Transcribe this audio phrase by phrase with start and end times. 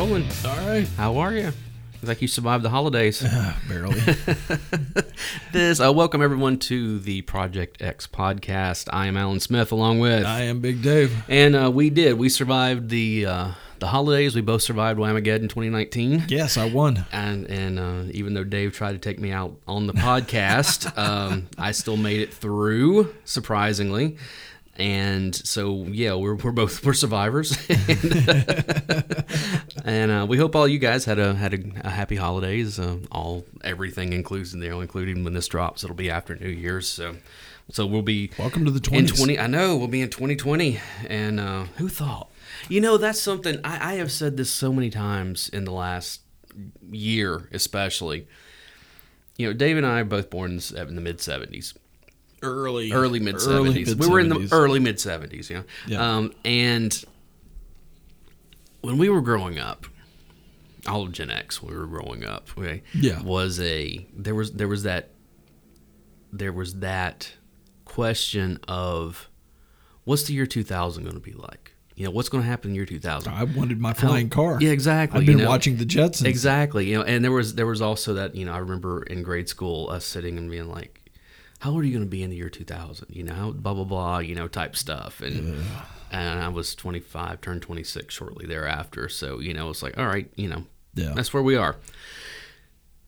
[0.00, 0.26] rolling.
[0.46, 0.88] All right.
[0.96, 1.52] How are you?
[2.02, 3.20] Like you survived the holidays.
[3.68, 4.00] Barely.
[5.52, 8.88] this, uh, welcome everyone to the Project X podcast.
[8.90, 11.12] I am Alan Smith, along with, I am Big Dave.
[11.28, 12.14] and uh, we did.
[12.14, 14.34] We survived the uh, the holidays.
[14.34, 16.24] We both survived Whamageddon 2019.
[16.28, 17.04] Yes, I won.
[17.12, 21.46] And and uh, even though Dave tried to take me out on the podcast, um,
[21.58, 24.16] I still made it through, surprisingly.
[24.80, 29.24] And so yeah, we're, we're both we're survivors, and,
[29.84, 32.80] and uh, we hope all you guys had a had a, a happy holidays.
[32.80, 36.88] Uh, all everything includes you know, including when this drops, it'll be after New Year's.
[36.88, 37.16] So
[37.70, 41.38] so we'll be Welcome to the in 20 i know we'll be in 2020 and
[41.38, 42.30] uh, who thought?
[42.70, 46.22] You know that's something I, I have said this so many times in the last
[46.90, 48.26] year especially.
[49.36, 51.74] You know dave and i are both born in in the mid 70s
[52.42, 52.90] Early.
[52.92, 56.16] early mid 70s we were in the early mid 70s you know Yeah.
[56.16, 57.04] um, and
[58.80, 59.86] when we were growing up
[60.86, 63.20] all of gen x when we were growing up okay Yeah.
[63.22, 65.10] was a there was there was that
[66.32, 67.32] there was that
[67.84, 69.28] question of
[70.04, 72.74] what's the year 2000 going to be like you know what's going to happen in
[72.76, 74.56] year 2000 I wanted my flying car.
[74.60, 75.50] yeah exactly I've you been know?
[75.50, 76.24] watching the Jetsons.
[76.24, 79.22] exactly you know and there was there was also that you know i remember in
[79.22, 80.99] grade school us sitting and being like
[81.60, 83.84] how old are you going to be in the year 2000 you know blah blah
[83.84, 85.20] blah you know type stuff.
[85.20, 85.62] And
[86.12, 89.08] and i was 25 turned 26 shortly thereafter.
[89.08, 91.12] So you know it's like all right you know Yeah.
[91.14, 91.76] that's where we are.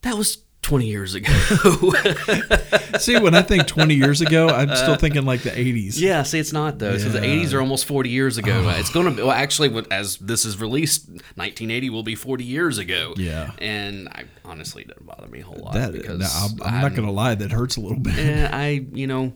[0.03, 1.33] That was 20 years ago
[2.99, 5.99] See, when I think 20 years ago, I'm uh, still thinking like the 80s.
[5.99, 6.97] Yeah, see, it's not though.
[6.99, 8.65] So the '80s are almost 40 years ago.
[8.67, 8.79] Oh.
[8.79, 12.79] It's going to be well, actually, as this is released, 1980 will be 40 years
[12.79, 13.15] ago.
[13.17, 13.53] Yeah.
[13.59, 16.29] and I honestly it doesn't bother me a whole lot That, because no,
[16.65, 18.15] I'm, I'm not going to lie, that hurts a little bit.
[18.53, 19.35] I, you know,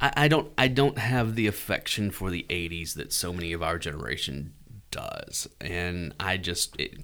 [0.00, 3.62] I, I don't, I don't have the affection for the '80s that so many of
[3.62, 4.54] our generation
[4.90, 6.98] does, and I just, it,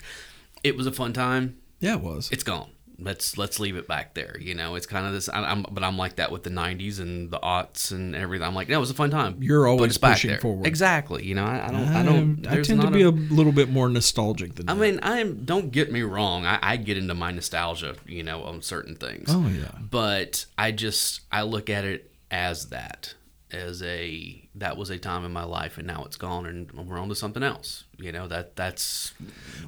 [0.62, 1.56] it was a fun time.
[1.80, 2.30] Yeah, it was.
[2.30, 2.70] It's gone.
[3.02, 4.36] Let's let's leave it back there.
[4.38, 5.30] You know, it's kind of this.
[5.30, 8.46] I, I'm, but I'm like that with the '90s and the aughts and everything.
[8.46, 9.38] I'm like, no, it was a fun time.
[9.40, 10.66] You're always pushing forward.
[10.66, 11.24] Exactly.
[11.24, 11.88] You know, I, I don't.
[11.88, 12.46] I don't.
[12.46, 14.80] I tend to be a, little bit more nostalgic than I that.
[14.80, 15.46] mean, I am.
[15.46, 16.44] Don't get me wrong.
[16.44, 19.30] I, I get into my nostalgia, you know, on certain things.
[19.32, 19.70] Oh, yeah.
[19.80, 23.14] But I just I look at it as that,
[23.52, 26.98] as a that was a time in my life, and now it's gone, and we're
[26.98, 27.84] on to something else.
[27.98, 29.12] You know that that's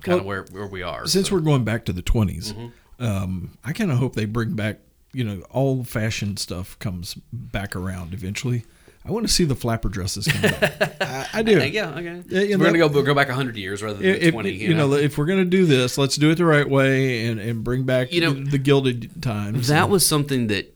[0.02, 1.06] kind of Well, where where we are.
[1.06, 1.34] Since so.
[1.34, 3.04] we're going back to the 20s, Mm-hmm.
[3.04, 4.78] um, I kind of hope they bring back,
[5.12, 8.64] you know, all fashion stuff comes back around eventually.
[9.04, 10.96] I want to see the flapper dresses come back.
[11.02, 11.60] I, I do.
[11.60, 12.22] Uh, yeah, okay.
[12.28, 14.52] Yeah, you we're gonna go we'll go back hundred years rather than if, twenty.
[14.52, 17.64] you know, if we're gonna do this, let's do it the right way and, and
[17.64, 19.66] bring back You know, the gilded times.
[19.68, 20.72] that was something that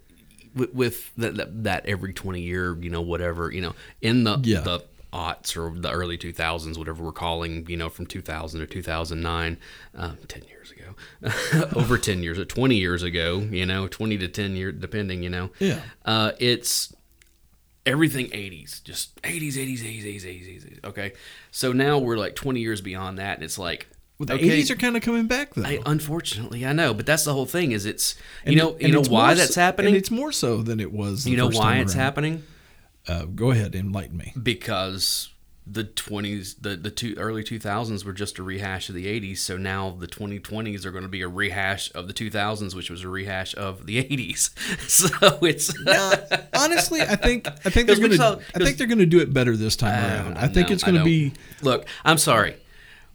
[0.56, 4.40] with, with that, that that every 20 year you know whatever you know in the
[4.42, 4.60] Yeah.
[4.60, 9.56] the aughts or the early 2000s whatever we're calling you know from 2000 to 2009
[9.94, 11.30] um, 10 years ago
[11.76, 15.30] over 10 years or 20 years ago you know 20 to 10 years depending you
[15.30, 15.80] know Yeah.
[16.04, 16.92] uh, it's
[17.86, 21.12] everything 80s just 80s 80s 80s 80s 80s 80s okay
[21.50, 23.88] so now we're like 20 years beyond that and it's like
[24.19, 25.65] the okay, 80s are kind of coming back though.
[25.65, 27.72] I, unfortunately, I know, but that's the whole thing.
[27.72, 29.88] Is it's you And know it- you know why that's so- happening.
[29.88, 31.25] And it's more so than it was.
[31.25, 32.03] The you know why it's around.
[32.03, 32.43] happening
[33.09, 34.32] Uh, go ahead, enlighten me.
[34.43, 35.28] because
[35.69, 39.56] the 20s the the two early 2000s were just a rehash of the 80s so
[39.56, 43.09] now the 2020s are going to be a rehash of the 2000s which was a
[43.09, 44.50] rehash of the 80s
[44.88, 45.09] so
[45.44, 46.22] it's not.
[46.54, 49.75] Honestly, I think I think they're gonna I think they're gonna do it better this
[49.75, 50.38] time I around.
[50.38, 50.75] I think know.
[50.75, 51.33] it's gonna be.
[51.62, 52.54] look i'm sorry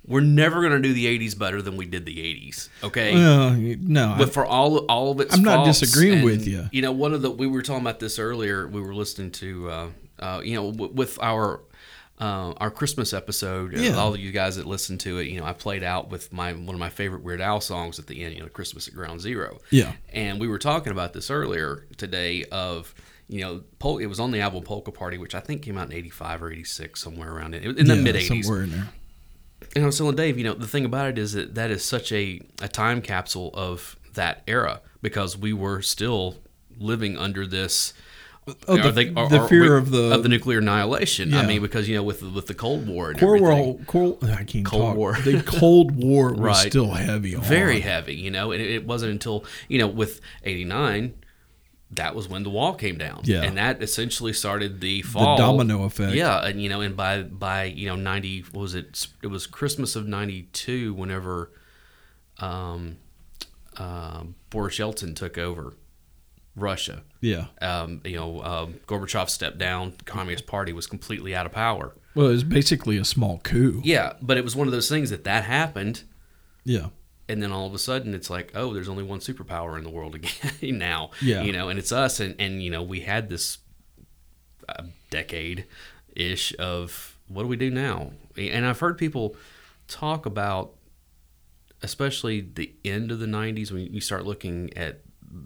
[0.05, 4.13] we're never going to do the 80s better than we did the 80s okay no,
[4.13, 6.67] I, but for all all of its I'm not disagreeing and, with you.
[6.71, 8.67] You know, one of the we were talking about this earlier.
[8.67, 9.87] We were listening to, uh,
[10.19, 11.61] uh, you know, w- with our
[12.19, 13.75] uh, our Christmas episode.
[13.75, 13.95] uh, Yeah.
[13.95, 16.53] All of you guys that listened to it, you know, I played out with my
[16.53, 18.35] one of my favorite Weird Al songs at the end.
[18.35, 19.59] You know, Christmas at Ground Zero.
[19.71, 19.93] Yeah.
[20.13, 22.45] And we were talking about this earlier today.
[22.51, 22.93] Of
[23.27, 25.87] you know, Pol- it was on the album Polka Party, which I think came out
[25.89, 28.43] in '85 or '86, somewhere around it, in the yeah, mid '80s.
[28.43, 28.89] somewhere in there.
[29.75, 31.83] And I was telling Dave, you know, the thing about it is that that is
[31.83, 36.35] such a, a time capsule of that era because we were still
[36.77, 37.93] living under this.
[38.67, 41.33] Oh, the- the are fear we- of the- of the nuclear annihilation.
[41.35, 44.65] I mean, because you know, with with the Cold War Cold War, Cold, I can't
[44.65, 44.97] Cold talk.
[44.97, 45.15] War.
[45.23, 46.67] The Cold War was Right.
[46.69, 47.35] still heavy.
[47.35, 47.43] On.
[47.43, 48.15] very heavy.
[48.15, 51.13] You know, and it, it wasn't until you know with '89
[51.93, 53.21] that was when the wall came down.
[53.25, 53.43] Yeah.
[53.43, 56.15] and that essentially started the fall, domino effect.
[56.15, 59.07] Yeah, and you know, and by by you know ninety what was it?
[59.21, 61.51] It was Christmas of '92 whenever,
[62.39, 62.97] um,
[63.77, 65.73] uh, Boris Yeltsin took over.
[66.55, 67.03] Russia.
[67.21, 67.45] Yeah.
[67.61, 69.93] Um, you know, um, Gorbachev stepped down.
[69.97, 71.95] The Communist Party was completely out of power.
[72.13, 73.81] Well, it was basically a small coup.
[73.85, 76.03] Yeah, but it was one of those things that that happened,
[76.65, 76.87] Yeah.
[77.31, 79.89] And then all of a sudden it's like, oh, there's only one superpower in the
[79.89, 81.11] world again now.
[81.21, 81.41] Yeah.
[81.41, 83.57] you know, and it's us, and and you know, we had this
[84.69, 85.65] uh, decade
[86.15, 88.11] ish of what do we do now?
[88.37, 89.35] And I've heard people
[89.87, 90.73] talk about,
[91.81, 95.01] especially the end of the '90s when you start looking at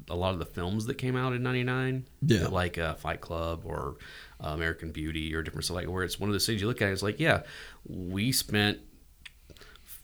[0.09, 2.47] a lot of the films that came out in '99, Yeah.
[2.47, 3.97] like uh, Fight Club or
[4.43, 6.81] uh, American Beauty or different stuff like where it's one of those things you look
[6.81, 6.89] at.
[6.91, 7.43] It's like, yeah,
[7.87, 8.79] we spent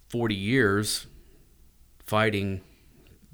[0.10, 1.08] 40 years
[2.12, 2.60] fighting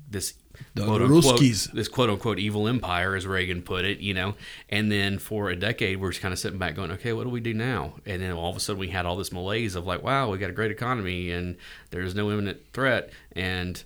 [0.09, 0.35] this
[0.75, 1.71] The quote unquote, Ruskies.
[1.74, 4.35] this quote unquote evil empire, as Reagan put it, you know.
[4.69, 7.29] And then for a decade, we're just kind of sitting back going, okay, what do
[7.29, 7.95] we do now?
[8.06, 10.38] And then all of a sudden, we had all this malaise of like, wow, we
[10.38, 11.57] got a great economy and
[11.89, 13.09] there's no imminent threat.
[13.33, 13.83] And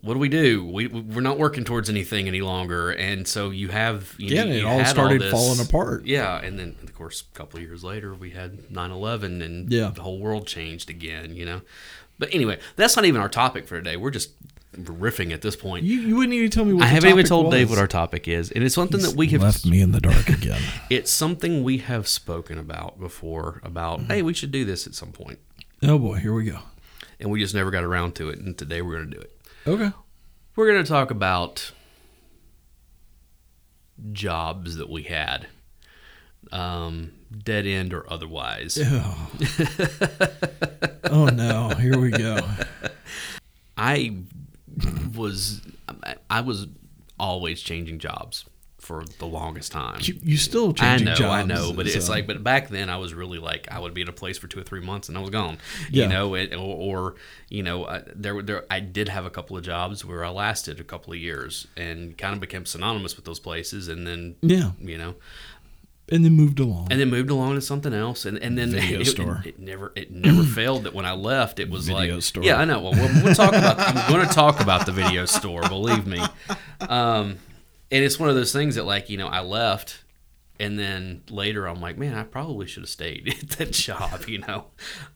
[0.00, 0.64] what do we do?
[0.64, 4.50] We we're not working towards anything any longer, and so you have you Yeah, know,
[4.52, 6.06] it all started this- falling apart.
[6.06, 9.90] Yeah, and then of course a couple of years later we had 9/11, and Yeah.
[9.94, 11.34] the whole world changed again.
[11.34, 11.60] You know,
[12.18, 13.96] but anyway, that's not even our topic for today.
[13.96, 14.30] We're just
[14.76, 15.84] riffing at this point.
[15.84, 17.54] You, you wouldn't even tell me what I haven't even told was.
[17.54, 19.42] Dave what our topic is, and it's something that we have.
[19.42, 20.60] left me in the dark again.
[20.90, 23.60] It's something we have spoken about before.
[23.64, 24.12] About Mm-hmm.
[24.12, 25.38] hey, we should do this at some point,
[25.82, 26.58] oh boy, here we go.
[27.18, 28.38] and we just never got around to it.
[28.38, 29.36] And today we're going to do it.
[29.66, 29.90] Okay.
[30.54, 31.72] We're going to talk about
[34.12, 35.46] jobs that we had,
[36.52, 37.12] um,
[37.44, 38.78] dead end or otherwise.
[38.80, 39.30] Oh.
[41.10, 42.40] oh no, here we go.
[43.76, 44.16] I
[45.14, 45.62] was
[46.30, 46.66] I was
[47.18, 48.44] always changing jobs
[48.78, 49.98] for the longest time.
[50.00, 51.32] You, you still I changing know, jobs.
[51.32, 54.02] I know, but it's like, but back then I was really like, I would be
[54.02, 55.58] in a place for two or three months and I was gone,
[55.90, 56.04] Yeah.
[56.04, 57.14] you know, it, or, or
[57.50, 60.78] you know, I, there, there, I did have a couple of jobs where I lasted
[60.80, 64.70] a couple of years and kind of became synonymous with those places, and then, yeah,
[64.80, 65.16] you know,
[66.10, 66.88] and then moved along.
[66.90, 69.42] and then moved along to something else, and, and then Video it, store.
[69.44, 72.42] It, it never, it never failed that when I left, it was Video like, store.
[72.44, 72.80] yeah, I know.
[72.80, 73.78] Well, we'll, we'll talk about.
[73.78, 75.62] I'm going to talk about the video store.
[75.68, 76.20] Believe me.
[76.80, 77.38] Um,
[77.90, 80.04] and it's one of those things that, like, you know, I left,
[80.60, 84.24] and then later I'm like, man, I probably should have stayed at that job.
[84.28, 84.64] You know,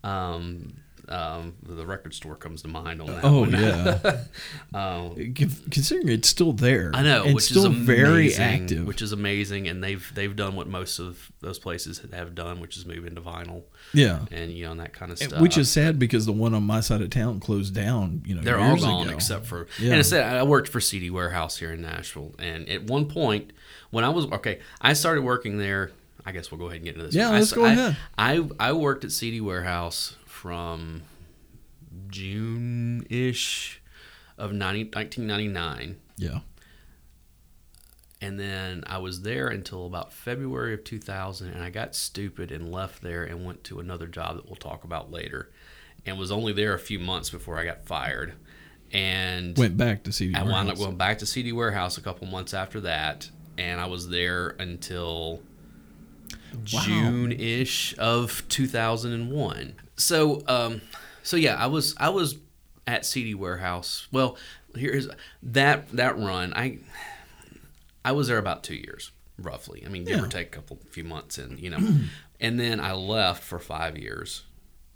[0.04, 0.74] um,
[1.08, 3.24] um, the record store comes to mind on that.
[3.24, 3.52] oh one.
[3.52, 4.22] yeah,
[4.74, 5.34] Um,
[5.70, 6.90] considering it's still there.
[6.94, 8.86] I know, it's still is very active.
[8.86, 12.76] which is amazing, and they've they've done what most of those places have done, which
[12.76, 13.62] is move into vinyl
[13.92, 15.40] yeah, and you know and that kind of stuff.
[15.40, 18.22] which is sad because the one on my side of town closed down.
[18.24, 19.14] You know, they're all gone ago.
[19.16, 19.90] except for Yeah.
[19.90, 23.52] and I said I worked for CD Warehouse here in Nashville, and at one point
[23.90, 25.90] when I was okay, I started working there.
[26.24, 27.14] I guess we'll go ahead and get into this.
[27.16, 27.96] Yeah, I, let's go I- ahead.
[28.16, 31.02] I I worked at CD Warehouse from
[32.08, 33.80] June ish
[34.36, 36.00] of 90, 1999.
[36.16, 36.40] Yeah,
[38.20, 42.72] And then I was there until about February of 2000, and I got stupid and
[42.72, 45.48] left there and went to another job that we'll talk about later,
[46.04, 48.34] and was only there a few months before I got fired.
[48.92, 50.34] And went back to CD.
[50.34, 53.86] I wound up going back to CD Warehouse a couple months after that, and I
[53.86, 55.40] was there until
[56.64, 59.74] June ish of 2001.
[59.96, 60.80] So, um,
[61.22, 62.36] so yeah, I was I was
[62.86, 64.08] at CD Warehouse.
[64.12, 64.36] Well,
[64.74, 65.08] here's
[65.42, 66.52] that that run.
[66.54, 66.78] I
[68.04, 69.82] I was there about two years, roughly.
[69.86, 70.24] I mean, give Yeah.
[70.24, 71.78] or take a couple few months, and you know,
[72.40, 74.42] and then I left for five years,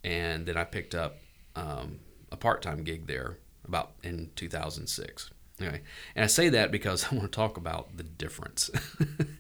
[0.03, 1.19] and then I picked up
[1.55, 2.01] um,
[2.33, 5.31] a part time gig there about in 2006.
[5.63, 5.81] Okay,
[6.15, 8.71] and I say that because I want to talk about the difference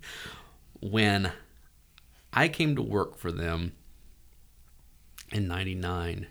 [0.80, 1.32] when
[2.32, 3.72] I came to work for them
[5.32, 6.26] in '99.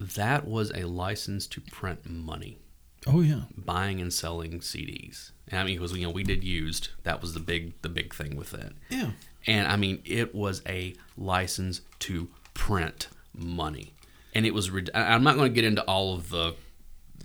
[0.00, 2.58] That was a license to print money
[3.06, 5.32] Oh yeah, buying and selling CDs.
[5.48, 6.88] And I mean, because you know we did used.
[7.02, 8.72] That was the big the big thing with it.
[8.88, 9.10] yeah.
[9.46, 13.92] And I mean, it was a license to print money,
[14.34, 14.70] and it was.
[14.94, 16.54] I'm not going to get into all of the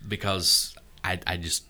[0.05, 1.63] because I I just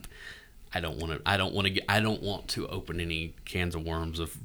[0.73, 3.35] I don't want to I don't want to get I don't want to open any
[3.45, 4.35] cans of worms of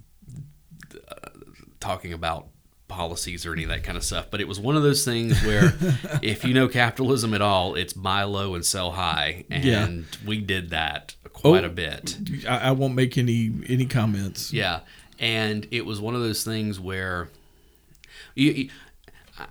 [1.08, 1.30] uh,
[1.80, 2.48] talking about
[2.94, 4.26] policies or any of that kind of stuff.
[4.30, 5.74] But it was one of those things where
[6.22, 9.88] if you know capitalism at all, it's buy low and sell high, and Yeah.
[10.26, 11.68] we did that quite Oh.
[11.68, 12.16] a bit.
[12.48, 14.52] I, I won't make any any comments.
[14.52, 14.80] Yeah,
[15.18, 17.28] and it was one of those things where
[18.34, 18.50] you.
[18.52, 18.70] you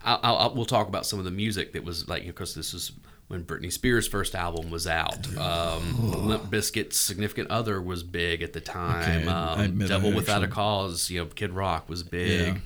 [0.06, 2.94] I, I, we'll talk about some of the music that was like because this is
[3.28, 5.28] when Britney Spears' first album was out.
[5.38, 9.28] Um, Limp Bizkit's "Significant Other" was big at the time.
[9.28, 12.62] Okay, um, "Devil Without a Cause," you know, Kid Rock was big.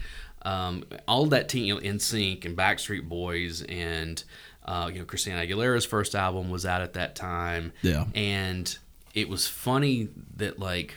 [0.48, 4.24] Um, all that team, you know, NSYNC and Backstreet Boys, and
[4.66, 8.06] uh, you know, Christina Aguilera's first album was out at that time Yeah.
[8.16, 8.78] and
[9.14, 10.96] it was funny that like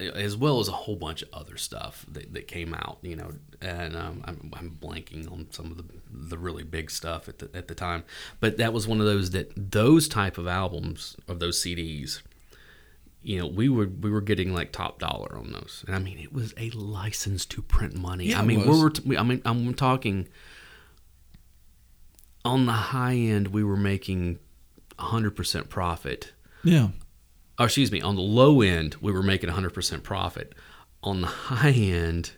[0.00, 3.30] as well as a whole bunch of other stuff that, that came out, you know,
[3.62, 7.48] and um, I'm, I'm blanking on some of the the really big stuff at the
[7.54, 8.02] at the time,
[8.40, 12.20] but that was one of those that those type of albums of those CDs,
[13.24, 16.18] you know, we were we were getting like top dollar on those, and I mean
[16.18, 18.26] it was a license to print money.
[18.26, 20.28] Yeah, I mean we were t- I mean I'm talking
[22.44, 24.38] on the high end we were making
[24.98, 26.88] 100% profit Yeah.
[27.58, 30.54] or excuse me, on the low end, we were making 100% profit.
[31.02, 32.32] On the high end,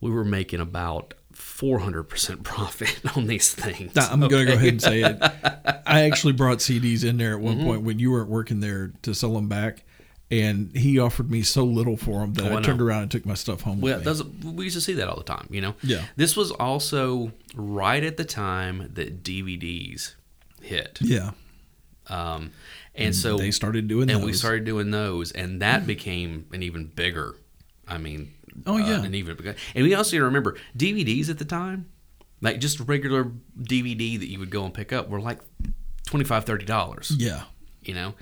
[0.00, 3.94] we were making about 400% profit on these things.
[3.94, 5.18] Now, I'm going to go ahead and say it.
[5.86, 7.44] I actually brought CDs in there at Mm-hmm.
[7.58, 9.84] one point when you weren't working there to sell them back,
[10.30, 13.10] and he offered me so little for them that Oh, I I, turned around and
[13.10, 14.50] took my stuff home Well, with me.
[14.52, 15.74] we used to see that all the time, you know?
[15.82, 16.04] Yeah.
[16.16, 20.14] This was also right at the time that DVDs
[20.62, 20.98] hit.
[21.02, 21.32] Yeah,
[22.08, 22.52] Um,
[22.94, 24.26] and so they started doing and those.
[24.26, 27.36] we started doing those, and that became an even bigger.
[27.86, 28.32] I mean,
[28.66, 29.02] Oh, uh, yeah.
[29.04, 29.56] an even bigger.
[29.74, 31.86] And we also remember DVDs at the time,
[32.40, 35.40] like just a regular DVD that you would go and pick up, were like
[36.06, 37.12] 25 dollars.
[37.16, 37.42] Yeah,
[37.82, 38.14] You know,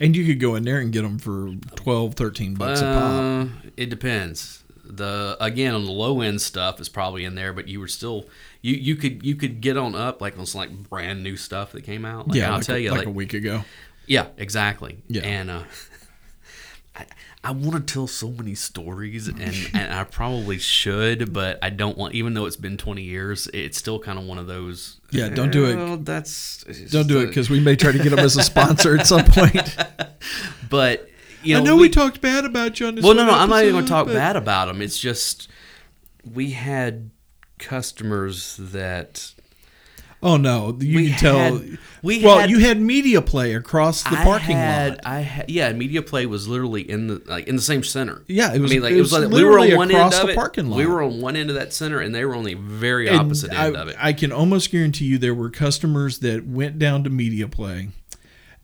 [0.00, 3.46] and you could go in there and get them for 12, 13 bucks a pop.
[3.64, 4.62] uh, it depends.
[4.86, 8.26] The again on the low end stuff is probably in there, but you were still
[8.60, 11.72] you you could you could get on up like on some like brand new stuff
[11.72, 12.28] that came out.
[12.28, 13.64] Like, Yeah, I'll like, tell a, you, like, like a week ago.
[14.06, 14.98] Yeah, exactly.
[15.08, 15.22] Yeah.
[15.22, 15.62] And uh,
[17.44, 19.40] I, want to tell so many stories, and,
[19.74, 22.14] and I probably should, but I don't want.
[22.14, 25.00] Even though it's been twenty years, it's still kind of one of those.
[25.10, 25.76] Yeah, don't do it.
[25.76, 28.96] "Well, That's Don't do it because we may try to get them as a sponsor
[28.96, 29.76] at some point.
[30.70, 31.08] But
[31.42, 33.04] you know, I know we, talked bad about you on this.
[33.04, 34.80] Well, no, no, I'm not even going to talk but- bad about them.
[34.80, 35.48] It's just
[36.24, 37.10] we had
[37.58, 39.33] customers that
[40.24, 41.36] Oh no, you We can tell.
[41.38, 45.00] had- we well, had- you had media play across the I parking had, lot.
[45.06, 48.22] I had, yeah, Media Play was literally in the like in the same center.
[48.26, 49.78] Yeah, it was- I mean, like it it was, was like we were literally on
[49.78, 50.36] one end across of the it.
[50.36, 53.08] parking We were on one end of that center, and they were on the very
[53.08, 53.96] And opposite end I, of it.
[53.98, 57.88] I can almost guarantee you there were customers that went down to media play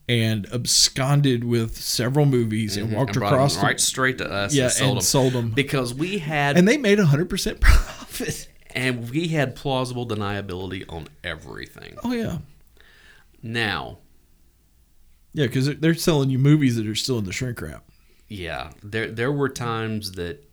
[0.09, 3.23] and absconded with several movies and walked Mm-hmm.
[3.23, 4.53] and across them the- right straight to us.
[4.53, 7.29] yeah and sold and them sold them because we had and they made a hundred
[7.29, 8.47] percent profit.
[8.75, 11.97] And we had plausible deniability on everything.
[12.03, 12.37] Oh yeah,
[13.43, 13.99] Now,
[15.33, 17.83] yeah, because they're selling you movies that are still in the shrink wrap.
[18.27, 20.47] yeah, there there were times that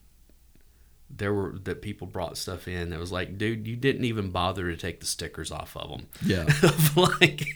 [1.10, 4.70] there were that people brought stuff in that was like, dude, you didn't even bother
[4.70, 6.06] to take the stickers off of them.
[6.24, 6.44] Yeah,
[6.96, 7.46] like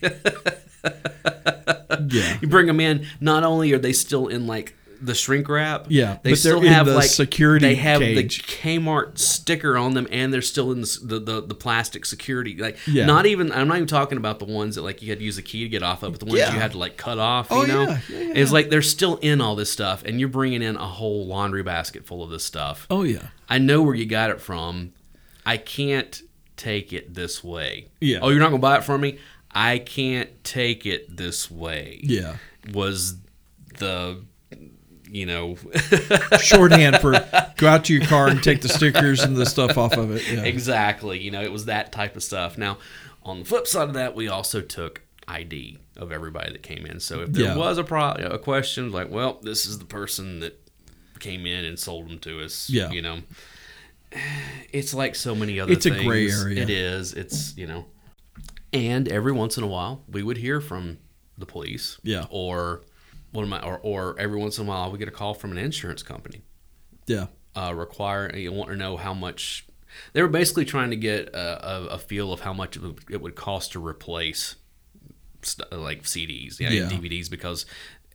[2.09, 3.07] yeah, you bring them in.
[3.21, 6.87] Not only are they still in like the shrink wrap, Yeah, they but still have
[6.87, 8.47] the like security They have cage.
[8.47, 12.57] the Kmart sticker on them, and they're still in the the, the, the plastic security.
[12.57, 13.07] Like, Yeah.
[13.07, 13.51] not even.
[13.53, 15.65] I'm not even talking about the ones that like you had to use a key
[15.65, 16.55] to get off of, but the ones Yeah.
[16.55, 17.49] you had to like cut off.
[17.51, 18.33] Oh, you know, yeah, yeah, yeah.
[18.37, 21.63] it's like they're still in all this stuff, and you're bringing in a whole laundry
[21.63, 22.87] basket full of this stuff.
[22.91, 24.93] oh yeah, I know where you got it from.
[25.45, 26.23] I can't
[26.57, 27.89] take it this way.
[28.01, 28.19] Yeah.
[28.23, 29.19] Oh, you're not gonna buy it from me?
[29.51, 32.01] I can't take it this way.
[32.03, 32.37] yeah.
[32.73, 33.17] Was
[33.79, 34.25] the
[35.13, 35.57] you know
[36.41, 37.13] Shorthand for
[37.59, 40.23] go out to your car and take the stickers and the stuff off of it.
[40.31, 40.43] Yeah.
[40.45, 41.19] exactly.
[41.21, 42.57] You know, it was that type of stuff.
[42.59, 42.79] Now,
[43.23, 46.99] on the flip side of that, we also took ID of everybody that came in.
[47.01, 47.57] So if there Yeah.
[47.57, 50.59] was a pro- a question like, well, this is the person that
[51.21, 52.69] came in and sold them to us.
[52.71, 52.91] Yeah.
[52.91, 53.19] You know,
[54.73, 56.05] it's like so many other It's a things.
[56.05, 56.63] gray area.
[56.63, 57.13] It is.
[57.13, 57.87] It's you know,
[58.73, 60.99] and every once in a while we would hear from
[61.39, 61.99] the police.
[62.03, 62.27] Yeah.
[62.31, 62.83] Or
[63.33, 63.61] what am I?
[63.63, 66.43] Or or every once in a while we get a call from an insurance company
[67.07, 67.27] Yeah.
[67.57, 69.67] uh, require you want to know how much
[70.15, 73.01] they were basically trying to get a, a, a feel of how much it would,
[73.11, 74.57] it would cost to replace
[75.43, 76.89] st- like CDs, yeah, Yeah.
[76.89, 77.67] DVDs because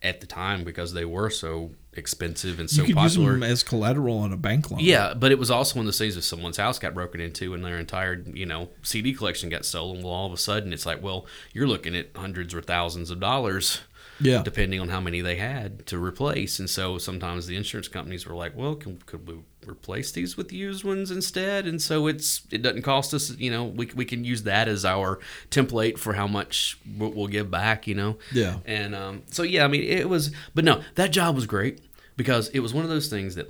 [0.03, 3.31] at the time because they were so expensive and so You could popular.
[3.31, 4.79] use them as collateral on a bank loan.
[4.79, 7.65] yeah, but it was also in the days if someone's house got broken into and
[7.65, 10.03] their entire, you know, CD collection got stolen.
[10.03, 13.19] Well, all of a sudden it's like, well, you're looking at hundreds or thousands of
[13.19, 13.81] dollars
[14.19, 14.41] Yeah.
[14.43, 16.59] depending on how many they had to replace.
[16.59, 19.35] And so sometimes the insurance companies were like, "Well, can, could we
[19.67, 23.65] replace these with used ones instead?" And so it's it doesn't cost us, you know,
[23.65, 25.19] we we can use that as our
[25.51, 28.17] template for how much we'll give back, you know.
[28.33, 28.57] Yeah.
[28.65, 31.81] And um, so yeah, I mean, it was, but no, that job was great
[32.15, 33.47] because it was one of those things that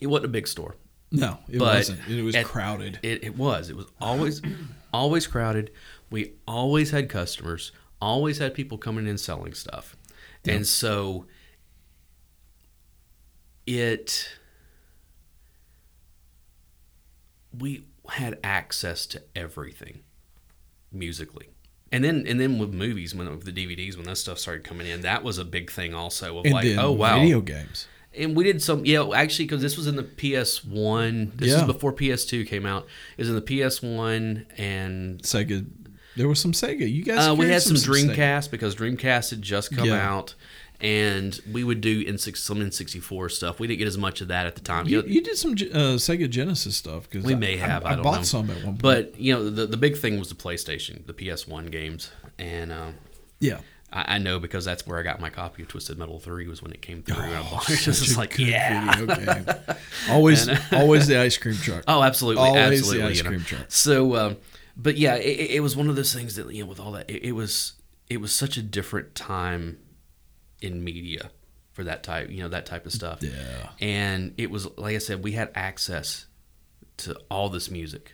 [0.00, 0.76] it wasn't a big store.
[1.10, 2.00] No, it But wasn't.
[2.08, 2.98] It was at- crowded.
[3.02, 3.68] It, it was.
[3.68, 4.40] It was always,
[4.94, 5.70] always crowded.
[6.10, 7.70] We always had customers.
[8.02, 9.96] Always had people coming in selling stuff,
[10.44, 11.26] and so
[13.66, 14.28] it.
[17.56, 20.00] We had access to everything,
[20.90, 21.50] musically,
[21.92, 24.86] And then and then with movies, when with the DVDs, when that stuff started coming
[24.86, 26.38] in, that was a big thing also.
[26.38, 27.86] Of And like, oh wow, video games.
[28.16, 31.32] and we did some, yeah, actually, because this was in the PS One.
[31.36, 31.60] This Yeah.
[31.60, 32.86] is before PS Two came out.
[33.16, 35.66] It was in the PS One, and Sega.
[36.16, 36.90] There was some Sega.
[36.90, 37.28] You guys.
[37.28, 38.14] uh, we had some Sega.
[38.14, 40.08] Dreamcast because Dreamcast had just come Yeah.
[40.14, 40.34] out,
[40.80, 43.58] and we would do in some N sixty four stuff.
[43.60, 44.86] We didn't get as much of that at the time.
[44.88, 47.90] You, You know, you did some uh, Sega Genesis stuff because We may have, I,
[47.90, 48.22] I don't bought know.
[48.24, 48.82] some at one point.
[48.82, 52.72] but you know, the the big thing was the PlayStation, the PS One games, and.
[52.72, 52.94] Um,
[53.40, 53.58] yeah,
[53.92, 56.62] I I know because that's where I got my copy of Twisted Metal 3 was
[56.62, 57.16] when it came through.
[57.16, 57.70] and I bought it.
[57.70, 58.94] Oh, It's just a like, yeah.
[58.96, 59.44] video game.
[60.08, 61.82] Always, always the ice cream truck.
[61.88, 63.10] Oh, absolutely, Always the absolutely.
[63.10, 63.28] ice you know.
[63.30, 63.64] cream truck.
[63.68, 64.36] So, um,
[64.76, 67.08] but yeah, it, it was one of those things that you know, with all that,
[67.10, 67.74] it, it was
[68.08, 69.78] it was such a different time
[70.60, 71.30] in media
[71.72, 73.22] for that type, you know, that type of stuff.
[73.22, 73.70] Yeah.
[73.80, 76.26] And it was like I said, we had access
[76.98, 78.12] to all this music,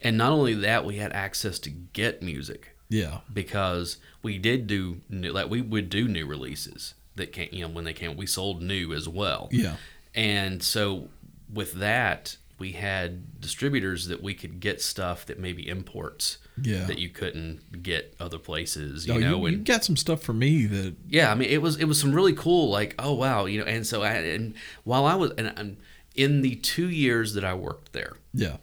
[0.00, 5.00] and not only that, we had access to get music Yeah, because we did do
[5.08, 8.26] new, like we would do new releases that came, you know, when they came, we
[8.26, 9.48] sold new as well.
[9.50, 9.76] yeah,
[10.14, 11.08] And so
[11.52, 16.84] with that, we had distributors that we could get stuff that maybe imports yeah.
[16.84, 20.22] that you couldn't get other places, you oh, know, you, and you got some stuff
[20.22, 23.14] for me that yeah, I mean, it was it was some really cool, like oh
[23.14, 24.54] wow, you know, and so I and
[24.84, 25.76] while I was and, and
[26.14, 28.58] in the two years that I worked there, yeah.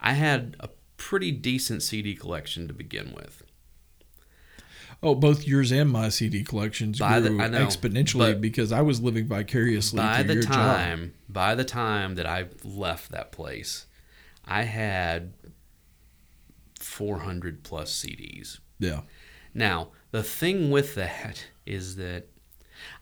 [0.00, 3.42] I had a pretty decent CD collection to begin with.
[5.02, 8.80] Oh, both yours and my CD collections By the- grew I know, exponentially because I
[8.80, 13.86] was living vicariously by the time by the time that I left that place,
[14.44, 15.32] I had
[16.80, 18.58] 400 plus CDs.
[18.78, 19.02] Yeah,
[19.54, 22.26] Now, the thing with that is that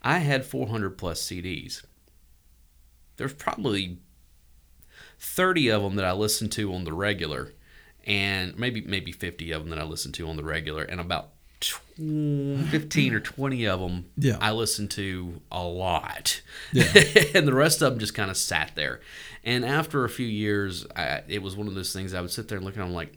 [0.03, 1.85] I had 400 plus CDs.
[3.17, 3.99] There's probably
[5.19, 7.53] 30 of them that I listened to on the regular,
[8.07, 11.31] and maybe maybe 50 of them that I listened to on the regular, and about
[11.61, 14.37] 15 or 20 of them Yeah.
[14.41, 16.41] I listened to a lot.
[16.73, 16.85] Yeah.
[17.35, 19.01] and the rest of them just kind of sat there.
[19.45, 22.49] And after a few years, I, it was one of those things I would sit
[22.49, 23.17] there and look at them like,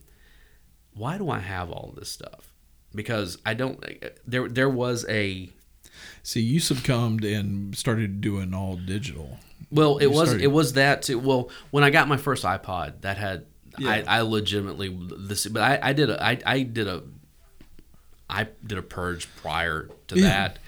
[0.93, 2.52] why do I have all this stuff?
[2.93, 3.84] Because I don't.
[3.88, 5.50] Eh, eh, there, there was a.
[6.23, 9.38] See, you succumbed and started doing all digital.
[9.71, 11.19] Well, it You was started- it was that too.
[11.19, 13.45] Well, when I got my first iPod, that had
[13.78, 13.89] Yeah.
[13.89, 17.04] I, I legitimately this, but I, I did a I, I did a
[18.29, 20.21] I did a purge prior to Yeah.
[20.23, 20.59] that,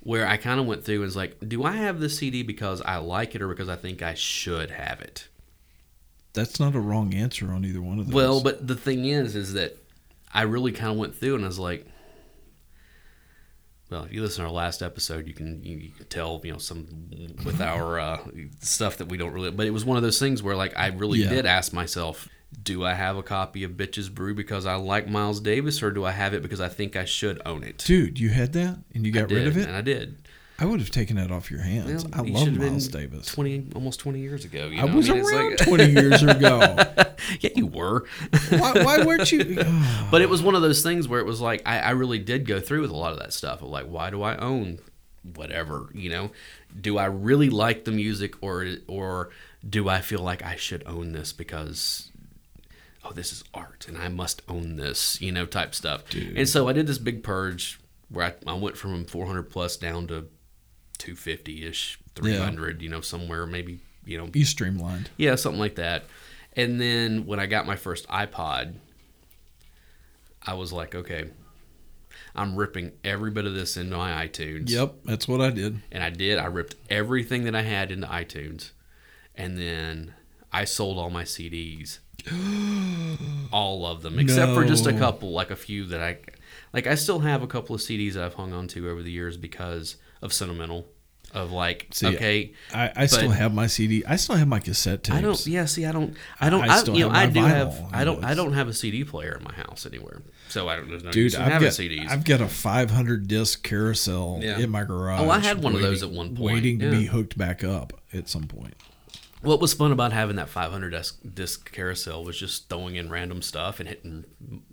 [0.00, 2.80] where I kind of went through and was like, do I have this CD because
[2.82, 5.28] I like it or because I think I should have it?
[6.32, 8.14] That's not a wrong answer on either one of those.
[8.14, 9.76] Well, but the thing is, is that
[10.32, 11.86] I really kind of went through and I was like,
[13.90, 16.52] well, if you listen to our last episode, you can you, you can tell you
[16.52, 17.10] know some
[17.44, 18.18] with our uh,
[18.60, 19.50] stuff that we don't really.
[19.50, 21.28] But it was one of those things where like I really Yeah.
[21.28, 22.26] did ask myself,
[22.62, 26.04] do I have a copy of Bitches Brew because I like Miles Davis, or do
[26.04, 27.78] I have it because I think I should own it?
[27.78, 29.66] dude, you had that and you got I rid of it.
[29.66, 30.16] and I did.
[30.58, 32.04] I would have taken that off your hands.
[32.04, 33.26] Well, I you love Miles Davis.
[33.26, 34.66] Twenty, almost twenty years ago.
[34.66, 34.82] You know?
[34.92, 36.76] I was mean, it's around like- twenty years ago.
[37.40, 38.06] yeah, you were.
[38.50, 39.58] Why, why weren't you?
[39.64, 40.08] Ah.
[40.10, 42.46] But it was one of those things where it was like I, I really did
[42.46, 44.78] go through with a lot of that stuff of like why do I own
[45.34, 46.30] whatever you know
[46.80, 49.30] do I really like the music or or
[49.68, 52.10] do I feel like I should own this because
[53.04, 56.68] oh this is art and I must own this you know type stuff and so
[56.68, 60.28] I did this big purge where I, I went from 400 plus down to
[60.98, 65.10] 250 ish 300 you know somewhere maybe you know you streamlined.
[65.16, 66.04] yeah, something like that.
[66.54, 68.74] And then when I got my first iPod,
[70.44, 71.30] I was like, okay,
[72.34, 74.70] I'm ripping every bit of this into my iTunes.
[74.70, 75.80] Yep, that's what I did.
[75.90, 76.38] And I did.
[76.38, 78.72] I ripped everything that I had into iTunes.
[79.34, 80.14] And then
[80.52, 82.00] I sold all my CDs.
[83.52, 86.18] all of them, except for just a couple, like a few that I
[86.72, 86.86] like.
[86.86, 89.36] I still have a couple of CDs that I've hung on to over the years
[89.36, 90.86] because of sentimental.
[91.34, 94.04] Of like, See, okay, I, I still have my CD.
[94.04, 95.16] I still have my cassette tapes.
[95.16, 95.46] I don't.
[95.46, 96.14] Yeah, see, I don't.
[96.38, 96.68] I don't.
[96.68, 97.86] I I, still you know, have I do vinyl, have.
[97.90, 98.22] I don't.
[98.22, 100.90] I don't have a CD player in my house anywhere, so I don't.
[100.90, 102.10] There's no Dude, I've having got CDs.
[102.10, 104.58] I've got a 500 disc carousel Yeah.
[104.58, 105.22] in my garage.
[105.22, 106.98] Oh, I had one of those at one point, waiting to yeah.
[106.98, 108.74] be hooked back up at some point.
[109.42, 113.42] What was fun about having that 500 disc, disc carousel was just throwing in random
[113.42, 114.24] stuff and hitting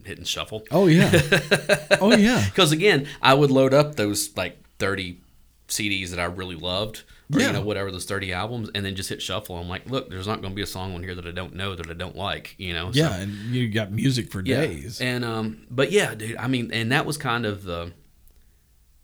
[0.05, 0.63] hitting shuffle.
[0.71, 1.11] Oh yeah,
[2.01, 2.43] oh yeah.
[2.45, 5.19] Because again, I would load up those like 30
[5.67, 7.03] CDs that I really loved,
[7.33, 7.47] or Yeah.
[7.47, 9.57] you know whatever those 30 albums, and then just hit shuffle.
[9.57, 11.53] I'm like, look, there's not going to be a song on here that I don't
[11.55, 12.55] know that I don't like.
[12.57, 12.91] You know.
[12.91, 14.61] So- Yeah, and you got music for Yeah.
[14.61, 14.99] days.
[15.01, 16.37] And um, but yeah, dude.
[16.37, 17.91] I mean, and that was kind of the.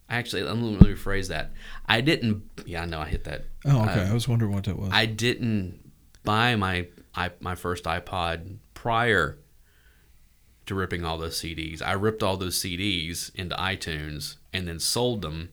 [0.10, 1.52] Actually, let me, rephrase that.
[1.88, 2.44] I didn't.
[2.66, 3.46] Yeah, I know I hit that.
[3.66, 4.02] oh, okay.
[4.02, 4.90] I, I was wondering what that was.
[4.92, 5.80] I didn't
[6.24, 9.40] buy my i my first iPod prior
[10.66, 11.82] to ripping all those CDs.
[11.82, 15.50] I ripped all those CDs into iTunes and then sold them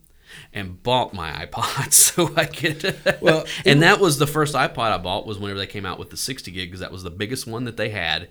[0.52, 2.98] and bought my iPod so I could.
[3.20, 6.10] Well, and that was the first iPod I bought was whenever they came out with
[6.10, 8.28] the 60 gig because that was the biggest one that they had.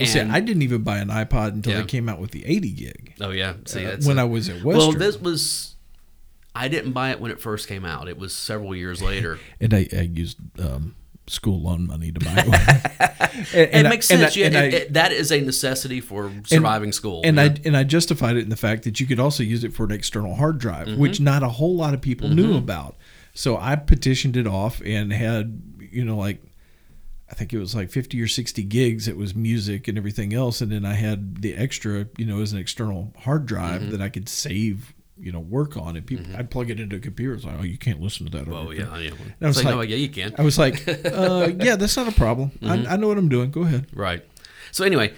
[0.00, 1.80] Well, see, I didn't even buy an iPod until Yeah.
[1.82, 3.14] they came out with the 80 gig.
[3.20, 4.74] oh yeah, see uh, when a- I was at Western.
[4.88, 5.74] well, this was.
[6.54, 8.08] I didn't buy it when it first came out.
[8.08, 9.38] It was several years later.
[9.60, 10.96] and I, I used um,
[11.28, 13.54] school loan money to buy it.
[13.54, 14.36] and, it I- makes and I- sense.
[14.36, 17.20] yeah, and it- I- it- that is a necessity for surviving school.
[17.24, 17.44] and yeah.
[17.44, 19.84] I and I justified it in the fact that you could also use it for
[19.84, 21.00] an external hard drive, Mm-hmm.
[21.00, 22.96] which not a whole lot of people knew about.
[23.32, 26.42] So I petitioned it off and had you know like
[27.30, 29.06] I think it was like fifty or sixty gigs.
[29.06, 32.52] It was music and everything else, and then I had the extra you know as
[32.52, 33.90] an external hard drive Mm-hmm.
[33.92, 35.96] that I could save you know work on.
[35.96, 37.34] And people, I'd plug it into a computer.
[37.34, 38.48] It's like, oh, you can't listen to that.
[38.48, 39.10] over oh here." yeah, yeah.
[39.42, 40.34] I was like, like- no, yeah, you can.
[40.38, 42.50] I was like, uh, yeah, that's not a problem.
[42.60, 42.86] Mm-hmm.
[42.88, 43.50] I, I know what I'm doing.
[43.52, 43.86] Go ahead.
[43.94, 44.24] Right.
[44.72, 45.14] So anyway,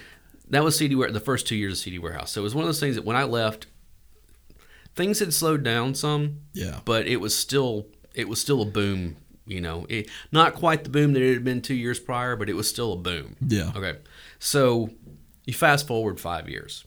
[0.49, 0.93] that was CD.
[0.95, 2.31] The first two years of CD Warehouse.
[2.31, 3.65] So it was one of those things that when I left,
[4.95, 6.79] things had slowed down some, Yeah.
[6.85, 9.15] but it was still it was still a boom.
[9.45, 12.49] You know, it, not quite the boom that it had been two years prior, but
[12.49, 13.35] it was still a boom.
[13.45, 13.71] Yeah.
[13.75, 13.97] Okay.
[14.39, 14.89] So
[15.45, 16.85] you fast forward five years,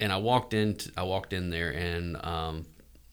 [0.00, 0.76] and I walked in.
[0.96, 2.66] I walked in there, and um,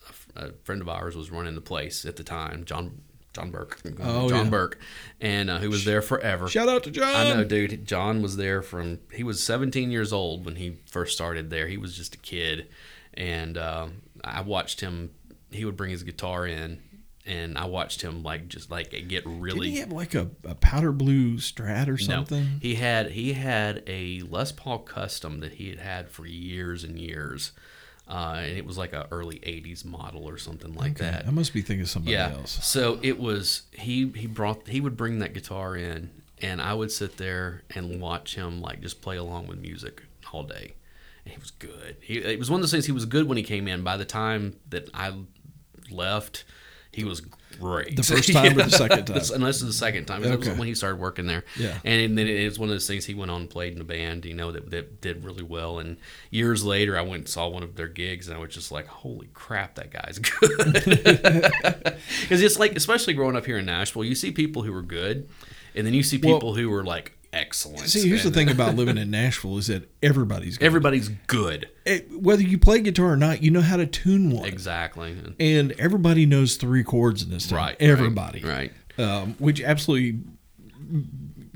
[0.06, 3.02] a f- a, friend of ours was running the place at the time, John
[3.34, 3.80] John Burke.
[4.04, 4.50] Oh, John yeah.
[4.50, 4.80] Burke,
[5.20, 6.48] and uh, who was there forever.
[6.48, 7.16] Shout out to John.
[7.16, 7.86] I know, dude.
[7.86, 11.68] John was there from he was 17 years old when he first started there.
[11.68, 12.68] He was just a kid,
[13.14, 15.12] and um, I watched him.
[15.52, 16.82] He would bring his guitar in,
[17.26, 19.42] and I watched him like just like get really.
[19.42, 19.72] Really.
[19.72, 22.60] he have like a, a powder blue Strat or no, something?
[22.62, 26.98] he had he had a Les Paul Custom that he had had for years and
[27.00, 27.52] years,
[28.08, 31.28] uh, and it was like a early 80s model or something like that.
[31.28, 32.32] I must be thinking of somebody Yeah.
[32.34, 32.60] else.
[32.66, 36.10] So it was he he brought he would bring that guitar in
[36.42, 40.02] and I would sit there and watch him like just play along with music
[40.34, 40.74] all day.
[41.24, 41.98] And he was good.
[42.02, 43.84] He it was one of those things he was good when he came in.
[43.84, 45.14] By the time that I
[45.92, 46.44] left,
[46.94, 47.22] he was
[47.60, 47.96] great.
[47.96, 49.22] The first time or the second time?
[49.34, 50.24] Unless it's the second time.
[50.26, 51.46] It was when he started working there.
[51.58, 51.78] Yeah.
[51.86, 53.86] And then it was one of those things he went on and played in a
[53.86, 55.80] band, you know, that, that did really well.
[55.80, 55.96] And
[56.32, 58.88] years later, I went and saw one of their gigs, and I was just like,
[58.88, 61.52] holy crap, that guy's good.
[62.22, 65.30] Because it's like, especially growing up here in Nashville, you see people who are good,
[65.76, 67.88] and then you see Well- people who are like excellent.
[67.90, 70.66] See, here's the thing about living in Nashville is that everybody's good.
[70.66, 71.70] Everybody's good.
[71.86, 75.16] It- whether you play guitar or not, you know how to tune one, Exactly.
[75.40, 77.58] and everybody knows three chords in this town.
[77.58, 77.78] Right.
[77.80, 78.72] everybody, Right.
[78.98, 80.20] Um, which absolutely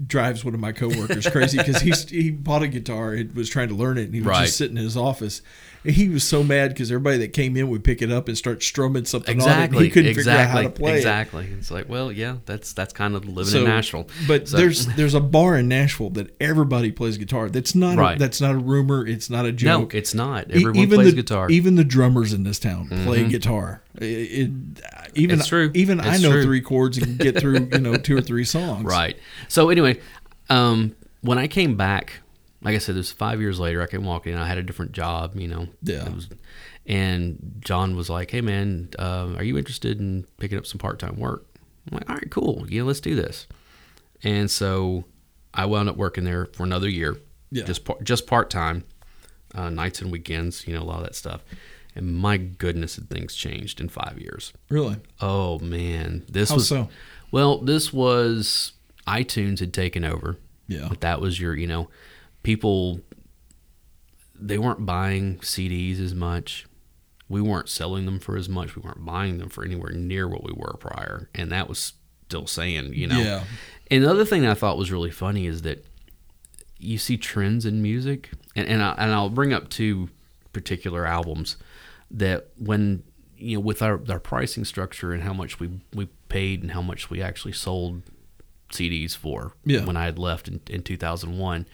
[0.08, 3.70] drives one of my coworkers crazy because he he bought a guitar and was trying
[3.70, 4.46] to learn it, and he was Right.
[4.46, 5.42] just sitting in his office.
[5.86, 8.64] He was so mad because everybody that came in would pick it up and start
[8.64, 9.52] strumming something on it.
[9.52, 9.84] Exactly.
[9.86, 10.32] He couldn't exactly.
[10.34, 10.98] figure out how to play it.
[10.98, 11.48] Exactly.
[11.58, 14.08] It's like, well, yeah, that's that's kind of living So, in Nashville.
[14.28, 17.50] But So- there's there's a bar in Nashville that everybody plays guitar.
[17.50, 18.16] That's not Right.
[18.16, 19.06] a, that's not a rumor.
[19.08, 19.94] It's not a joke.
[19.94, 20.50] no, it's not.
[20.52, 21.46] Everyone even plays the, guitar.
[21.46, 21.54] Mm-hmm.
[21.54, 23.82] Even the drummers in this town play guitar.
[23.96, 24.52] It, it-
[25.16, 25.72] even It's true.
[25.74, 26.44] even I know true.
[26.44, 28.84] three chords and can get through you know two or three songs.
[28.84, 29.18] Right.
[29.48, 30.00] So anyway,
[30.50, 32.20] um, when I came back,
[32.66, 33.82] like I said, this was five years later.
[33.82, 34.40] I came walking in.
[34.40, 35.68] I had a different job, you know.
[35.84, 36.06] Yeah.
[36.08, 36.28] It was,
[36.86, 41.00] and John was like, "Hey man, uh, are you interested in picking up some part
[41.00, 41.46] time work?"
[41.92, 42.66] I'm like, "All right, cool.
[42.70, 43.48] Yeah, let's do this."
[44.24, 45.06] And so
[45.54, 47.18] I wound up working there for another year,
[47.52, 47.64] Yeah.
[47.64, 48.84] just par- just part time,
[49.54, 51.42] uh, nights and weekends, you know, a lot of that stuff.
[51.96, 54.52] And my goodness, had things changed in five years.
[54.70, 54.98] Really?
[55.22, 56.90] Oh man, this How was so?
[57.32, 57.60] well.
[57.60, 58.74] This was
[59.08, 60.38] iTunes had taken over.
[60.68, 60.88] Yeah.
[60.90, 61.90] But that was your, you know,
[62.46, 63.02] people.
[64.38, 66.66] They weren't buying CDs as much.
[67.28, 68.76] We weren't selling them for as much.
[68.76, 71.94] We weren't buying them for anywhere near what we were prior, and that was
[72.28, 73.20] still saying, you know.
[73.20, 73.44] Yeah.
[73.90, 75.86] And the other thing I thought was really funny is that
[76.78, 80.10] you see trends in music, and and, I, and I'll bring up two
[80.54, 81.58] particular albums
[82.12, 83.04] that when
[83.38, 86.82] you know with our our pricing structure and how much we we paid and how
[86.82, 88.02] much we actually sold
[88.72, 89.86] CDs for Yeah.
[89.86, 91.66] when I had left in, in 2001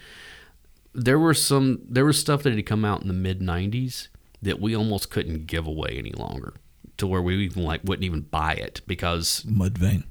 [0.94, 4.08] there were some there was stuff that had come out in the mid 90s
[4.42, 6.54] that we almost couldn't give away any longer
[6.98, 10.04] to where we even like wouldn't even buy it because Mudvayne.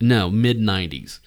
[0.00, 1.20] no, mid '90s.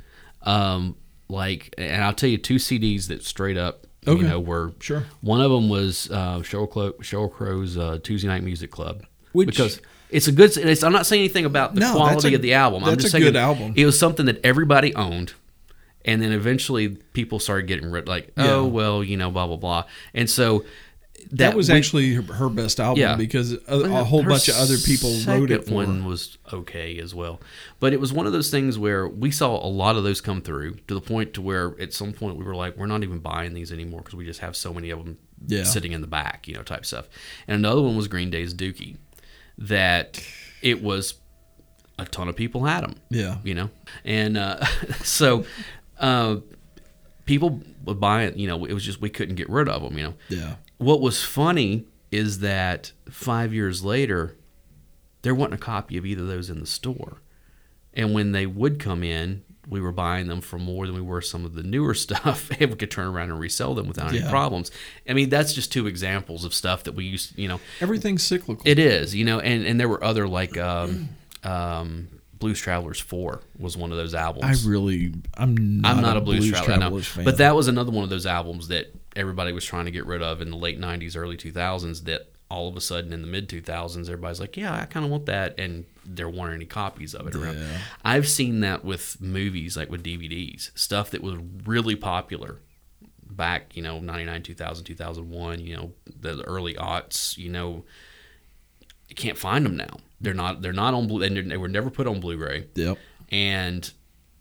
[0.44, 0.96] Um,
[1.28, 4.22] like, and I'll tell you two CDs that straight up, Okay.
[4.22, 5.04] you know, were Sure.
[5.22, 9.48] One of them was uh, Sheryl, Clo- Sheryl Crow's uh, Tuesday Night Music Club, Which-
[9.48, 10.56] because it's a good.
[10.56, 12.84] It's, I'm not saying anything about the No, quality a- of the album.
[12.84, 13.74] I'm just a saying good album.
[13.76, 15.34] It was something that everybody owned.
[16.06, 18.72] And then eventually people started getting rid like, oh, Yeah.
[18.72, 19.84] well, you know, blah, blah, blah.
[20.14, 20.64] And so
[21.32, 23.16] that, was we- actually her, her best album Yeah.
[23.16, 26.08] because a, a whole Her bunch of other people wrote it one her.
[26.08, 27.42] was okay as well
[27.80, 30.40] but it was one of those things where we saw a lot of those come
[30.44, 33.18] through to the point to where at some point we were like we're not even
[33.18, 35.64] buying these anymore because we just have so many of them Yeah.
[35.64, 37.10] sitting in the back you know type stuff
[37.48, 38.98] and another one was green day's dookie
[39.58, 40.22] that
[40.62, 41.16] it was
[41.98, 43.38] a ton of people had them Yeah.
[43.44, 43.70] you know
[44.04, 44.64] and uh,
[45.04, 45.44] so
[46.00, 46.38] uh,
[47.26, 49.98] people would buy it you know it was just we couldn't get rid of them
[49.98, 50.56] you know Yeah.
[50.78, 54.36] what was funny is that five years later,
[55.24, 57.18] there wasn't a copy of either of those in the store.
[57.94, 61.22] And when they would come in, we were buying them for more than we were
[61.22, 64.22] some of the newer stuff, and we could turn around and resell them without any
[64.30, 64.72] problems.
[65.10, 68.62] I mean, that's just two examples of stuff that we used, you know, Everything's cyclical.
[68.66, 71.10] it is, you know, and, and there were other like um,
[71.44, 74.66] um, Blues Travelers 4 was one of those albums.
[74.66, 77.26] I really, I'm not, I'm not a, blues, traveler, Travelers fan.
[77.26, 80.22] but that was another one of those albums that everybody was trying to get rid
[80.22, 82.04] of in the late '90s, early 2000s.
[82.04, 85.12] That all of a sudden in the mid 2000s, everybody's like, "Yeah, I kind of
[85.12, 87.58] want that," and there weren't any copies of it around.
[87.58, 87.78] Yeah.
[88.04, 92.60] I've seen that with movies, like with DVDs, stuff that was really popular
[93.28, 97.84] back, you know, 99, 2000, 2001, you know, the early aughts, you know,
[99.10, 99.98] you can't find them now.
[100.22, 100.62] They're not.
[100.62, 101.08] They're not on.
[101.08, 102.98] Blu- and they were never put on Blu-ray Yep.
[103.32, 103.92] and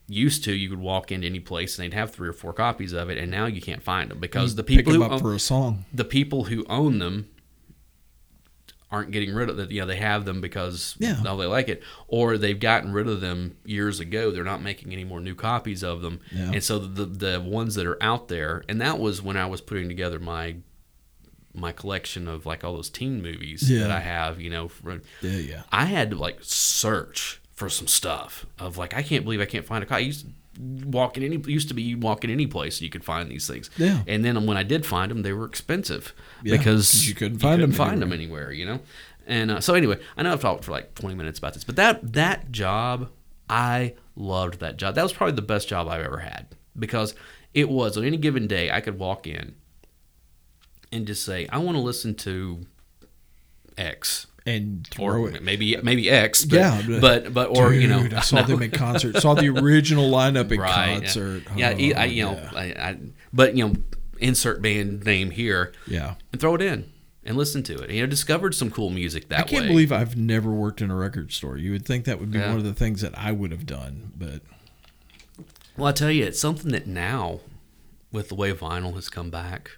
[0.06, 2.92] used to you could walk into any place and they'd have three or four copies
[2.92, 5.34] of it and now you can't find them because the Pick people who own, for
[5.34, 5.87] a song.
[5.94, 7.26] the people who own them
[8.90, 11.16] aren't getting rid of it you know they have them because Yeah.
[11.26, 14.92] oh, they like it or they've gotten rid of them years ago they're not making
[14.92, 16.52] any more new copies of them Yeah.
[16.52, 19.60] and so the the ones that are out there and that was when I was
[19.60, 20.56] putting together my
[21.54, 23.80] my collection of like all those teen movies Yeah.
[23.80, 25.62] that I have you know for, Yeah, yeah.
[25.70, 29.64] I had to like search for some stuff of like I can't believe I can't
[29.64, 29.98] find a car.
[29.98, 30.32] I used to
[30.86, 33.30] walk in any used to be you walk in any place and you could find
[33.30, 33.70] these things.
[33.76, 34.02] Yeah.
[34.06, 36.12] And then when I did find them, they were expensive
[36.42, 38.50] Yeah, because 'cause you couldn't find them find them anywhere.
[38.52, 38.80] You know.
[39.26, 41.76] And uh, so anyway, I know I've talked for like 20 minutes about this, but
[41.76, 43.08] that that job,
[43.48, 44.94] I loved that job.
[44.96, 47.14] That was probably the best job I've ever had because
[47.54, 49.54] it was on any given day I could walk in
[50.94, 52.66] and just say I want to listen to
[53.76, 55.42] X And or it.
[55.42, 56.44] maybe maybe X.
[56.44, 59.16] But, Yeah, but but or you know, I saw them in concert.
[59.20, 61.00] Saw the original lineup in right?
[61.02, 61.42] concert.
[61.57, 62.50] Yeah, Oh, yeah I, you know, yeah.
[62.54, 62.98] I, I,
[63.33, 63.74] but you know,
[64.18, 66.14] insert band name here Yeah.
[66.33, 66.90] and throw it in
[67.24, 67.90] and listen to it.
[67.90, 69.68] You know, discovered some cool music that I can't way.
[69.68, 71.57] believe I've never worked in a record store.
[71.57, 72.50] You would think that would be Yeah.
[72.50, 74.42] one of the things that I would have done, but
[75.76, 77.40] Well, I tell you, it's something that now,
[78.12, 79.72] with the way vinyl has come back,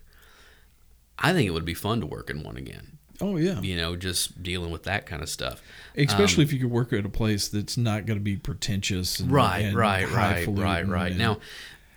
[1.18, 2.98] I think it would be fun to work in one again.
[3.20, 5.62] oh yeah, You know, just dealing with that kind of stuff.
[5.96, 9.20] especially if you could work at a place that's not going to be pretentious.
[9.20, 11.10] And, Right, and right, right, right, right.
[11.12, 11.38] and- Now,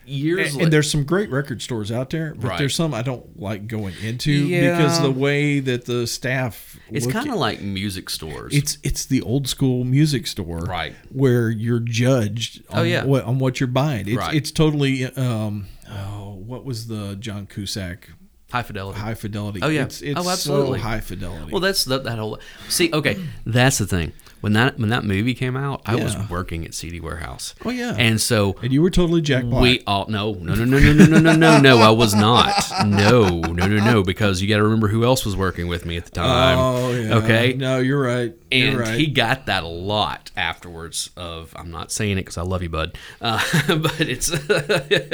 [0.06, 2.58] years and, la- there's some great record stores out there, but Right.
[2.58, 4.78] there's some I don't like going into Yeah.
[4.78, 8.56] because the way that the staff it's kind of like music stores.
[8.56, 10.96] it's it's the old school music store, Right.
[11.12, 13.04] Where you're judged on Oh, yeah.
[13.04, 14.08] what on what you're buying.
[14.08, 14.34] It's Right.
[14.34, 18.10] it's totally um oh what was the John Cusack
[18.52, 19.00] high fidelity.
[19.00, 19.60] high fidelity?
[19.62, 19.84] Oh, yeah.
[19.84, 20.80] it's, it's Oh, absolutely.
[20.80, 21.52] so high fidelity.
[21.52, 22.40] Well, that's that, that whole.
[22.68, 24.14] See, okay, that's the thing.
[24.42, 27.56] When that when that movie came out, I was working at CD Warehouse.
[27.66, 27.96] Oh, yeah.
[27.98, 31.06] and so and you were totally Jack we all no no no no no no
[31.06, 32.54] no no no no I was not
[32.86, 35.98] no no no no because you got to remember who else was working with me
[35.98, 36.58] at the time.
[36.58, 37.16] oh yeah.
[37.16, 38.34] Okay, No, you're right.
[38.52, 38.98] and you're right.
[39.00, 41.10] he got that a lot afterwards.
[41.18, 44.30] Of I'm not saying it because I love you, bud, uh, but it's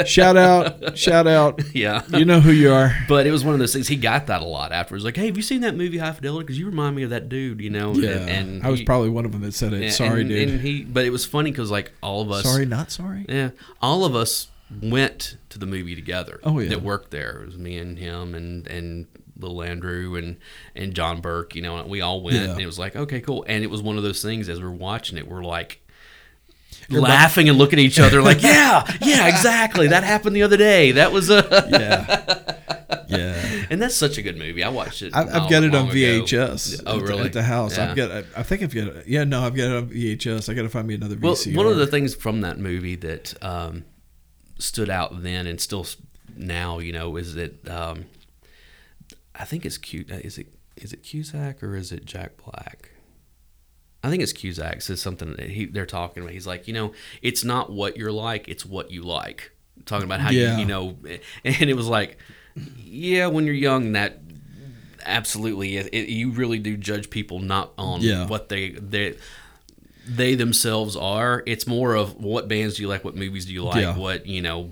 [0.10, 1.62] shout out, shout out.
[1.76, 2.04] yeah.
[2.10, 2.96] You know who you are.
[3.08, 3.88] But it was one of those things.
[3.88, 5.04] He got that a lot afterwards.
[5.04, 6.44] Like, hey, have you seen that movie High Fidelity?
[6.44, 7.94] Because you remind me of that dude, you know.
[7.94, 9.92] Yeah, and I was he- probably one of them that said it.
[9.94, 10.50] sorry, and, dude.
[10.50, 13.26] And he, but it was funny because like all of us, sorry, not sorry.
[13.28, 13.52] yeah,
[13.82, 14.50] all of us
[14.82, 16.40] went to the movie together.
[16.44, 16.70] Oh, yeah.
[16.70, 17.42] that worked there.
[17.42, 19.08] It was me and him and and
[19.40, 20.38] little Andrew and
[20.76, 21.56] and John Burke.
[21.56, 22.36] You know, and we all went.
[22.36, 22.52] Yeah.
[22.52, 23.46] And it was like okay, cool.
[23.48, 25.82] And it was one of those things as we're watching it, we're like.
[26.90, 29.88] Laughing and looking at each other like, yeah, yeah, exactly.
[29.88, 30.92] That happened the other day.
[30.92, 31.36] That was a,
[31.70, 33.66] Yeah, yeah.
[33.70, 34.64] and that's such a good movie.
[34.64, 35.16] I watched it.
[35.16, 35.96] I, I've got it on long ago.
[35.98, 36.84] VHS.
[36.86, 37.24] Oh, really?
[37.26, 37.90] At the house, Yeah.
[37.90, 38.26] I've got.
[38.38, 38.88] I think I've got.
[38.88, 40.50] it- Yeah, no, I've got it on VHS.
[40.50, 41.56] I got to find me another VCR.
[41.56, 43.84] Well, one of the things from that movie that um,
[44.60, 45.86] stood out then and still
[46.36, 48.06] now, you know, is that um,
[49.34, 50.10] I think it's cute.
[50.12, 52.92] Is it is it Cusack or is it Jack Black?
[54.06, 56.34] I think it's Cusack says something that he they're talking about.
[56.34, 59.52] He's like, you know, it's not what you're like, it's what you like.
[59.86, 60.54] Talking about how Yeah.
[60.54, 60.98] you you know,
[61.44, 62.18] and it was like,
[62.84, 64.20] yeah, when you're young, that
[65.06, 68.28] absolutely, it, it, you really do judge people not on Yeah.
[68.28, 69.16] what they they
[70.08, 71.44] they themselves are.
[71.46, 73.98] It's more of what bands do you like, what movies do you like, Yeah.
[73.98, 74.72] what you know,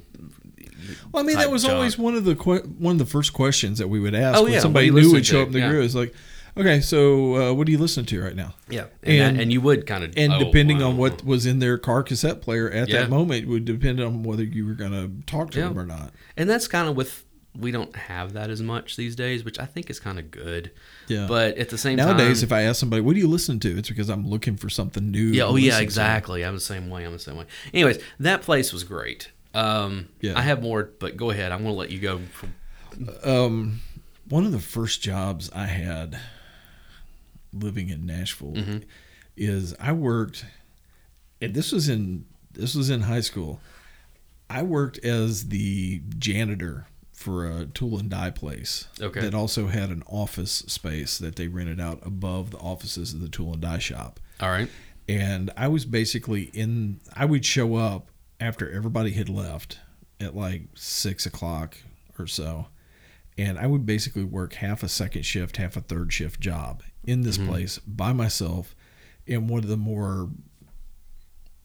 [1.11, 1.73] Well, I mean, that was junk.
[1.75, 4.43] always one of the que- one of the first questions that we would ask Oh,
[4.43, 5.69] when somebody new would show up in the Yeah.
[5.69, 5.85] group.
[5.85, 6.13] It's like,
[6.57, 8.53] okay, so uh, what do you listen to right now?
[8.69, 10.89] yeah, and and, and- and you would kind of And oh, depending wow.
[10.89, 13.01] on what was in their car cassette player at Yeah.
[13.01, 15.67] that moment would depend on whether you were going to talk to Yeah.
[15.69, 16.11] them or not.
[16.37, 19.65] and that's kind of with we don't have that as much these days, which I
[19.67, 20.71] think is kind of good.
[21.07, 21.27] Yeah.
[21.27, 23.77] But at the same Nowadays, time, if I ask somebody, "What do you listen to?"
[23.77, 25.25] It's because I'm looking for something new.
[25.27, 25.83] yeah, oh yeah, listen to.
[25.83, 26.43] exactly.
[26.43, 27.03] I'm the same way.
[27.03, 27.45] I'm the same way.
[27.71, 29.29] Anyways, that place was great.
[29.53, 30.33] Um, Yeah.
[30.35, 31.51] I have more, but go ahead.
[31.51, 32.21] I'm going to let you go.
[32.31, 32.55] From,
[33.23, 33.81] Um,
[34.29, 36.17] one of the first jobs I had
[37.53, 38.77] living in Nashville Mm-hmm.
[39.37, 40.45] is I worked,
[41.41, 43.59] and this was in this was in high school.
[44.49, 49.21] I worked as the janitor for a tool and die place Okay.
[49.21, 53.29] that also had an office space that they rented out above the offices of the
[53.29, 54.19] tool and die shop.
[54.41, 54.69] all right.
[55.07, 56.99] and I was basically in.
[57.15, 59.79] I would show up after everybody had left
[60.19, 61.77] at like six o'clock
[62.19, 62.67] or so,
[63.37, 67.21] and I would basically work half a second shift, half a third shift job in
[67.21, 68.75] this place by myself
[69.25, 70.29] in one of the more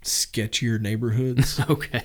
[0.04, 1.60] sketchier neighborhoods.
[1.68, 2.02] Okay.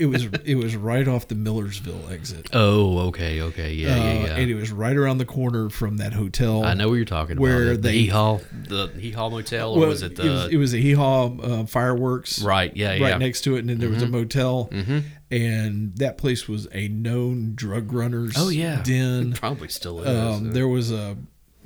[0.00, 2.48] it was it was right off the Millersville exit.
[2.52, 4.36] oh, okay, okay, yeah, Uh, yeah, yeah.
[4.36, 6.64] And it was right around the corner from that hotel.
[6.64, 7.82] I know what you're talking where about.
[7.82, 10.48] The they- Hee Haw, the Hee Haw Motel, or Well, was it it the was,
[10.52, 12.42] it was a Hee Haw uh, fireworks.
[12.42, 12.74] right?
[12.76, 13.04] Yeah, yeah.
[13.04, 13.18] right yeah.
[13.18, 15.04] next to it, and then there was a motel, Mhm.
[15.30, 18.34] and that place was a known drug runners.
[18.36, 19.34] Oh yeah, den.
[19.34, 20.08] probably still is.
[20.08, 21.16] Um, there was a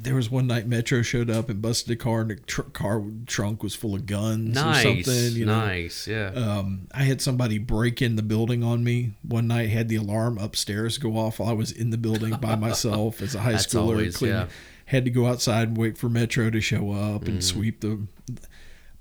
[0.03, 3.03] there was one night Metro showed up and busted a car, and the tr- car
[3.27, 5.33] trunk was full of guns nice, or something.
[5.39, 6.29] You know, nice, yeah.
[6.35, 9.71] um, I had somebody break in the building on me one night.
[9.71, 13.35] Had the alarm upstairs go off while I was in the building by myself as
[13.35, 13.81] a high schooler.
[13.81, 14.47] always- cleaning- yeah.
[14.87, 18.07] Had to go outside and wait for Metro to show up and sweep the.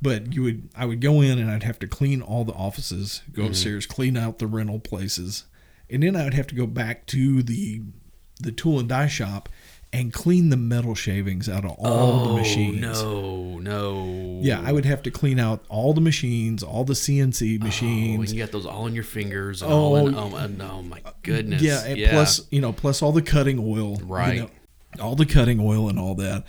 [0.01, 3.21] But you would, I would go in and I'd have to clean all the offices,
[3.33, 3.49] go Mm-hmm.
[3.51, 5.45] upstairs, clean out the rental places,
[5.89, 7.81] and then I would have to go back to the,
[8.39, 9.49] the tool and die shop,
[9.91, 12.79] and clean the metal shavings out of all the oh machines.
[12.81, 14.39] no, no.
[14.41, 18.29] Yeah, I would have to clean out all the machines, all the CNC Oh, machines.
[18.29, 19.61] and you got those all in your fingers.
[19.63, 21.61] And Oh, all in, oh, and- oh my goodness.
[21.61, 24.37] yeah, and plus you know, plus all the cutting oil, you Right.
[24.39, 24.49] know,
[25.03, 26.45] all the cutting oil and all that.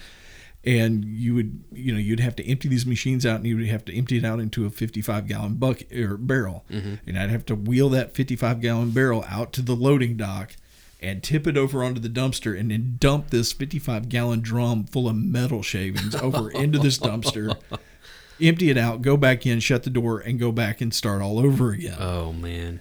[0.63, 3.67] And you would, you know, you'd have to empty these machines out, and you would
[3.69, 6.95] have to empty it out into a 55 gallon bucket or barrel, Mm-hmm.
[7.09, 10.55] and I'd have to wheel that 55 gallon barrel out to the loading dock,
[11.01, 15.09] and tip it over onto the dumpster, and then dump this 55 gallon drum full
[15.09, 17.59] of metal shavings over into this dumpster.
[18.41, 21.39] Empty it out, go back in, shut the door, and go back and start all
[21.39, 21.97] over again.
[21.99, 22.81] Oh man.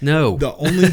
[0.00, 0.36] No.
[0.36, 0.88] The only,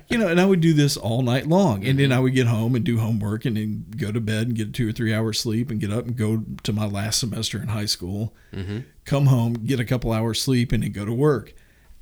[0.08, 2.46] you know, and I would do this all night long, and then I would get
[2.46, 5.40] home and do homework, and then go to bed and get two or three hours
[5.40, 8.34] sleep, and get up and go to my last semester in high school.
[8.52, 8.80] mm-hmm.
[9.04, 11.52] Come home, get a couple hours sleep, and then go to work.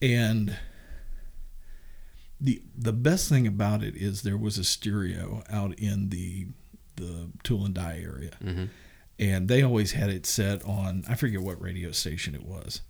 [0.00, 0.56] And
[2.42, 6.48] the the best thing about it is there was a stereo out in the
[6.96, 8.68] the tool and die area, Mhm.
[9.18, 11.05] and they always had it set on.
[11.09, 12.83] I forget what radio station it was.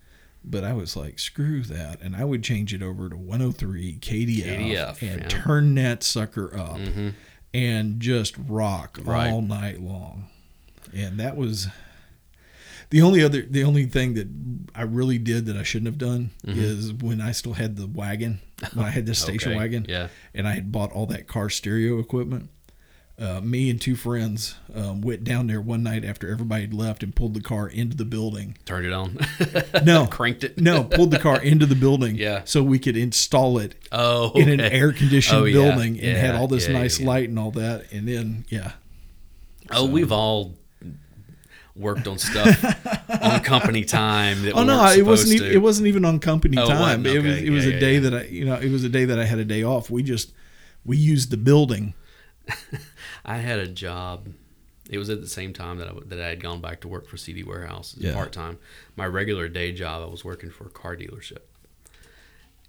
[0.44, 2.00] But I was like, screw that.
[2.02, 5.28] And I would change it over to 103 KDF, KDF, and yeah.
[5.28, 7.10] turn that sucker up Mm-hmm.
[7.54, 9.30] and just rock Right.
[9.30, 10.26] all night long.
[10.92, 11.68] And that was
[12.92, 14.28] the only other the only thing that
[14.74, 18.40] I really did that I shouldn't have done is when I still had the wagon,
[18.74, 20.08] when I had the station Okay, wagon, yeah.
[20.34, 22.48] and I had bought all that car stereo equipment.
[23.20, 27.02] Uh, me and two friends um, went down there one night after everybody had left
[27.02, 28.56] and pulled the car into the building.
[28.64, 29.18] Turned it on.
[29.84, 30.58] No, Cranked it.
[30.58, 32.42] no, pulled the car into the building, Yeah.
[32.46, 34.32] so we could install it Oh.
[34.32, 37.06] in an air conditioned Oh, yeah, building and had all this yeah, nice yeah.
[37.06, 37.92] light and all that.
[37.92, 38.72] And then, yeah.
[39.70, 40.54] Oh, we've all
[41.74, 42.64] worked on stuff
[43.22, 44.42] on company time.
[44.42, 45.34] That Oh no, it wasn't.
[45.40, 47.06] Even, it wasn't even on company Oh, time.
[47.06, 47.34] It was.
[47.34, 47.46] Okay.
[47.46, 48.00] It was Yeah, a yeah, day yeah.
[48.00, 49.90] that I, you know, it was a day that I had a day off.
[49.90, 50.32] We just
[50.84, 51.94] we used the building.
[53.24, 54.28] I had a job.
[54.90, 57.08] It was at the same time that I, that I had gone back to work
[57.08, 58.58] for CD Warehouse part time.
[58.96, 61.38] My regular day job, I was working for a car dealership.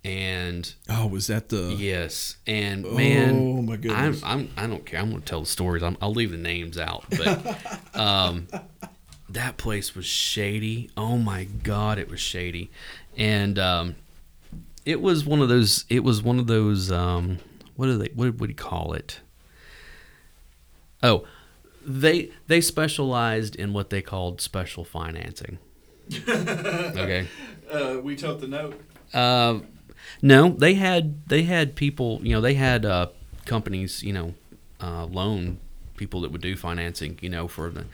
[0.06, 1.76] And Oh, was that the?
[1.78, 4.22] yes, and man, Oh, my goodness.
[4.24, 5.00] I'm, I'm I don't care.
[5.00, 5.82] I'm going to tell the stories.
[5.82, 7.58] I'm, I'll leave the names out, but
[7.98, 8.48] um,
[9.34, 10.89] that place was shady.
[10.96, 12.72] Oh my god, it was shady,
[13.17, 13.96] and um,
[14.86, 15.86] it was one of those.
[15.89, 16.91] It was one of those.
[16.91, 17.39] Um,
[17.76, 18.10] what do they?
[18.16, 19.20] What would you call it?
[21.01, 21.26] Oh,
[21.86, 25.58] they they specialized in what they called special financing.
[26.30, 27.28] okay.
[27.72, 28.80] Uh, we took the note.
[29.14, 29.60] Uh,
[30.22, 32.20] no, they had they had people.
[32.24, 33.08] You know, they had uh,
[33.45, 34.03] companies.
[34.03, 34.34] You know,
[34.80, 35.60] uh, loan
[35.97, 37.18] people that would do financing.
[37.22, 37.86] You know, for the,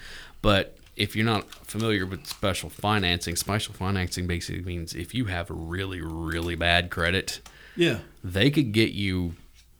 [0.41, 5.47] but if you're not familiar with special financing, special financing basically means if you have
[5.49, 7.39] really, really bad credit,
[7.75, 7.99] Yeah.
[8.23, 9.35] they could get you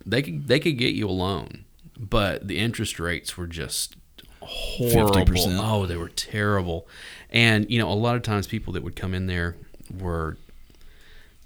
[0.06, 1.66] they could they could get you a loan,
[2.00, 3.96] but the interest rates were just
[4.42, 5.14] horrible.
[5.36, 5.60] 50%.
[5.62, 6.88] Oh, they were terrible.
[7.30, 9.56] And you know, a lot of times people that would come in there
[9.96, 10.38] were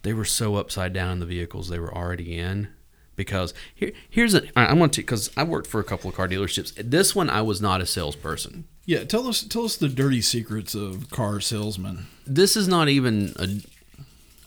[0.04, 2.68] they were so upside down in the vehicles they were already in
[3.16, 6.16] because here here's a I I want to because I worked for a couple of
[6.16, 6.74] car dealerships.
[6.78, 8.66] This one I was not a salesperson.
[8.86, 9.04] Yeah.
[9.06, 12.08] Tell us tell us the dirty secrets of car salesmen.
[12.26, 13.48] This is not even a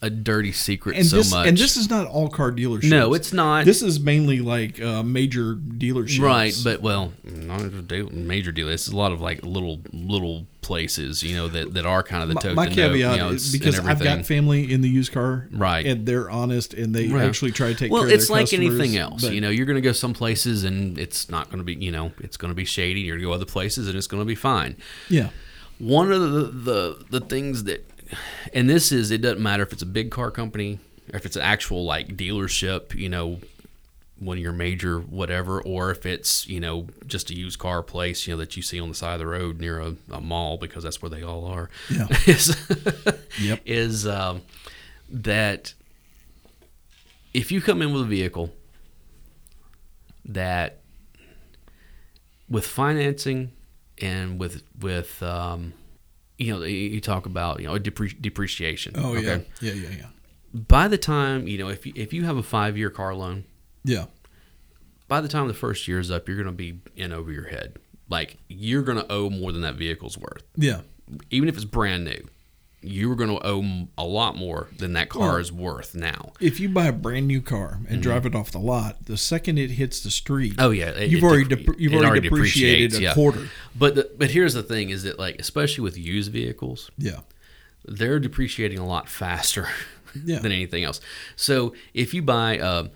[0.02, 1.46] a dirty secret And so this much.
[1.48, 2.90] and this is not all car dealerships.
[2.90, 3.64] no, it's not.
[3.64, 6.20] This is mainly like uh, major dealerships.
[6.20, 8.68] Right, but well, not a major deal.
[8.68, 12.28] It's a lot of like little little places, you know, that, that are kind of
[12.28, 14.80] the my, toe my to note, caveat you know, is because I've got family in
[14.80, 15.86] the used car, Right.
[15.86, 17.22] and they're honest and they Yeah.
[17.24, 19.22] actually try to take well, care of it's like anything else.
[19.22, 21.92] You know, you're going to go some places and it's not going to be, you
[21.92, 23.00] know, it's going to be shady.
[23.00, 24.76] You're going to go other places and it's going to be fine.
[25.08, 25.28] yeah,
[25.78, 27.88] One of the, the the things that,
[28.52, 30.78] and this is, it doesn't matter if it's a big car company
[31.12, 33.40] or if it's an actual like dealership, you know,
[34.18, 38.26] one of your major whatever, or if it's you know just a used car place,
[38.26, 40.56] you know that you see on the side of the road near a, a mall
[40.56, 41.68] because that's where they all are.
[41.90, 42.06] Yeah.
[42.26, 42.56] is
[43.38, 43.60] Yep.
[43.66, 44.40] is um,
[45.10, 45.74] that
[47.34, 48.54] if you come in with a vehicle
[50.24, 50.78] that
[52.48, 53.52] with financing
[54.00, 55.74] and with with um,
[56.38, 58.94] you know you talk about you know depre- depreciation.
[58.96, 59.46] oh yeah, okay?
[59.60, 60.06] yeah, yeah, yeah,
[60.52, 63.44] By the time you know if you, if you have a five year car loan,
[63.84, 64.06] yeah,
[65.08, 67.48] by the time the first year is up, you're going to be in over your
[67.48, 67.78] head.
[68.08, 70.82] Like you're going to owe more than that vehicle's worth, yeah.
[71.30, 72.28] even if it's brand new.
[72.82, 76.32] You're going to owe a lot more than that car Well- is worth now.
[76.40, 79.58] If you buy a brand new car and drive it off the lot, the second
[79.58, 80.60] it hits the street, Mm-hmm.
[80.60, 83.14] Oh yeah, it- you've it already dep- you've it already, depreciated a yeah.
[83.14, 83.48] quarter.
[83.74, 87.20] But the, but here's the thing: is that like especially with used vehicles, Yeah,
[87.84, 89.68] they're depreciating a lot faster
[90.24, 90.38] Yeah.
[90.38, 91.00] than anything else.
[91.34, 92.86] So if you buy a,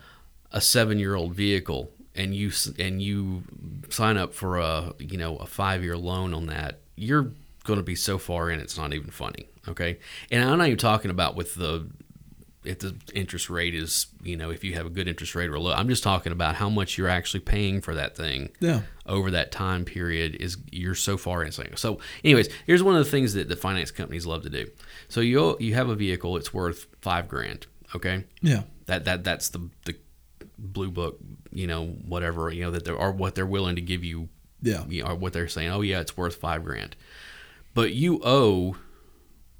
[0.53, 3.43] a seven year old vehicle and you and you
[3.89, 7.33] sign up for a you know a five year loan on that, you're
[7.65, 9.49] going to be so far in it's not even funny.
[9.69, 9.99] Okay,
[10.31, 11.89] and I'm not even talking about with the
[12.63, 15.59] if the interest rate is you know if you have a good interest rate or
[15.59, 15.73] low.
[15.73, 19.51] I'm just talking about how much you're actually paying for that thing yeah, over that
[19.51, 21.53] time period is you're so far in.
[21.53, 24.71] So, anyways, here's one of the things that the finance companies love to do.
[25.09, 27.67] So you you have a vehicle, it's worth five grand.
[27.95, 29.97] Okay, yeah, that that that's the the
[30.59, 31.19] blue book,
[31.51, 34.29] you know, whatever you know that there are what they're willing to give you,
[34.63, 35.71] yeah, you know, or what they're saying.
[35.71, 36.95] Oh yeah, it's worth five grand,
[37.75, 38.77] but you owe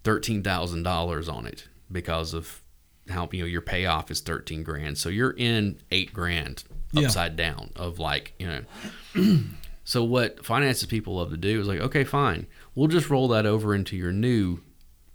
[0.05, 2.63] thirteen thousand dollars on it because of
[3.09, 4.99] how you know your payoff is thirteen grand.
[4.99, 7.07] So you're in eight grand Yeah.
[7.07, 9.41] upside down of like you know.
[9.85, 13.47] so what finances people love to do is like, okay, fine, we'll just roll that
[13.47, 14.61] over into your new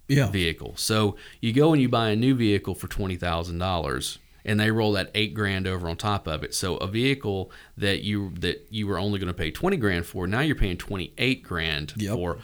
[0.08, 0.74] yeah, vehicle.
[0.76, 4.70] So you go and you buy a new vehicle for twenty thousand dollars, and they
[4.70, 6.54] roll that eight grand over on top of it.
[6.54, 10.26] So a vehicle that you that you were only going to pay twenty grand for,
[10.26, 12.14] now you're paying twenty eight grand Yep.
[12.14, 12.38] for,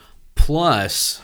[0.47, 1.21] plus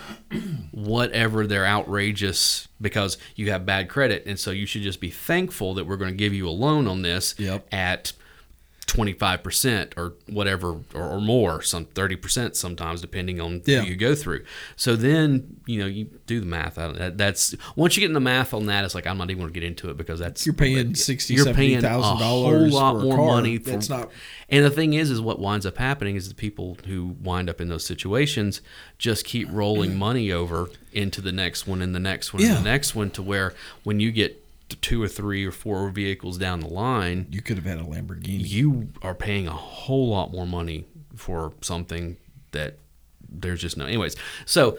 [0.70, 5.74] whatever they're outrageous because you have bad credit, and so you should just be thankful
[5.74, 7.66] that we're going to give you a loan on this Yep.
[7.72, 8.12] at
[8.89, 13.80] 25% or whatever or, or more some 30% sometimes depending on Yeah.
[13.82, 14.45] who you go through
[14.76, 18.20] so then you know you do the math that, that's once you get in the
[18.20, 20.47] math on that it's like i'm not even going to get into it because that's
[20.47, 24.11] You're paying sixty, you're seventy paying a whole lot more money for, That's not.
[24.49, 27.61] and the thing is is what winds up happening is the people who wind up
[27.61, 28.62] in those situations
[28.97, 32.57] just keep rolling money over into the next one and the next one Yeah.
[32.57, 34.43] and the next one to where when you get
[34.76, 38.46] two or three or four vehicles down the line You could have had a Lamborghini.
[38.48, 40.84] you are paying a whole lot more money
[41.16, 42.16] for something
[42.52, 42.78] that
[43.30, 44.14] there's just no anyways
[44.46, 44.78] so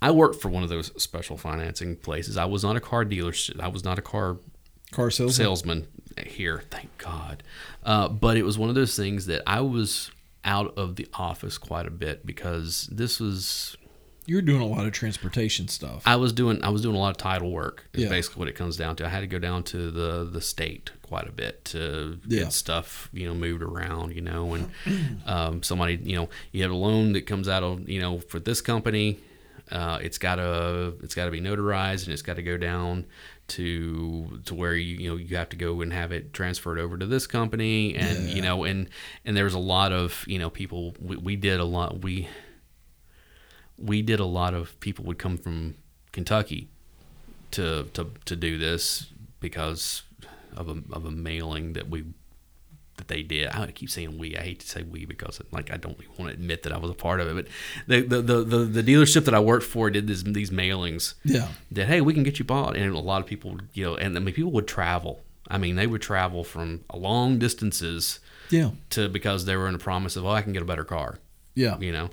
[0.00, 3.32] i worked for one of those special financing places i was not a car dealer
[3.60, 4.36] i was not a car
[4.92, 5.34] Car salesman.
[5.34, 5.86] salesman
[6.26, 7.42] here thank god
[7.84, 10.10] uh, but it was one of those things that i was
[10.44, 13.76] out of the office quite a bit because this was
[14.30, 16.04] You're doing a lot of transportation stuff.
[16.06, 17.88] I was doing I was doing a lot of title work.
[17.94, 18.08] Is Yeah.
[18.10, 19.04] basically what it comes down to.
[19.04, 22.44] I had to go down to the the state quite a bit to Yeah.
[22.44, 24.14] get stuff you know moved around.
[24.14, 24.70] You know, and
[25.26, 28.38] um, somebody you know you have a loan that comes out of you know for
[28.38, 29.18] this company.
[29.72, 33.06] Uh, it's gotta it's gotta be notarized and it's got to go down
[33.48, 36.96] to to where you you know you have to go and have it transferred over
[36.96, 38.88] to this company and you know and
[39.24, 42.28] and there was a lot of you know people we, we did a lot we
[43.80, 45.74] we did a lot of people would come from
[46.12, 46.68] Kentucky
[47.52, 49.06] to to, to do this
[49.40, 50.02] because
[50.56, 52.04] of a, of a mailing that we
[52.96, 53.48] that they did.
[53.48, 54.36] I keep saying we.
[54.36, 56.76] I hate to say we because like I don't even want to admit that I
[56.78, 57.34] was a part of it.
[57.34, 57.46] But
[57.86, 61.14] the the the, the, the dealership that I worked for did this, these mailings.
[61.24, 61.48] Yeah.
[61.72, 64.16] That hey, we can get you bought, and a lot of people, you know, and
[64.16, 65.22] I mean people would travel.
[65.52, 68.20] I mean, they would travel from long distances
[68.50, 68.70] Yeah.
[68.90, 71.18] to because they were in a promise of, oh, I can get a better car,
[71.56, 71.76] Yeah.
[71.80, 72.10] you know,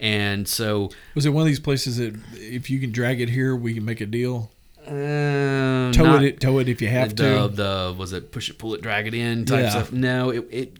[0.00, 3.54] and so Was it one of these places that if you can drag it here,
[3.54, 4.50] we can make a deal?
[4.86, 7.54] uh, Tow not- it, tow it if you have the, to.
[7.54, 9.70] the was it push it, pull it, drag it in type Yeah.
[9.70, 9.92] stuff.
[9.92, 10.76] No, it, it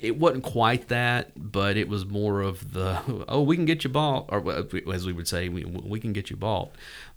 [0.00, 3.90] it wasn't quite that, but it was more of the oh, we can get you
[3.90, 4.42] bought, or
[4.92, 6.70] as we would say, we, we can get you bought.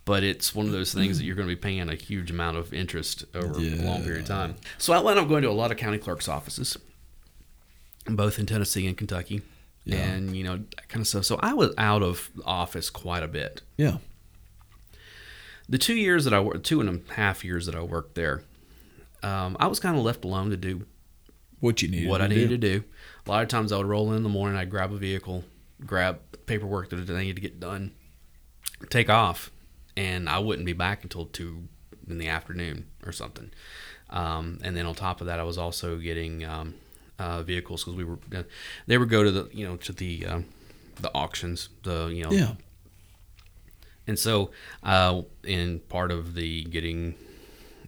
[0.06, 2.58] But it's one of those things that you're going to be paying a huge amount
[2.58, 4.56] of interest over a long period of time.
[4.78, 6.78] So I wound up going to a lot of county clerks' offices,
[8.06, 9.42] both in Tennessee and Kentucky,
[9.86, 9.98] Yeah.
[9.98, 11.26] and you know that kind of stuff.
[11.26, 13.98] So I was out of office quite a bit Yeah.
[15.68, 18.44] the two years that I worked, two and a half years that I worked there,
[19.22, 20.86] um, I was kind of left alone to do
[21.60, 22.10] What you needed.
[22.10, 22.58] what I needed do.
[22.58, 22.84] to do.
[23.26, 25.46] A lot of times I would roll in in the morning, I'd grab a vehicle,
[25.86, 27.92] grab paperwork that I needed to get done,
[28.90, 29.52] take off,
[29.96, 31.68] and I wouldn't be back until two
[32.08, 33.52] in the afternoon or something.
[34.10, 36.76] Um, and then on top of that, I was also getting um,
[37.24, 38.18] uh, vehicles because we were
[38.88, 40.46] they would go to the you know to the um,
[41.02, 42.54] the auctions, the you know Yeah.
[44.08, 44.52] and so,
[44.84, 47.16] uh, in part of the getting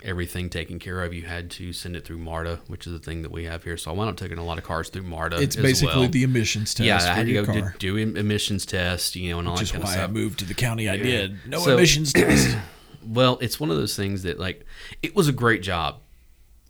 [0.03, 3.23] everything taken care of, you had to send it through MARTA, which is the thing
[3.23, 3.75] that we have here.
[3.75, 5.41] So I wound up taking a lot of cars through MARTA.
[5.41, 6.09] It's as basically well.
[6.09, 6.97] the emissions test yeah.
[7.11, 7.75] I had to go car.
[7.79, 10.09] do, do em- emissions test, you know, and all which that is kind why of
[10.09, 11.39] I moved to the county I did.
[11.47, 12.55] No So- emissions test.
[13.03, 14.65] Well, it's one of those things that like
[15.03, 15.99] it was a great job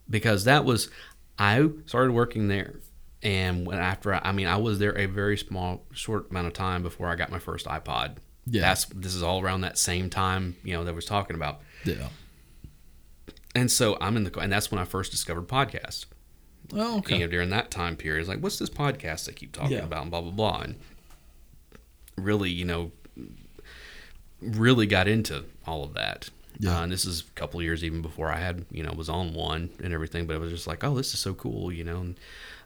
[0.08, 0.88] because that was
[1.38, 2.76] I started working there,
[3.22, 6.52] and when after I, I mean I was there a very small short amount of
[6.52, 8.16] time before I got my first iPod.
[8.46, 8.62] Yeah.
[8.62, 11.60] That's this is all around that same time you know that I was talking about.
[11.84, 12.08] Yeah.
[13.54, 16.06] And so I'm in the and that's when I first discovered podcasts.
[16.72, 17.14] Oh, okay.
[17.14, 19.84] You know, during that time period, it's like, what's this podcast they keep talking Yeah.
[19.84, 20.76] about and blah blah blah, and
[22.16, 22.92] really, you know,
[24.40, 26.30] really got into all of that.
[26.58, 26.78] Yeah.
[26.78, 29.08] Uh, and this is a couple of years even before I had, you know, was
[29.08, 30.26] on one and everything.
[30.26, 31.98] But it was just like, oh, this is so cool, you know.
[32.00, 32.20] And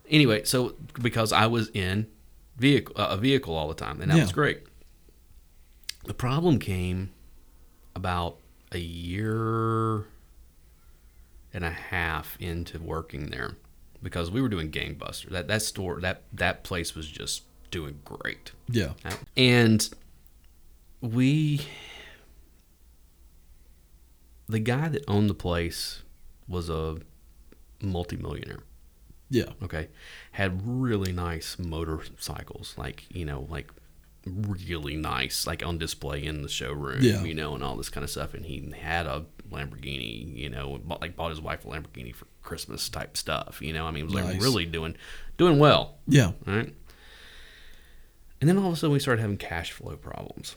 [0.09, 2.07] anyway, so because I was in
[2.57, 4.23] vehicle uh, a vehicle all the time, and that Yeah.
[4.25, 4.61] was great.
[6.05, 7.11] The problem came
[7.95, 8.37] about
[8.73, 10.07] a year
[11.53, 13.57] and a half into working there
[14.03, 15.31] because we were doing gangbusters.
[15.31, 18.53] That that store that that place was just doing great.
[18.69, 18.93] Yeah.
[19.37, 19.89] And
[21.01, 21.61] we
[24.51, 26.03] the guy that owned the place
[26.49, 26.99] was a
[27.83, 28.61] multimillionaire.
[29.31, 29.51] Yeah.
[29.63, 29.89] Okay.
[30.33, 33.71] Had really nice motorcycles, like, you know, like
[34.27, 37.23] really nice, like on display in the showroom, Yeah.
[37.23, 38.35] you know, and all this kind of stuff.
[38.35, 42.27] And he had a Lamborghini, you know, bought, like bought his wife a Lamborghini for
[42.43, 43.87] Christmas type stuff, you know.
[43.87, 44.97] I mean, it was like really doing
[45.39, 46.33] doing well, Yeah.
[46.47, 46.75] right?
[48.41, 50.57] And then all of a sudden we started having cash flow problems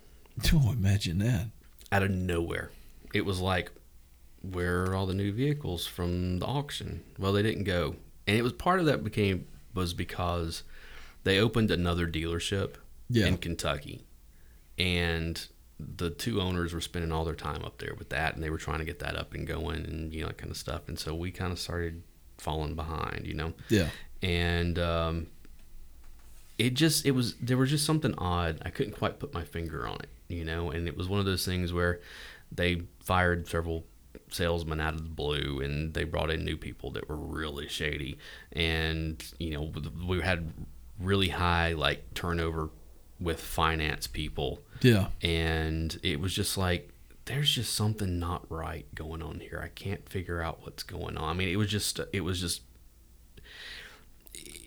[0.52, 1.46] Oh, imagine that.
[1.92, 2.70] out of nowhere.
[3.12, 3.70] It was like,
[4.42, 7.02] where are all the new vehicles from the auction?
[7.18, 7.96] Well, they didn't go,
[8.26, 10.62] and it was part of that became was because
[11.24, 12.74] they opened another dealership
[13.08, 13.26] Yeah.
[13.26, 14.04] in Kentucky,
[14.78, 15.44] and
[15.78, 18.58] the two owners were spending all their time up there with that, and they were
[18.58, 20.88] trying to get that up and going, and you know that kind of stuff.
[20.88, 22.02] And so we kind of started
[22.38, 23.88] falling behind, you know Yeah.
[24.22, 25.26] and um,
[26.58, 28.60] it just it was there was just something odd.
[28.64, 30.70] I couldn't quite put my finger on it, you know.
[30.70, 32.00] And it was one of those things where
[32.52, 33.86] they fired several
[34.28, 38.18] salesmen out of the blue, and they brought in new people that were really shady,
[38.52, 39.72] and you know
[40.06, 40.52] we had
[40.98, 42.70] really high like turnover
[43.20, 44.60] with finance people.
[44.82, 45.08] Yeah.
[45.20, 46.90] and it was just like
[47.26, 49.60] there's just something not right going on here.
[49.62, 51.28] I can't figure out what's going on.
[51.28, 52.62] I mean it was just it was just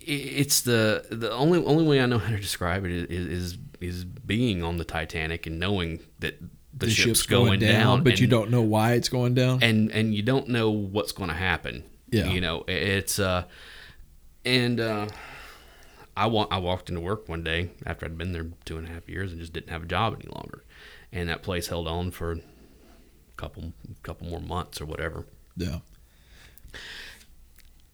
[0.05, 4.03] it's the the only only way i know how to describe it is is, is
[4.03, 6.37] being on the titanic and knowing that
[6.75, 9.61] the, The, ship's, going, down, but you don't know why it's going down.
[9.63, 11.83] and and you don't know what's going to happen.
[12.09, 12.27] Yeah.
[12.27, 13.45] you know it's uh,
[14.45, 15.07] and uh,
[16.15, 18.91] I wa- I walked into work one day after I'd been there two and a
[18.91, 20.63] half years and just didn't have a job any longer,
[21.11, 22.37] and that place held on for a
[23.37, 25.25] couple couple more months or whatever.
[25.57, 25.79] yeah.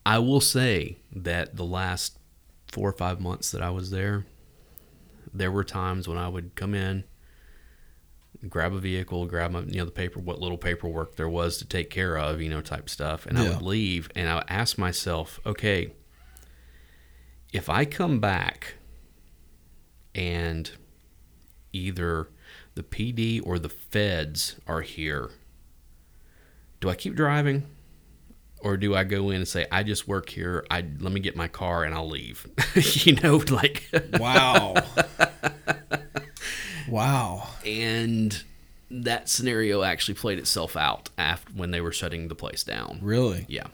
[0.06, 2.18] I will say that the last
[2.72, 4.26] four or five months that I was there,
[5.34, 7.04] there were times when I would come in,
[8.48, 11.66] grab a vehicle, grab my, you know, the paper, what little paperwork there was to
[11.66, 14.78] take care of, you know, type stuff, and I would leave, and I would ask
[14.78, 15.92] myself, okay,
[17.52, 18.76] if I come back
[20.16, 20.72] and
[21.74, 22.30] either
[22.76, 25.32] the PD or the feds are here,
[26.80, 27.66] do I keep driving?
[28.62, 30.66] or do I go in and say I just work here?
[30.70, 32.48] I let me get my car and I'll leave.
[32.76, 34.76] you know, like Wow.
[36.92, 37.48] wow.
[37.66, 38.44] and
[38.92, 43.00] that scenario actually played itself out after when they were shutting the place down.
[43.02, 43.46] Really?
[43.48, 43.68] Yeah,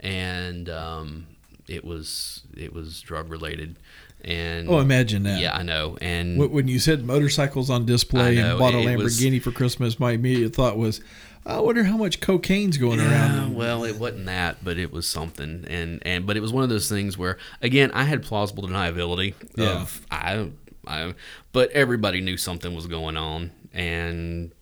[0.00, 1.26] and um,
[1.68, 3.76] it was it was drug related,
[4.24, 5.40] and Oh, imagine that.
[5.40, 8.98] yeah, I know, and When you said motorcycles on display know, and bought a it
[8.98, 11.00] was- Lamborghini for Christmas, my immediate thought was,
[11.46, 13.54] I wonder how much cocaine's going Yeah, around.
[13.54, 16.68] well, it wasn't that, but it was something, and and but it was one of
[16.70, 19.80] those things where again I had plausible deniability Yeah.
[19.82, 20.50] of I,
[20.90, 21.14] I,
[21.52, 24.52] but everybody knew something was going on, and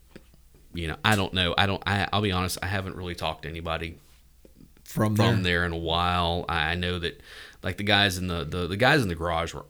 [0.75, 3.43] you know I don't know I don't I I'll be honest I haven't really talked
[3.43, 3.97] to anybody
[4.85, 5.33] From there.
[5.33, 6.45] from there in a while.
[6.49, 7.21] I I know that
[7.63, 9.65] like the guys in the, the the guys in the garage were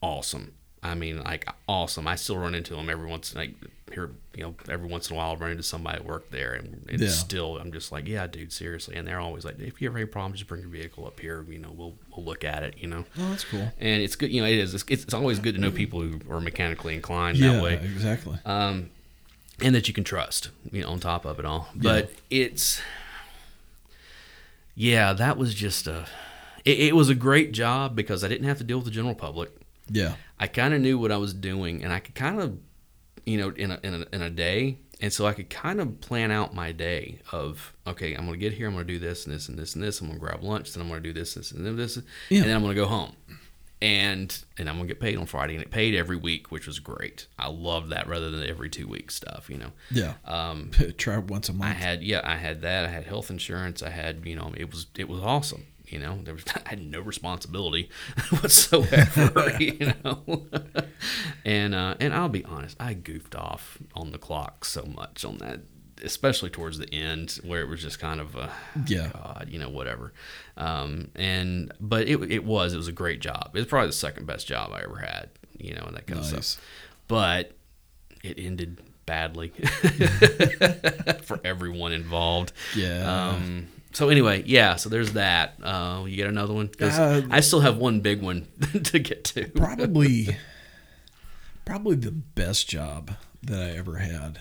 [0.00, 0.52] awesome.
[0.86, 2.06] I mean, like awesome.
[2.06, 3.52] I still run into them every once like
[3.92, 5.30] here, you know, every once in a while.
[5.30, 7.08] I'll run into somebody at work there, and it's Yeah.
[7.10, 8.96] still I'm just like, yeah, dude, seriously.
[8.96, 11.20] And they're always like, if you ever have any problems, just bring your vehicle up
[11.20, 11.44] here.
[11.48, 12.74] You know, we'll we'll look at it.
[12.78, 13.04] You know.
[13.18, 13.70] Oh, that's cool.
[13.78, 14.48] And it's good, you know.
[14.48, 14.74] It is.
[14.74, 18.38] It's, it's always good to know people who are mechanically inclined Yeah, that way exactly.
[18.44, 18.90] um,
[19.62, 21.68] and that you can trust, you know, on top of it all.
[21.74, 22.80] But it's,
[24.74, 26.06] yeah, that was just a,
[26.64, 29.14] it, it was a great job because I didn't have to deal with the general
[29.14, 29.50] public.
[29.90, 30.14] Yeah.
[30.38, 32.58] I kind of knew what I was doing, and I could kind of,
[33.24, 36.00] you know, in a, in a in a day, and so I could kind of
[36.00, 39.34] plan out my day of okay, I'm gonna get here, I'm gonna do this and
[39.34, 41.52] this and this and this, I'm gonna grab lunch, then I'm gonna do this, this
[41.52, 42.40] and this, Yeah.
[42.40, 43.14] and then I'm gonna go home,
[43.82, 46.78] and and I'm gonna get paid on Friday, and it paid every week, which was
[46.78, 47.26] great.
[47.38, 49.72] I loved that rather than every two week stuff, you know.
[49.90, 50.14] Yeah.
[50.24, 51.70] Um, Try once a month.
[51.70, 52.84] I had yeah, I had that.
[52.86, 53.82] I had health insurance.
[53.82, 55.66] I had you know it was it was awesome.
[55.88, 57.90] You know there was I had no responsibility
[58.30, 59.56] whatsoever.
[59.60, 60.46] you know,
[61.44, 65.38] and uh, and I'll be honest, I goofed off on the clock so much on
[65.38, 65.60] that,
[66.02, 68.50] especially towards the end where it was just kind of a
[68.86, 69.10] Yeah.
[69.12, 70.12] God, you know whatever.
[70.56, 73.50] Um, and but it it was it was a great job.
[73.54, 75.30] it was probably the second best job I ever had.
[75.58, 76.62] You know, and that kind of stuff.
[77.08, 77.52] But
[78.22, 79.52] it ended badly
[81.22, 82.52] for everyone involved.
[82.74, 83.30] Yeah.
[83.30, 84.76] Um, so anyway, yeah.
[84.76, 85.54] So there's that.
[85.62, 86.68] Uh, you get another one?
[86.78, 88.46] Uh, I still have one big one
[88.84, 89.48] to get to.
[89.48, 90.36] probably
[91.64, 94.40] probably the best job that I ever had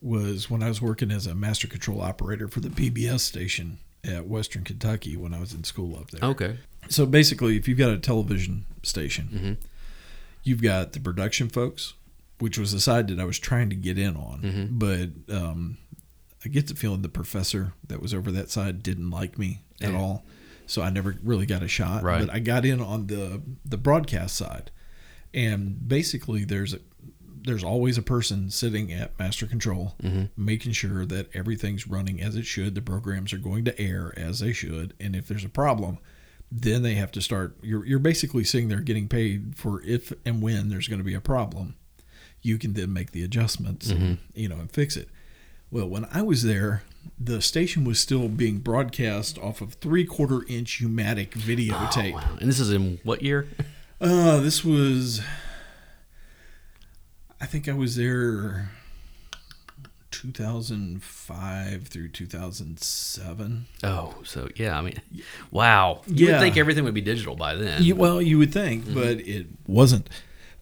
[0.00, 4.26] was when I was working as a master control operator for the PBS station at
[4.26, 6.28] Western Kentucky when I was in school up there.
[6.30, 6.58] Okay.
[6.88, 9.52] So basically, if you've got a television station, Mm-hmm.
[10.44, 11.94] you've got the production folks,
[12.38, 14.40] which was the side that I was trying to get in on.
[14.42, 14.78] Mm-hmm.
[14.78, 15.78] But um,
[16.46, 19.90] I get the feeling the professor that was over that side didn't like me at
[19.90, 19.98] Yeah.
[19.98, 20.24] all.
[20.66, 22.02] So I never really got a shot.
[22.04, 22.24] Right.
[22.24, 24.70] But I got in on the the broadcast side,
[25.34, 26.78] and basically there's a
[27.44, 30.24] there's always a person sitting at master control Mm-hmm.
[30.44, 34.40] making sure that everything's running as it should the programs are going to air as
[34.40, 35.98] they should and if there's a problem
[36.50, 40.42] then they have to start you're, you're basically sitting there getting paid for if and
[40.42, 41.76] when there's going to be a problem
[42.42, 45.08] you can then make the adjustments and, you know and fix it
[45.76, 46.82] well when i was there
[47.18, 52.36] the station was still being broadcast off of three quarter inch U-matic videotape Oh, Wow.
[52.40, 53.46] And this is in what year?
[54.00, 55.20] uh, this was.
[57.40, 58.70] I think I was there
[60.10, 63.66] 2005 through 2007.
[63.84, 64.78] Oh, so yeah.
[64.78, 65.00] I mean,
[65.50, 66.02] wow.
[66.06, 66.32] You Yeah.
[66.32, 67.82] would think everything would be digital by then.
[67.82, 68.94] You, well, you would think, Mm-hmm.
[68.94, 70.08] but it wasn't.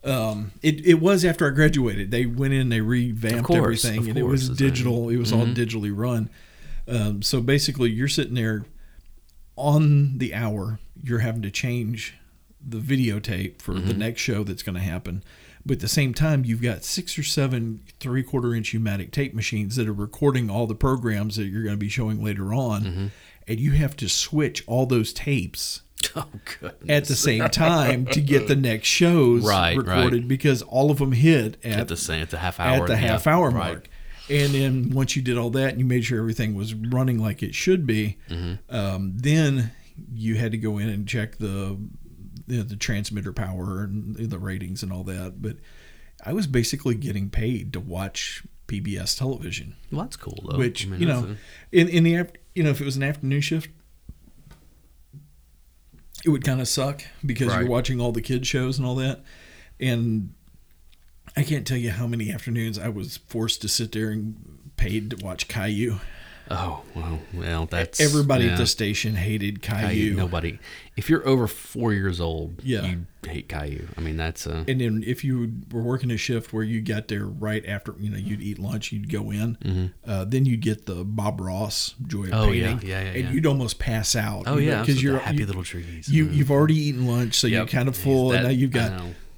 [0.05, 2.11] Um, it, it was after I graduated.
[2.11, 4.53] They went in, they revamped course, everything, and it was course, Mm-hmm.
[4.53, 5.09] it's a- digital.
[5.09, 6.29] It was all digitally run.
[6.87, 8.67] Um, so basically, you're sitting there
[9.57, 10.79] on the hour.
[11.03, 12.15] You're having to change
[12.67, 13.89] the videotape for Mm-hmm.
[13.89, 15.23] the next show that's going to happen.
[15.67, 19.33] But at the same time, you've got six or seven three quarter inch U-matic tape
[19.35, 22.83] machines that are recording all the programs that you're going to be showing later on.
[22.85, 23.07] Mm-hmm.
[23.49, 25.81] And you have to switch all those tapes
[26.17, 26.27] oh,
[26.61, 26.89] goodness.
[26.89, 31.13] at the same time to get the next shows Right, recorded because all of them
[31.13, 32.83] hit at, at the same at the half hour.
[32.83, 33.73] at the yeah, half hour right.
[33.75, 33.89] mark.
[34.31, 37.43] And then once you did all that and you made sure everything was running like
[37.43, 38.75] it should be, Mm-hmm.
[38.75, 39.73] um, then
[40.13, 41.79] you had to go in and check the
[42.47, 45.41] you know, the transmitter power and the ratings and all that.
[45.41, 45.57] But
[46.25, 50.57] I was basically getting paid to watch PBS television, Well, that's cool though.
[50.59, 51.37] which I mean, you know,
[51.71, 53.69] in in the you know if it was an afternoon shift,
[56.25, 57.61] it would kind of suck because Right.
[57.61, 59.23] you're watching all the kids shows and all that,
[59.79, 60.33] and
[61.37, 65.11] I can't tell you how many afternoons I was forced to sit there and paid
[65.11, 66.01] to watch Caillou.
[66.51, 68.53] Oh well, well that's Everybody yeah.
[68.53, 69.87] at the station hated Caillou.
[69.89, 70.15] Caillou.
[70.15, 70.59] Nobody.
[70.97, 72.85] If you're over four years old, Yeah.
[72.85, 73.89] you hate Caillou.
[73.97, 77.09] I mean, that's uh, And then if you were working a shift where you got
[77.09, 80.87] there right after, you know, you'd eat lunch, you'd go in, uh, then you'd get
[80.87, 82.35] the Bob Ross Joy of Mm-hmm.
[82.35, 82.67] Oh, yeah.
[82.69, 83.31] Painting, yeah, yeah, and yeah.
[83.33, 84.45] you'd almost pass out.
[84.47, 86.09] oh you know, yeah, because you're happy you, little trees.
[86.09, 86.35] you Mm.
[86.35, 88.93] you've already eaten lunch, so you're kind of full, that- and now you've got.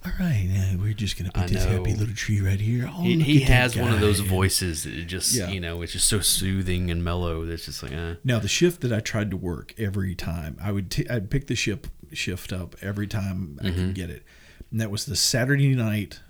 [0.06, 2.88] All right, now we're just gonna put this happy little tree right here.
[2.92, 5.48] Oh, He, he has one of those voices that just Yeah.
[5.48, 7.44] you know it's just so soothing and mellow.
[7.44, 10.70] That's just like uh, Now the shift that I tried to work every time, I
[10.70, 13.76] would t- I'd pick the ship shift up every time I Mm-hmm.
[13.86, 14.22] could get it,
[14.70, 16.20] and that was the Saturday night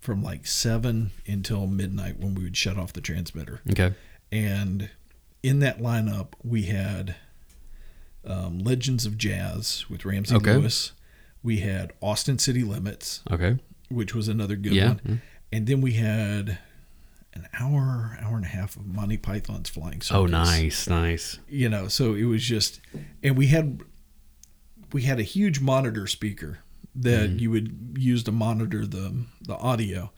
[0.00, 3.60] from like seven until midnight when we would shut off the transmitter.
[3.70, 3.94] okay.
[4.32, 4.88] And
[5.42, 7.16] in that lineup, we had
[8.24, 10.54] um, Legends of Jazz with Ramsey Okay.
[10.56, 10.92] Lewis.
[11.42, 13.58] We had Austin City Limits, Okay.
[13.88, 14.88] which was another good Yeah.
[14.94, 15.22] one,
[15.52, 16.58] and then we had
[17.34, 21.38] an hour, hour and a half of Monty Python's Flying Circus Oh, nice, nice.
[21.48, 22.80] you know so it was just
[23.22, 23.80] and we had
[24.92, 26.58] we had a huge monitor speaker
[26.94, 27.38] that Mm-hmm.
[27.38, 30.12] you would use to monitor the the audio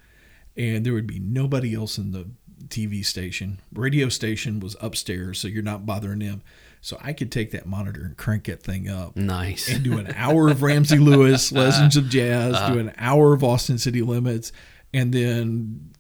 [0.57, 2.27] and there would be nobody else in the
[2.69, 6.43] TV station radio station was upstairs so you're not bothering them
[6.85, 9.69] so I could take that monitor and crank that thing up Nice.
[9.73, 12.75] and do an hour of Ramsey Lewis Legends of Jazz Uh-huh.
[12.75, 14.53] do an hour of Austin City Limits
[14.93, 15.91] and then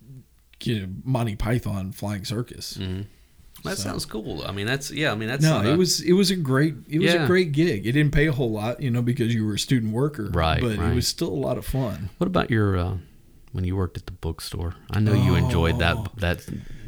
[0.62, 2.78] you know Monty Python Flying Circus
[3.64, 4.42] that sounds cool.
[4.46, 5.10] I mean, that's yeah.
[5.10, 7.24] I mean, that's no, uh, it was it was a great it was Yeah.
[7.24, 7.86] a great gig.
[7.86, 10.60] It didn't pay a whole lot, you know, because you were a student worker, Right,
[10.60, 10.92] But right.
[10.92, 12.10] it was still a lot of fun.
[12.18, 12.96] What about your uh,
[13.52, 14.74] when you worked at the bookstore?
[14.90, 16.40] I know you enjoyed that that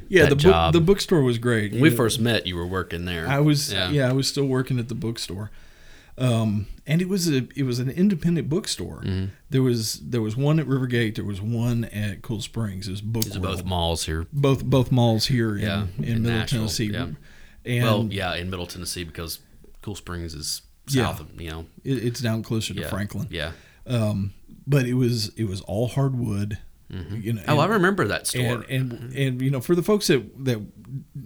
[0.09, 1.73] Yeah, the book the bookstore was great.
[1.73, 3.27] when we know, first met, you were working there.
[3.29, 4.09] I was yeah.
[4.09, 5.51] I was still working at the bookstore,
[6.19, 9.03] um, and it was a it was an independent bookstore.
[9.05, 9.27] Mm-hmm.
[9.51, 11.17] There was there was one at Rivergate.
[11.17, 12.89] There was one at Cool Springs.
[12.89, 14.27] It was Book These both malls here.
[14.33, 16.87] both both malls here Yeah, in, in, in Middle Nashville, Tennessee.
[16.87, 17.07] yeah.
[17.65, 19.41] And well, yeah, in Middle Tennessee because
[19.83, 21.07] Cool Springs is Yeah.
[21.07, 21.67] south of you know.
[21.85, 23.27] it, it's down closer to Yeah, Franklin.
[23.31, 23.53] Yeah.
[23.87, 24.33] Um,
[24.67, 26.59] but it was it was all hardwood.
[26.89, 28.43] You know, Oh, I remember that store.
[28.43, 30.61] and and and you know for the folks that that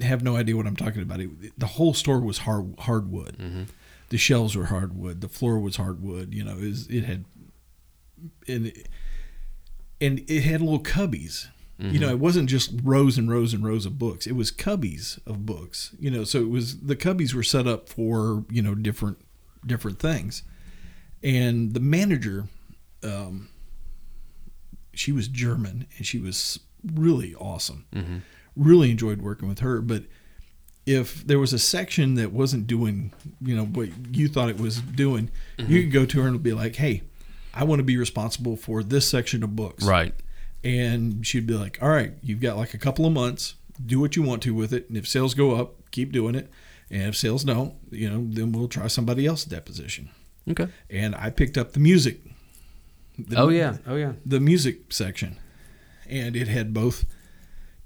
[0.03, 3.37] have no idea what I'm talking about, it, the whole store was hard hardwood.
[3.39, 3.63] Mm-hmm.
[4.09, 5.21] The shelves were hardwood.
[5.21, 6.33] The floor was hardwood.
[6.33, 7.25] You know, it, was, it had
[8.49, 8.89] and it,
[10.01, 11.49] and it had little cubbies.
[11.83, 14.27] You know, it wasn't just rows and rows and rows of books.
[14.27, 15.95] It was cubbies of books.
[15.99, 19.19] You know, so it was the cubbies were set up for you know different
[19.65, 20.43] different things,
[21.23, 22.49] and the manager
[23.05, 23.49] um,
[24.93, 26.61] she was German and she was
[26.95, 27.87] really awesome.
[28.57, 29.81] Really enjoyed working with her.
[29.81, 30.05] But
[30.87, 34.81] if there was a section that wasn't doing, you know, what you thought it was
[34.81, 37.03] doing, you could go to her and be like, "Hey,
[37.55, 40.15] I want to be responsible for this section of books." right.
[40.63, 43.55] And she'd be like, "All right, you've got like a couple of months.
[43.85, 44.89] Do what you want to with it.
[44.89, 46.51] And if sales go up, keep doing it.
[46.91, 50.11] And if sales don't, you know, then we'll try somebody else at that position."
[50.49, 50.69] Okay.
[50.89, 52.21] And I picked up the music.
[53.29, 53.79] The- Oh yeah.
[53.87, 54.13] Oh yeah.
[54.25, 55.37] the music section,
[56.09, 57.05] and it had both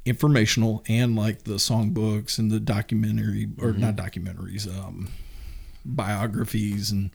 [0.05, 3.81] informational and like the songbooks and the documentary or Mm-hmm.
[3.81, 5.09] not documentaries, um,
[5.85, 7.11] biographies and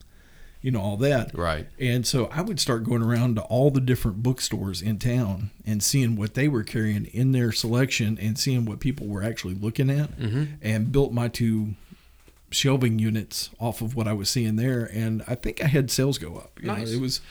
[0.61, 1.33] you know all that.
[1.37, 1.67] Right.
[1.79, 5.81] And so I would start going around to all the different bookstores in town and
[5.81, 9.89] seeing what they were carrying in their selection and seeing what people were actually looking
[9.89, 10.43] at, Mm-hmm.
[10.61, 11.75] and built my two
[12.51, 14.89] shelving units off of what I was seeing there.
[14.91, 16.59] And I think I had sales go up.
[16.59, 16.91] You know, Nice.
[16.91, 17.21] it was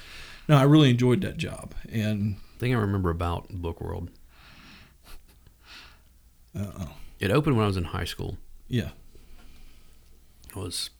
[0.48, 1.74] no, I really enjoyed that job.
[1.90, 4.10] And thing I remember about Book World.
[6.58, 6.86] uh,
[7.20, 8.38] It opened when I was in high school.
[8.68, 8.90] yeah,
[10.54, 10.90] I was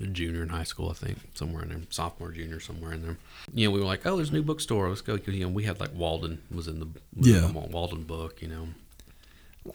[0.00, 3.16] a junior in high school, I think, somewhere in there, sophomore, junior, somewhere in there.
[3.54, 4.88] You know, we were like, "Oh, there's a new bookstore.
[4.88, 7.40] Let's go." you know, we had like Walden was in the was in Yeah.
[7.46, 8.42] the Walden book.
[8.42, 8.68] You know,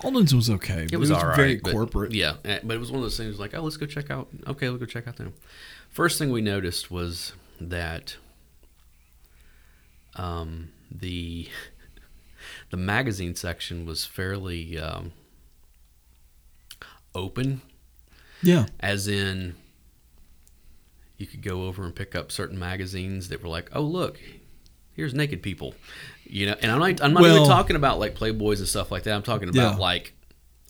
[0.04, 0.84] Walden's was okay.
[0.84, 2.12] but it was, all right, very but- corporate.
[2.14, 4.28] Yeah, eh, but it was one of those things like, "Oh, let's go check out."
[4.48, 5.34] Okay, let's go check out them.
[5.90, 7.32] First thing we noticed was
[7.62, 8.18] that
[10.16, 11.48] um, the
[12.72, 15.12] the magazine section was fairly um,
[17.16, 17.62] open
[18.42, 19.56] yeah, as in
[21.18, 24.18] you could go over and pick up certain magazines that were like, oh look,
[24.94, 25.76] here's naked people,
[26.24, 26.56] you know.
[26.62, 29.14] And I'm not, I'm not even talking about like Playboys and stuff like that.
[29.14, 29.78] I'm talking about Yeah.
[29.78, 30.14] like,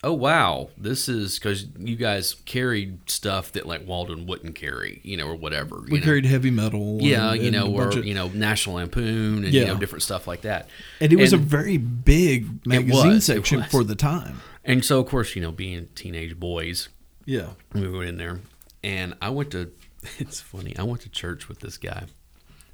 [0.03, 5.17] oh wow, this is because you guys carried stuff that like Walden wouldn't carry, you
[5.17, 5.83] know, or whatever.
[5.89, 6.05] we know?
[6.05, 6.99] carried heavy metal.
[7.01, 10.27] Yeah, and- you know, or of- you know, National Lampoon and you know, different stuff
[10.27, 10.69] like that.
[11.01, 14.41] and it was and- a very big magazine was, section for the time.
[14.65, 16.89] And so, of course, you know, being teenage boys,
[17.25, 18.39] Yeah, we went in there
[18.83, 19.69] and i went to
[20.19, 22.05] it's funny i went to church with this guy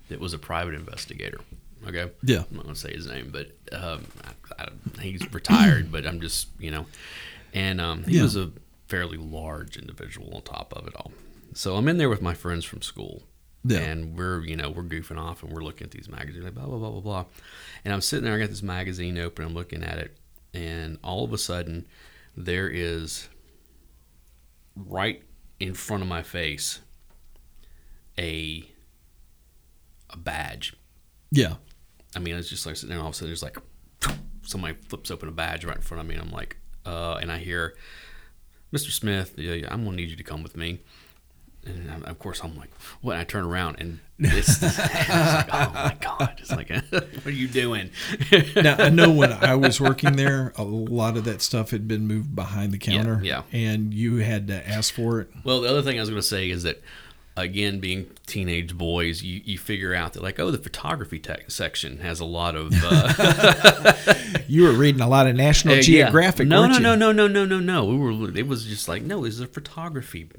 [0.10, 1.40] that was a private investigator
[1.88, 2.44] okay Yeah.
[2.50, 4.06] i'm not going to say his name but um,
[4.58, 6.86] I, I, he's retired but i'm just you know
[7.54, 8.24] and um, he Yeah.
[8.24, 8.52] was a
[8.88, 11.12] fairly large individual on top of it all.
[11.54, 13.24] So I'm in there with my friends from school,
[13.64, 13.80] Yeah.
[13.80, 16.66] and we're you know we're goofing off and we're looking at these magazines like blah
[16.66, 17.26] blah blah blah blah,
[17.86, 20.18] and I'm sitting there, I got this magazine open, I'm looking at it,
[20.54, 21.88] and all of a sudden
[22.36, 23.30] there is
[24.76, 25.24] right
[25.60, 26.82] in front of my face
[28.20, 28.70] a
[30.10, 30.76] a badge
[31.32, 31.56] Yeah.
[32.16, 33.58] I mean, it's just like sitting there, and all of a sudden, there's like
[34.44, 37.32] somebody flips open a badge right in front of me, and I'm like, uh, and
[37.32, 37.76] I hear,
[38.74, 38.92] Mr.
[38.92, 40.80] Smith, yeah, yeah, I'm gonna need you to come with me.
[41.68, 42.70] And I'm- of course, I'm like,
[43.02, 43.14] what?
[43.14, 46.36] And I turn around, and this, it's like, oh my god!
[46.40, 47.90] It's like, what are you doing?
[48.56, 52.06] now I know when I was working there, a lot of that stuff had been
[52.08, 53.20] moved behind the counter.
[53.24, 53.42] yeah.
[53.52, 55.32] And you had to ask for it.
[55.44, 56.82] well, the other thing I was gonna say is that.
[57.38, 61.98] Again, being teenage boys, you, you figure out that like, oh, the photography tech section
[62.00, 63.94] has a lot of uh,
[64.48, 65.82] You were reading a lot of National Uh, yeah.
[65.84, 66.48] Geographic.
[66.48, 67.84] No, no, no, no, no, no, no, no.
[67.86, 68.38] We were.
[68.38, 69.22] It was just like no.
[69.26, 70.30] These are photography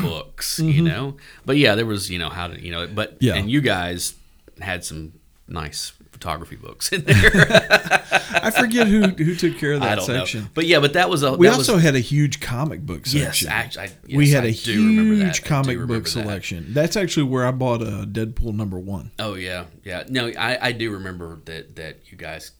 [0.00, 1.16] books, you know.
[1.44, 2.86] But yeah, there was you know how to you know.
[2.86, 3.24] But Mm-hmm.
[3.24, 3.34] Yeah.
[3.36, 4.14] and you guys
[4.60, 5.12] had some
[5.48, 7.30] nice photography books in there.
[8.30, 10.42] I forget who who took care of that section.
[10.42, 10.48] know.
[10.54, 11.32] But yeah, but that was a.
[11.32, 13.48] We also was, had a huge comic book yes, section.
[13.48, 15.22] actually, I, we had I a do remember that.
[15.22, 16.10] I huge comic book that.
[16.10, 16.66] selection.
[16.70, 19.12] That's actually where I bought a Deadpool number one.
[19.18, 20.04] Oh yeah, yeah.
[20.08, 22.52] No, I, I do remember that that you guys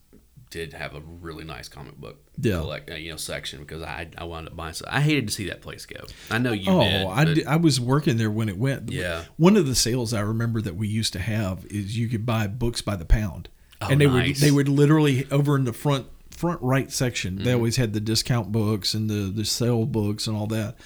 [0.51, 2.61] did have a really nice comic book Yeah.
[2.61, 4.74] collect, uh, you know section because I I wound up buying.
[4.74, 6.05] So I hated to see that place go.
[6.30, 7.07] I know you oh, did.
[7.07, 8.90] I, but- di- I was working there when it went.
[8.90, 9.24] Yeah.
[9.36, 12.46] One of the sales I remember that we used to have is you could buy
[12.46, 13.49] books by the pound,
[13.81, 14.26] Oh, and they nice.
[14.29, 17.35] would they would literally over in the front front right section.
[17.35, 17.45] Mm-hmm.
[17.45, 20.76] They always had the discount books and the the sale books and all that,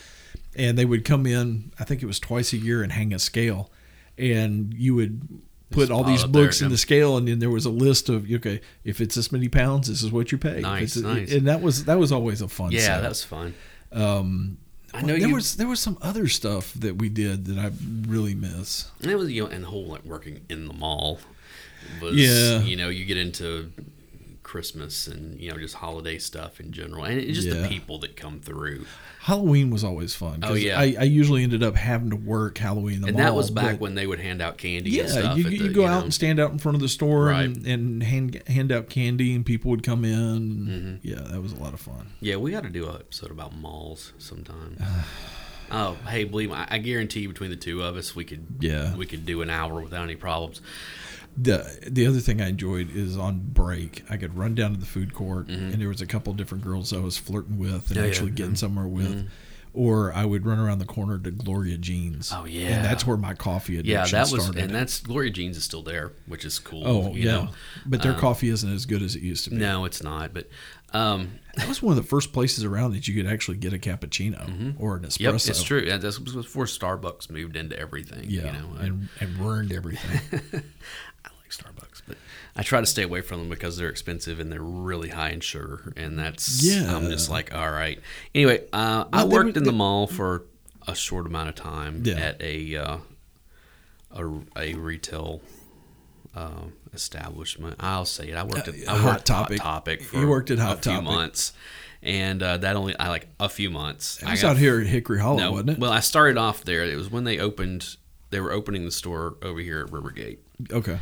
[0.55, 1.73] and they would come in.
[1.79, 3.71] I think it was twice a year and hang a scale,
[4.19, 5.43] and you would.
[5.71, 6.73] Put all these up there, books in yeah.
[6.73, 9.89] the scale, and then there was a list of okay, if it's this many pounds,
[9.89, 10.61] this is what you pay.
[10.61, 11.33] Nice, nice.
[11.33, 12.73] and that was that was always a fun.
[12.73, 13.01] Yeah, sale.
[13.01, 13.55] that's fun.
[13.91, 14.59] Um,
[14.93, 15.35] I know there you.
[15.35, 17.71] was there was some other stuff that we did that I
[18.07, 18.91] really miss.
[19.01, 21.21] and it was you know, and the whole like working in the mall
[22.01, 22.15] was.
[22.17, 22.61] Yeah.
[22.63, 23.73] You know, you get into
[24.43, 27.63] Christmas and you know just holiday stuff in general, and it's just Yeah.
[27.63, 28.85] the people that come through.
[29.21, 30.41] Halloween was always fun.
[30.43, 30.79] Oh, yeah.
[30.81, 33.25] I, I usually ended up having to work Halloween the And mall.
[33.27, 35.39] that was back when they would hand out candy yeah, and stuff.
[35.39, 36.05] you, you the, go out know.
[36.07, 37.67] and stand out in front of the store and, Right.
[37.67, 40.51] and hand hand out candy, and people would come in.
[40.67, 40.95] Mm-hmm.
[41.09, 42.09] Yeah, that was a lot of fun.
[42.21, 44.77] Yeah, we got to do an episode about malls sometime.
[45.71, 48.45] oh, hey, believe me, I, I guarantee you between the two of us, we could
[48.59, 48.95] Yeah.
[48.97, 50.61] we could do an hour without any problems.
[51.37, 54.87] The the other thing I enjoyed is on break, I could run down to the
[54.87, 57.95] food court, and there was a couple different girls I was flirting with and Mm-hmm.
[57.97, 59.29] Yeah, yeah, actually getting somewhere with.
[59.75, 62.31] Or I would run around the corner to Gloria Jean's.
[62.31, 62.67] Oh, yeah.
[62.77, 64.63] and that's where my coffee addiction Yeah, that was, started.
[64.63, 66.87] and that's Gloria Jean's is still there, which is cool.
[66.87, 67.49] Oh yeah, know?
[67.87, 69.57] but their coffee isn't as good as it used to be.
[69.57, 70.35] No, it's not.
[70.35, 70.51] But
[70.93, 73.79] um, That was one of the first places around that you could actually get a
[73.79, 75.17] cappuccino or an espresso.
[75.17, 75.23] Mm-hmm.
[75.25, 75.81] yep, it's true.
[75.81, 78.25] Yeah, that's before Starbucks moved into everything.
[78.29, 80.65] Yeah, you know, and, and ruined everything.
[82.55, 84.51] I like Starbucks, but I try to stay away from them because they're expensive and
[84.53, 86.95] they're really high in sugar, and that's Yeah.
[86.97, 87.99] I'm just like, all right.
[88.35, 90.45] Anyway, uh, I Well, they worked were- in the mall for
[90.87, 92.15] a short amount of time Yeah.
[92.15, 92.97] at a uh,
[94.15, 94.27] a,
[94.57, 95.41] a retail
[96.35, 97.77] uh, establishment.
[97.81, 98.37] I'll say it.
[98.37, 99.61] I worked at I Hot worked at Topic.
[99.61, 101.53] Hot Topic for You worked at a Hot few months,
[102.03, 104.19] and uh, that only I like a few months.
[104.23, 105.79] It I was got out here at Hickory Hollow, no, wasn't it?
[105.79, 106.85] well, I started off there.
[106.85, 107.97] It was when they opened.
[108.31, 110.39] They were opening the store over here at Rivergate
[110.73, 110.99] okay.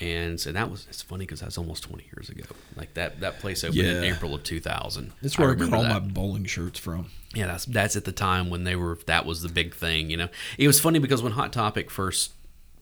[0.00, 2.44] And so that was it's funny because that's almost 20 years ago
[2.76, 5.88] like that that place opened in april of 2000 That's where I, got all that.
[5.88, 7.10] my bowling shirts from.
[7.34, 10.16] yeah that's that's at the time when they were that was the big thing you
[10.16, 10.28] know
[10.58, 12.32] it was funny because when hot topic first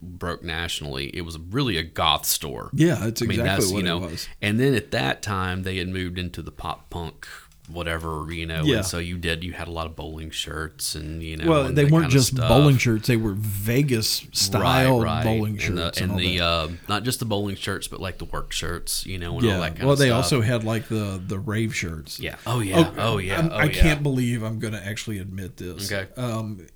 [0.01, 3.79] broke nationally it was really a goth store Yeah, that's I mean, exactly that's, what
[3.79, 4.29] you know, it was.
[4.41, 7.27] and then at that time they had moved into the pop punk
[7.69, 8.79] whatever you know Yeah.
[8.79, 11.73] and so you did you had a lot of bowling shirts and you know Well,
[11.73, 15.25] they weren't just bowling shirts; they were Vegas style Right, right.
[15.25, 18.19] bowling and shirts the, and, and the uh, not just the bowling shirts, but like
[18.19, 19.61] the work shirts, you know, and all yeah.
[19.61, 20.25] that kind well, they stuff.
[20.25, 22.19] also had like the the rave shirts.
[22.19, 22.35] yeah.
[22.47, 22.93] Oh yeah.
[22.99, 23.37] Oh, yeah.
[23.37, 25.91] I'm- oh, I can't believe I'm going to actually admit this.
[25.93, 26.13] Okay.
[26.21, 26.67] Um,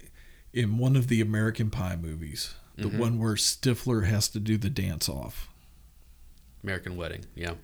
[0.53, 2.99] in one of the American Pie movies, the Mm-hmm.
[2.99, 5.49] one where Stifler has to do the dance off.
[6.63, 7.25] American Wedding.
[7.35, 7.55] Yeah.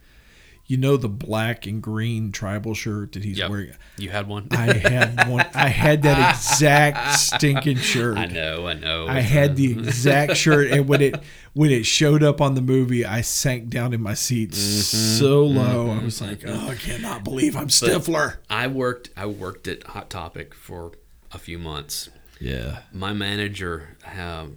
[0.73, 3.51] You know the black and green tribal shirt that he's Yep.
[3.51, 3.73] wearing.
[3.99, 4.49] You had one.
[4.53, 5.45] I had one.
[5.53, 8.17] I had that exact stinking shirt.
[8.17, 8.67] I know.
[8.67, 9.07] I know.
[9.07, 13.05] I had the exact shirt, and when it when it showed up on the movie,
[13.05, 15.19] I sank down in my seat Mm-hmm.
[15.21, 15.91] so low.
[15.91, 19.11] I was like, "Oh, I cannot believe I'm Stifler." I worked.
[19.15, 20.93] I worked at Hot Topic for
[21.33, 22.09] a few months.
[22.41, 24.57] Yeah, My manager um,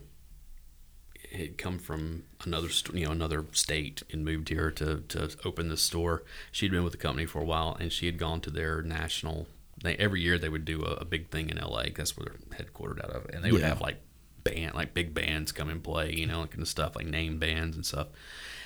[1.35, 5.69] had come from another, st- you know, another state and moved here to to open
[5.69, 6.23] this store.
[6.51, 9.47] She'd been with the company for a while, and she had gone to their national
[9.83, 11.89] they every year they would do a, a big thing in L.A.
[11.91, 13.67] That's where they're headquartered out of, and they would Yeah.
[13.69, 14.01] have like
[14.43, 17.39] band like big bands come and play, you know, like kind of stuff like name
[17.39, 18.07] bands and stuff.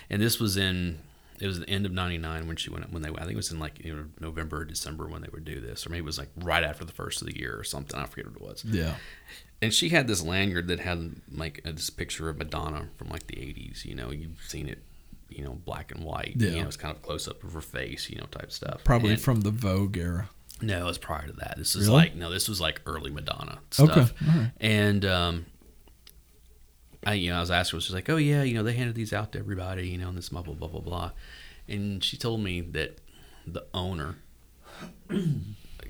[0.10, 1.00] And this was in
[1.40, 3.52] it was the end of '99 when she went when they I think it was
[3.52, 6.06] in like you know November or December when they would do this, or maybe it
[6.06, 8.00] was like right after the first of the year or something.
[8.00, 8.66] I forget what it was.
[8.66, 8.96] Yeah.
[9.62, 13.28] And she had this lanyard that had like uh, this picture of Madonna from like
[13.28, 13.84] the 80s.
[13.86, 14.80] You know, you've seen it,
[15.30, 16.36] you know, black and white.
[16.38, 16.52] Yeah.
[16.52, 18.84] You know, it's kind of close up of her face, you know, type stuff.
[18.86, 20.30] Probably And- from the Vogue era.
[20.62, 21.56] no, it was prior to that.
[21.58, 21.98] This is Really?
[22.00, 23.90] like no, this was like early Madonna stuff.
[23.90, 24.52] Okay, right.
[24.62, 25.46] And um,
[27.06, 28.96] I you know I was asking her, she's like, oh yeah, you know they handed
[28.96, 31.12] these out to everybody, you know, and this blah blah blah blah blah,
[31.68, 32.98] and she told me that
[33.48, 34.16] the owner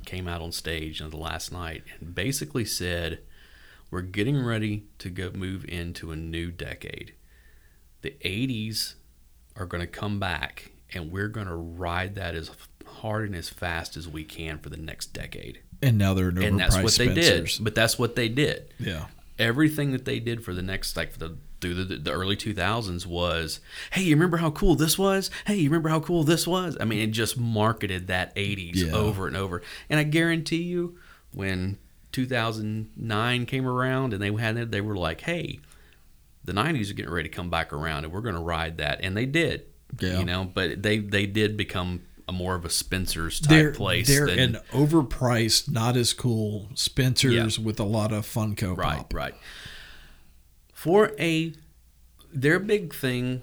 [0.05, 3.19] came out on stage on the last night and basically said,
[3.91, 7.13] we're getting ready to go move into a new decade.
[8.01, 8.95] The 80s
[9.55, 12.51] are going to come back and we're going to ride that as
[12.85, 15.61] hard and as fast as we can for the next decade.
[15.81, 17.57] And now they're overpriced And that's what they Spencers.
[17.57, 17.63] did.
[17.63, 18.73] But that's what they did.
[18.79, 19.05] Yeah.
[19.37, 23.05] Everything that they did for the next like for the through the, the early 2000s
[23.05, 23.59] was,
[23.91, 25.29] hey, you remember how cool this was?
[25.45, 26.77] Hey, you remember how cool this was?
[26.79, 28.93] I mean, it just marketed that 80s Yeah.
[28.93, 29.61] over and over.
[29.89, 30.97] And I guarantee you,
[31.33, 31.77] when
[32.11, 35.59] 2009 came around and they had it, they were like, hey,
[36.43, 38.99] the 90s are getting ready to come back around and we're going to ride that.
[39.03, 39.65] And they did.
[39.99, 40.19] Yeah.
[40.19, 44.07] You know, but they they did become a more of a Spencer's type They're, place.
[44.07, 49.13] they're than, an overpriced, not as cool Spencers with a lot of Funko Right, Pop.
[49.15, 49.35] right.
[50.73, 51.53] For a
[52.31, 53.41] their big thing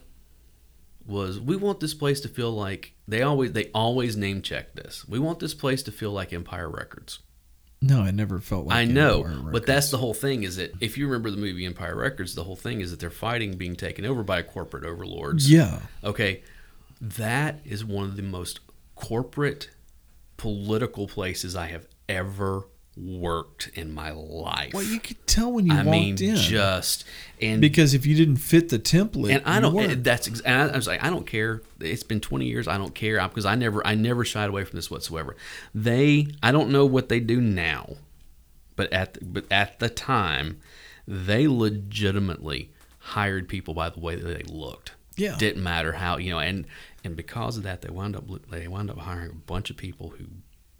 [1.04, 5.06] was we want this place to feel like they always they always name check this.
[5.08, 7.18] We want this place to feel like Empire Records.
[7.82, 10.96] No, I never felt like I know, but that's the whole thing is that if
[10.96, 14.04] you remember the movie Empire Records, the whole thing is that they're fighting being taken
[14.04, 15.50] over by corporate overlords.
[15.50, 15.80] yeah.
[16.02, 16.42] Okay,
[17.00, 18.60] that is one of the most
[18.94, 19.70] corporate
[20.36, 22.64] political places I have ever
[22.96, 24.72] worked in my life.
[24.72, 27.04] Well, you could tell when you I walked mean, in just
[27.40, 29.74] and because if you didn't fit the template, and I don't.
[29.74, 30.02] weren't.
[30.02, 31.62] That's ex- and I, I was like, I don't care.
[31.80, 32.66] It's been 20 years.
[32.66, 35.36] I don't care because I never, I never shied away from this whatsoever.
[35.74, 37.96] They, I don't know what they do now,
[38.76, 40.60] but at the, but at the time,
[41.06, 44.92] they legitimately hired people by the way that they looked.
[45.16, 45.36] Yeah.
[45.38, 46.66] didn't matter how you know, and
[47.04, 50.10] and because of that, they wound up they wound up hiring a bunch of people
[50.10, 50.26] who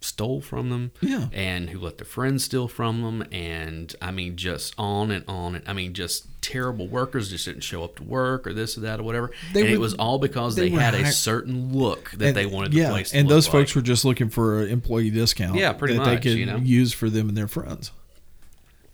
[0.07, 1.27] stole from them Yeah.
[1.33, 5.57] and who let their friends steal from them and i mean just on and on
[5.57, 8.81] and i mean just terrible workers just didn't show up to work or this or
[8.83, 11.73] that or whatever They and it was all because they they, were had a certain
[11.73, 13.53] look that And- they wanted the yeah, place to and those like.
[13.53, 15.57] folks were just looking for an employee discount.
[15.59, 16.57] Yeah, pretty that they much, could you know.
[16.59, 17.91] use for them and their friends.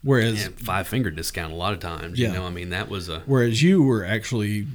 [0.02, 2.28] Whereas, and five finger discount a lot of times Yeah.
[2.28, 4.66] you know i mean that was a whereas you were actually,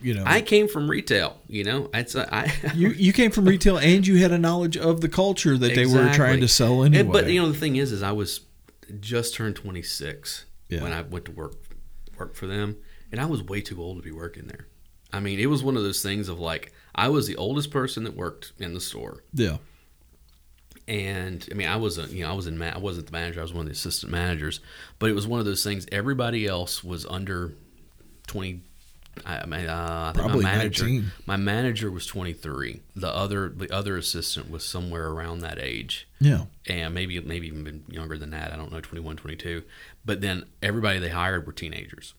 [0.00, 3.44] you know, i came from retail you know it's a, i you you came from
[3.46, 6.82] retail and you had a knowledge of the culture that they were trying to sell
[6.84, 7.00] anyway.
[7.00, 8.40] And- but you know the thing is, is I was
[9.00, 10.82] just turned 26 Yeah.
[10.82, 11.54] when I went to work
[12.18, 12.76] work for them,
[13.10, 14.66] and I was way too old to be working there.
[15.12, 18.04] I mean, it was one of those things of like I was the oldest person
[18.04, 19.56] that worked in the store, yeah,
[20.88, 23.12] and I mean I was a you know I was in ma- I wasn't the
[23.12, 24.60] manager, I was one of the assistant managers,
[24.98, 25.86] but it was one of those things.
[25.90, 27.54] Everybody else was under
[28.28, 28.62] 20.
[29.24, 31.12] I, I mean, uh, I think Probably my manager, 19.
[31.26, 32.82] my manager was 23.
[32.94, 37.84] The other, the other assistant was somewhere around that age yeah, and maybe maybe even
[37.88, 38.52] younger than that.
[38.52, 39.62] I don't know, 21, 22.
[40.04, 42.14] But then everybody they hired were teenagers.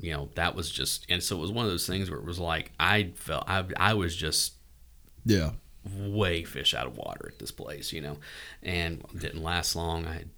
[0.00, 2.24] You know, that was just, and so it was one of those things where it
[2.24, 4.54] was like I felt I I was just
[5.24, 5.50] yeah.
[5.84, 8.18] way fish out of water at this place, you know,
[8.62, 10.06] and didn't last long.
[10.06, 10.28] I had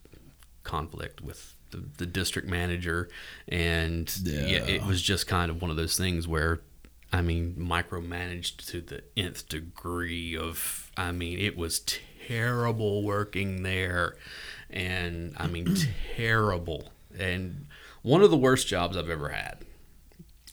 [0.62, 3.08] conflict with the, the district manager,
[3.48, 4.40] and yeah.
[4.46, 4.66] Yeah.
[4.66, 6.60] it was just kind of one of those things where,
[7.12, 11.80] I mean, micromanaged to the nth degree of, I mean, it was
[12.26, 14.16] terrible working there,
[14.68, 15.76] and I mean,
[16.16, 17.66] terrible, and
[18.02, 19.64] one of the worst jobs I've ever had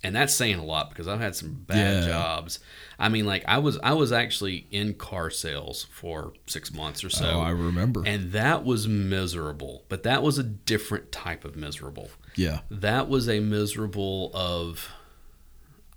[0.04, 2.10] and that's saying a lot because I've had some bad Yeah.
[2.10, 2.60] jobs.
[3.00, 7.10] I mean, like I was I was actually in car sales for six months or
[7.10, 8.04] so, oh, I remember.
[8.06, 9.84] and that was miserable.
[9.90, 12.10] But that was a different type of miserable.
[12.36, 14.90] yeah, That was a miserable of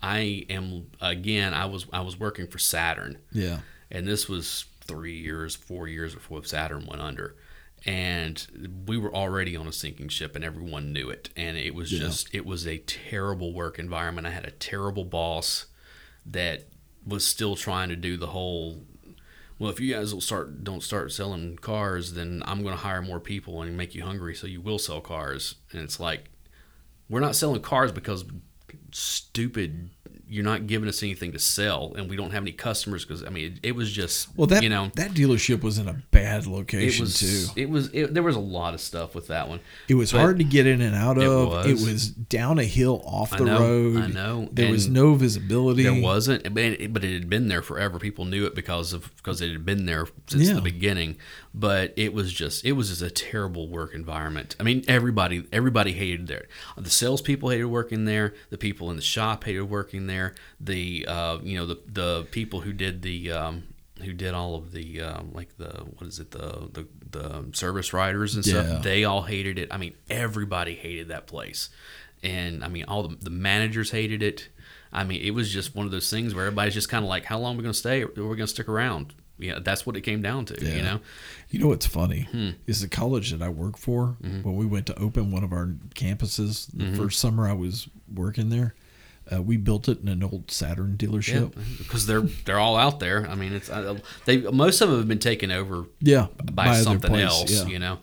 [0.02, 1.52] I am again.
[1.54, 6.14] I was I was working for Saturn, yeah, and this was three years, four years
[6.14, 7.34] before Saturn went under.
[7.86, 11.30] And we were already on a sinking ship, and everyone knew it.
[11.36, 12.00] And it was Yeah.
[12.00, 14.26] just, it was a terrible work environment.
[14.26, 15.66] I had a terrible boss
[16.26, 16.68] that
[17.06, 18.84] was still trying to do the whole.
[19.58, 23.02] Well, if you guys will start don't start selling cars, then I'm going to hire
[23.02, 25.56] more people and make you hungry, so you will sell cars.
[25.72, 26.30] And it's like,
[27.08, 28.24] we're not selling cars because
[28.92, 29.90] stupid
[30.32, 33.30] you're not giving us anything to sell, and we don't have any customers because I
[33.30, 36.44] mean, it, it was just Well, that you know, that dealership was in a bad
[36.44, 37.60] it location was too.
[37.60, 39.60] it was it, there was a lot of stuff with that one.
[39.88, 41.66] It was But- hard to get in and out It of.
[41.66, 41.84] It was.
[41.84, 43.96] was down a hill off I the know, road.
[44.02, 45.82] I know, There was no visibility.
[45.82, 47.98] There wasn't, but it, but it had been there forever.
[47.98, 50.54] People knew it because of because it had been there since Yeah.
[50.54, 51.16] the beginning.
[51.52, 54.54] But it was just it was just a terrible work environment.
[54.60, 56.46] I mean, everybody everybody hated there.
[56.76, 58.34] The salespeople hated working there.
[58.50, 60.34] The people in the shop hated working there.
[60.60, 63.64] The uh, you know the the people who did the um,
[64.00, 67.92] who did all of the um, like the what is it the the, the service
[67.92, 68.62] riders and Yeah.
[68.64, 68.82] stuff.
[68.84, 69.68] They all hated it.
[69.72, 71.68] I mean, everybody hated that place,
[72.22, 74.50] and I mean all the the managers hated it.
[74.92, 77.24] I mean, it was just one of those things where everybody's just kind of like,
[77.24, 78.02] how long are we going to stay?
[78.02, 79.14] Are we going to stick around?
[79.40, 80.56] Yeah, that's what it came down to.
[80.64, 80.76] Yeah.
[80.76, 81.00] You know,
[81.50, 82.50] You know what's funny Hmm.
[82.66, 84.16] is the college that I work for.
[84.22, 84.42] Mm-hmm.
[84.42, 88.50] When we went to open one of our campuses, the first summer I was working
[88.50, 88.74] there,
[89.32, 91.52] uh, we built it in an old Saturn dealership.
[91.78, 93.28] because they're they're all out there.
[93.28, 96.82] I mean, it's uh, they most of them have been taken over Yeah, by, other
[96.82, 97.50] something place, else.
[97.52, 97.66] yeah.
[97.66, 97.98] You know,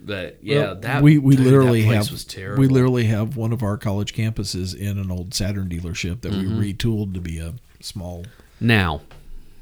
[0.00, 2.60] but yeah, Well, that we we dude, literally have was terrible.
[2.62, 6.58] we literally have one of our college campuses in an old Saturn dealership that Mm-hmm.
[6.58, 8.24] we retooled to be a small
[8.58, 9.02] now.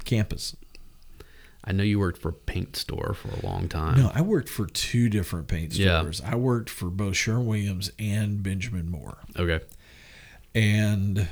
[0.05, 0.55] campus.
[1.63, 3.97] I know you worked for a paint store for a long time.
[3.97, 6.21] No, I worked for two different paint stores.
[6.23, 6.31] Yeah.
[6.31, 9.17] I worked for both Sherwin Williams and Benjamin Moore.
[9.37, 9.59] Okay.
[10.55, 11.27] And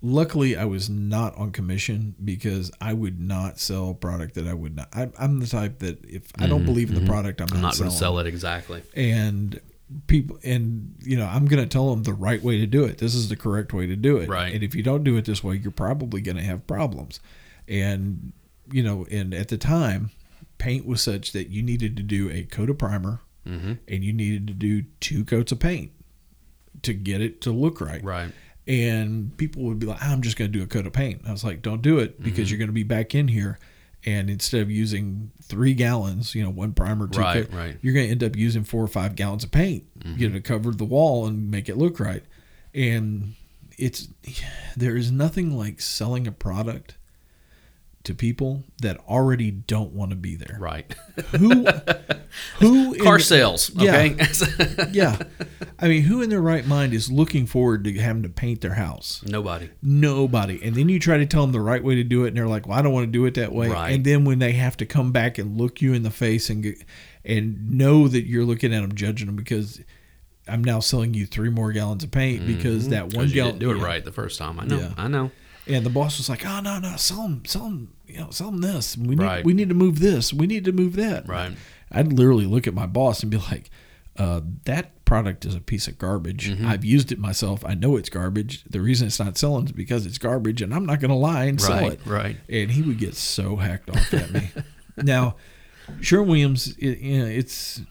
[0.00, 4.54] luckily, I was not on commission because I would not sell a product that I
[4.54, 4.88] would not.
[4.94, 7.62] I, I'm the type that if I don't believe in the product, I'm, Mm-hmm, I'm
[7.62, 8.82] not, not going to sell it exactly.
[8.94, 9.60] And
[10.06, 12.98] people, and you know, I'm going to tell them the right way to do it.
[12.98, 14.28] This is the correct way to do it.
[14.28, 14.54] Right.
[14.54, 17.20] And if you don't do it this way, you're probably going to have problems.
[17.68, 18.32] And
[18.70, 20.10] you know, and at the time,
[20.58, 23.74] paint was such that you needed to do a coat of primer Mm-hmm.
[23.86, 25.92] and you needed to do two coats of paint
[26.82, 28.02] to get it to look right.
[28.02, 28.32] Right.
[28.66, 31.20] And people would be like, I'm just going to do a coat of paint.
[31.24, 32.50] I was like, don't do it because Mm-hmm.
[32.50, 33.60] you're going to be back in here.
[34.04, 37.68] And instead of using three gallons, you know, one primer, two Right, coat, right.
[37.74, 37.78] Mm-hmm.
[37.82, 40.40] you're going to end up using four or five gallons of paint, you know, to
[40.40, 42.24] cover the wall and make it look right.
[42.74, 43.34] And
[43.78, 44.08] it's,
[44.76, 46.95] there is nothing like selling a product
[48.06, 50.56] to people that already don't want to be there.
[50.60, 50.92] Right.
[51.38, 51.64] Who,
[52.58, 53.70] who, Car the- sales.
[53.74, 53.96] Yeah.
[53.96, 54.16] Okay.
[54.92, 55.18] yeah.
[55.78, 58.74] I mean, who in their right mind is looking forward to having to paint their
[58.74, 59.22] house?
[59.26, 59.70] Nobody.
[59.82, 60.60] Nobody.
[60.62, 62.48] And then you try to tell them the right way to do it, and they're
[62.48, 63.92] like, "Well, I don't want to do it that way." Right.
[63.94, 66.62] And then when they have to come back and look you in the face and
[66.62, 66.78] get,
[67.24, 69.80] and know that you're looking at them, judging them because
[70.48, 73.34] I'm now selling you three more gallons of paint because that one Mm-hmm.
[73.34, 73.84] gallon didn't do it yeah.
[73.84, 74.60] right the first time.
[74.60, 74.78] I know.
[74.78, 74.92] Yeah.
[74.96, 75.30] I know.
[75.68, 78.50] And the boss was like, "Oh no, no, sell them, sell them, you know, sell
[78.50, 78.96] them this.
[78.96, 79.44] We need, Right.
[79.44, 80.32] we need to move this.
[80.32, 81.52] We need to move that." Right.
[81.92, 83.70] I'd literally look at my boss and be like,
[84.16, 86.50] uh, "That product is a piece of garbage.
[86.50, 86.66] Mm-hmm.
[86.66, 87.64] I've used it myself.
[87.64, 88.64] I know it's garbage.
[88.64, 91.44] The reason it's not selling is because it's garbage, and I'm not going to lie
[91.44, 92.36] and sell it." Right.
[92.48, 94.50] And he would get so hacked off at me.
[94.96, 95.36] now,
[96.00, 97.82] Sherwin Williams, it, you know, it's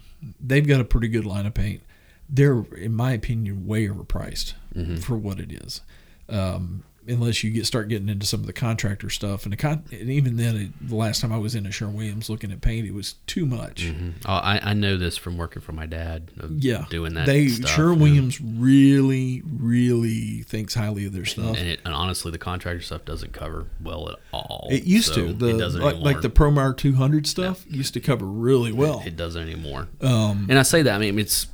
[0.42, 1.82] they've got a pretty good line of paint.
[2.28, 4.96] They're, in my opinion, way overpriced Mm-hmm.
[4.98, 5.80] for what it is.
[6.28, 9.84] Um, unless you get start getting into some of the contractor stuff, and the con-
[9.92, 12.62] and even then, it, the last time I was in a Sherwin Williams looking at
[12.62, 13.92] paint, it was too much.
[14.26, 16.32] Oh, I, I know this from working for my dad.
[16.58, 17.26] Yeah, Doing that.
[17.26, 17.70] They stuff.
[17.70, 21.58] Sherwin Williams really, really thinks highly of their stuff.
[21.58, 24.68] And, it, and honestly, the contractor stuff doesn't cover well at all.
[24.72, 26.12] It used So to the it doesn't like, anymore.
[26.14, 29.04] like the Promar 200 stuff used to cover really well.
[29.06, 29.88] It doesn't anymore.
[30.02, 31.48] Um, and I say that I mean it's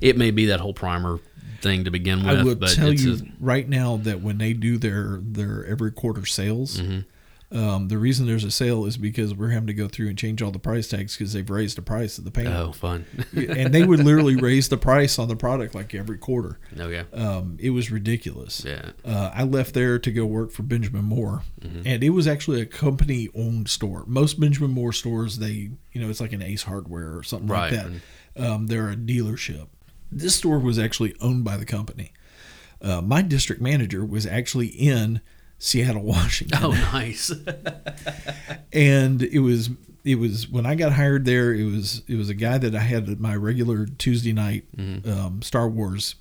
[0.00, 1.20] it may be that whole primer
[1.64, 4.78] thing to begin with, I will tell you a- right now that when they do
[4.78, 7.58] their their every quarter sales, Mm-hmm.
[7.58, 10.42] um, the reason there's a sale is because we're having to go through and change
[10.42, 13.04] all the price tags because they've raised the price of the paint, oh fun.
[13.36, 16.58] and they would literally raise the price on the product like every quarter.
[16.78, 17.04] okay.
[17.12, 18.64] Um, it was ridiculous.
[18.66, 18.90] Yeah.
[19.04, 21.82] Uh, I left there to go work for Benjamin Moore, Mm-hmm.
[21.86, 24.04] and it was actually a company-owned store.
[24.06, 27.72] Most Benjamin Moore stores, they, you know, it's like an Ace Hardware or something Right.
[27.72, 27.84] like
[28.34, 28.44] that.
[28.50, 29.68] Um, they're a dealership.
[30.16, 32.12] This store was actually owned by the company.
[32.80, 35.20] Uh, my district manager was actually in
[35.58, 37.32] Seattle, Washington, Oh, nice.
[38.72, 39.70] and it was
[40.04, 41.52] it was when I got hired there.
[41.54, 45.10] It was it was a guy that I had at my regular Tuesday night Mm-hmm.
[45.10, 46.16] um, Star Wars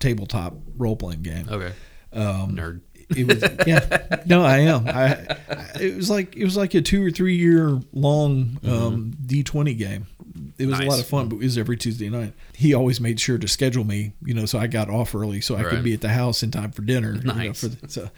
[0.00, 1.48] tabletop role playing game.
[1.48, 1.72] okay.
[2.12, 2.80] Um, Nerd.
[3.10, 5.16] It was yeah no i am I, I
[5.80, 10.06] it was like it was like a two or three year long um, d20 game
[10.58, 11.00] it was a lot Mm-hmm.
[11.00, 14.12] Of fun but it was every tuesday night he always made sure to schedule me
[14.24, 16.50] you know so i got off early so i could be at the house in
[16.50, 17.60] time for dinner you know, Nice.
[17.60, 18.10] for the, so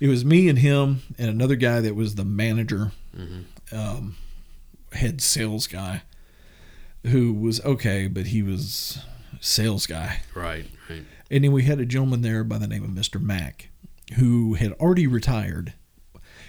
[0.00, 3.76] it was me and him and another guy that was the manager Mm-hmm.
[3.78, 4.16] um,
[4.92, 6.02] head sales guy
[7.06, 8.98] who was okay but he was
[9.40, 10.66] sales guy Right.
[10.90, 11.04] Right.
[11.30, 13.20] and then we had a gentleman there by the name of Mr.
[13.20, 13.68] Mack.
[14.16, 15.72] Who had already retired.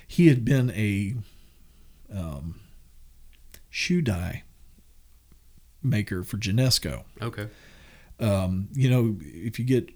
[0.08, 1.16] He had been a
[2.14, 2.60] um,
[3.70, 4.44] shoe dye
[5.82, 7.04] maker for Genesco.
[7.22, 7.48] Okay.
[8.20, 9.90] Um, you know, if you get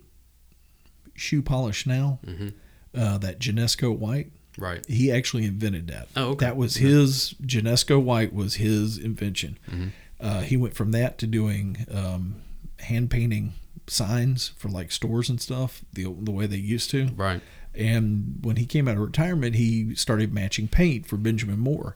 [1.16, 2.54] shoe polish now, Mhm.
[2.94, 4.86] uh, that Genesco white, Right.
[4.88, 6.10] he actually invented that.
[6.16, 6.46] Oh, okay.
[6.46, 9.58] That was his Genesco white was his invention.
[9.70, 9.92] Mhm.
[10.20, 12.36] Uh, he went from that to doing um,
[12.80, 13.54] hand painting
[13.90, 17.10] signs for like stores and stuff, the the way they used to.
[17.16, 17.42] Right.
[17.76, 21.96] And when he came out of retirement, he started matching paint for Benjamin Moore.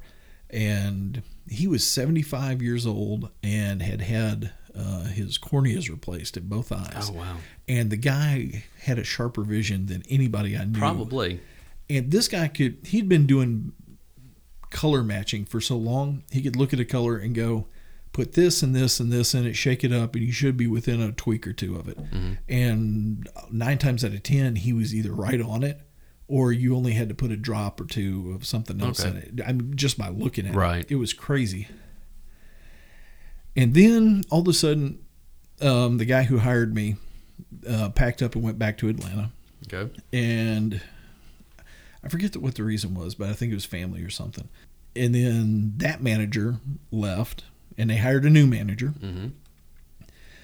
[0.49, 6.71] And he was 75 years old and had had uh, his corneas replaced in both
[6.71, 7.09] eyes.
[7.09, 7.37] Oh wow.
[7.67, 10.77] And the guy had a sharper vision than anybody I knew.
[10.77, 11.39] Probably.
[11.89, 13.73] And this guy could, he'd been doing
[14.69, 17.67] color matching for so long, he could look at a color and go,
[18.13, 20.67] put this and this and this in it, shake it up, and you should be
[20.67, 21.97] within a tweak or two of it.
[21.97, 22.33] Mm-hmm.
[22.47, 25.81] And nine times out of 10, he was either right on it
[26.27, 29.09] or you only had to put a drop or two of something else Okay.
[29.09, 29.41] in it.
[29.45, 30.81] I mean, just by looking at Right.
[30.85, 30.91] it.
[30.91, 31.67] It was crazy.
[33.55, 34.99] And then all of a sudden,
[35.61, 36.95] um, the guy who hired me
[37.67, 39.31] uh, packed up and went back to Atlanta
[39.71, 39.91] Okay.
[40.11, 40.81] and
[42.03, 44.49] I forget what the reason was, but I think it was family or something.
[44.95, 46.57] And then that manager
[46.91, 47.43] left,
[47.77, 49.27] and they hired a new manager, Mm-hmm.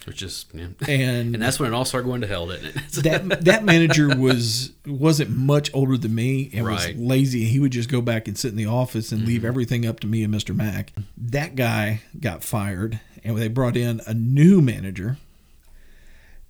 [0.05, 0.67] Which is yeah.
[0.87, 2.91] and, and that's when it all started going to hell, didn't it?
[3.03, 6.95] that that manager was wasn't much older than me and Right.
[6.95, 7.45] was lazy.
[7.45, 10.07] He would just go back and sit in the office and leave everything up to
[10.07, 10.55] me and Mr.
[10.55, 10.93] Mack.
[11.17, 15.17] That guy got fired, and they brought in a new manager,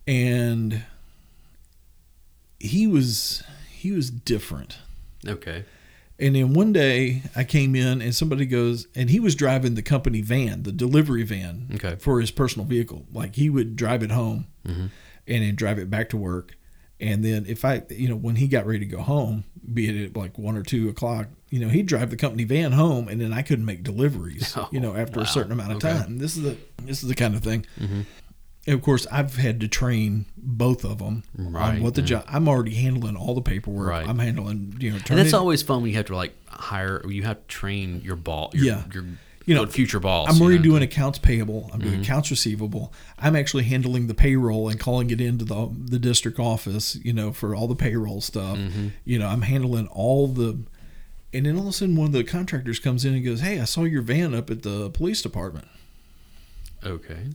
[0.08, 0.84] and
[2.60, 4.78] he was he was different.
[5.28, 5.66] okay.
[6.20, 9.82] And then one day I came in and somebody goes, and he was driving the
[9.82, 11.96] company van, the delivery van Okay.
[12.00, 13.06] for his personal vehicle.
[13.14, 14.90] Like he would drive it home Mhm.
[15.28, 16.58] and then drive it back to work.
[17.00, 20.06] And then if I, you know, when he got ready to go home, be it
[20.10, 23.22] at like one or two o'clock, you know, he'd drive the company van home and
[23.22, 25.24] then I couldn't make deliveries, Oh, you know, after wow.
[25.24, 25.94] a certain amount of Okay.
[25.98, 26.18] time.
[26.18, 27.66] This is the, this is the kind of thing.
[27.80, 28.06] Mhm.
[28.70, 32.24] And of course, I've had to train both of them Right, on what the job.
[32.28, 33.88] I'm already handling all the paperwork.
[33.90, 34.08] Right.
[34.08, 37.02] I'm handling, you know, And that's always fun when you have to like hire.
[37.10, 38.52] You have to train your ball.
[38.54, 38.84] Your, Yeah.
[38.94, 39.06] Your
[39.46, 40.30] You know, future boss.
[40.30, 40.64] I'm already know?
[40.66, 41.72] doing accounts payable.
[41.74, 41.90] I'm Mm-hmm.
[41.90, 42.94] doing accounts receivable.
[43.18, 46.96] I'm actually handling the payroll and calling it into the the district office.
[47.04, 48.58] You know, for all the payroll stuff.
[48.60, 48.88] Mm-hmm.
[49.04, 50.60] You know, I'm handling all the.
[51.34, 53.60] And then all of a sudden, one of the contractors comes in and goes, "Hey,
[53.60, 55.68] I saw your van up at the police department."
[56.86, 57.30] Okay.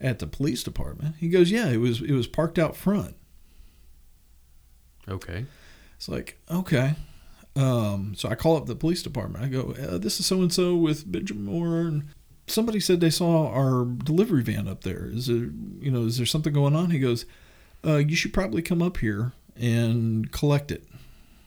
[0.00, 3.16] At the police department, he goes, "Yeah, it was it was parked out front."
[5.08, 5.44] Okay.
[5.96, 6.94] It's like, okay.
[7.56, 9.44] Um, so I call up the police department.
[9.44, 12.08] I go, uh, this is so and so with Benjamin Moore, and
[12.46, 15.06] somebody said they saw our delivery van up there.
[15.06, 15.50] Is there,
[15.80, 16.90] you know, is there something going on?
[16.90, 17.26] He goes,
[17.84, 20.84] uh, you should probably come up here and collect it.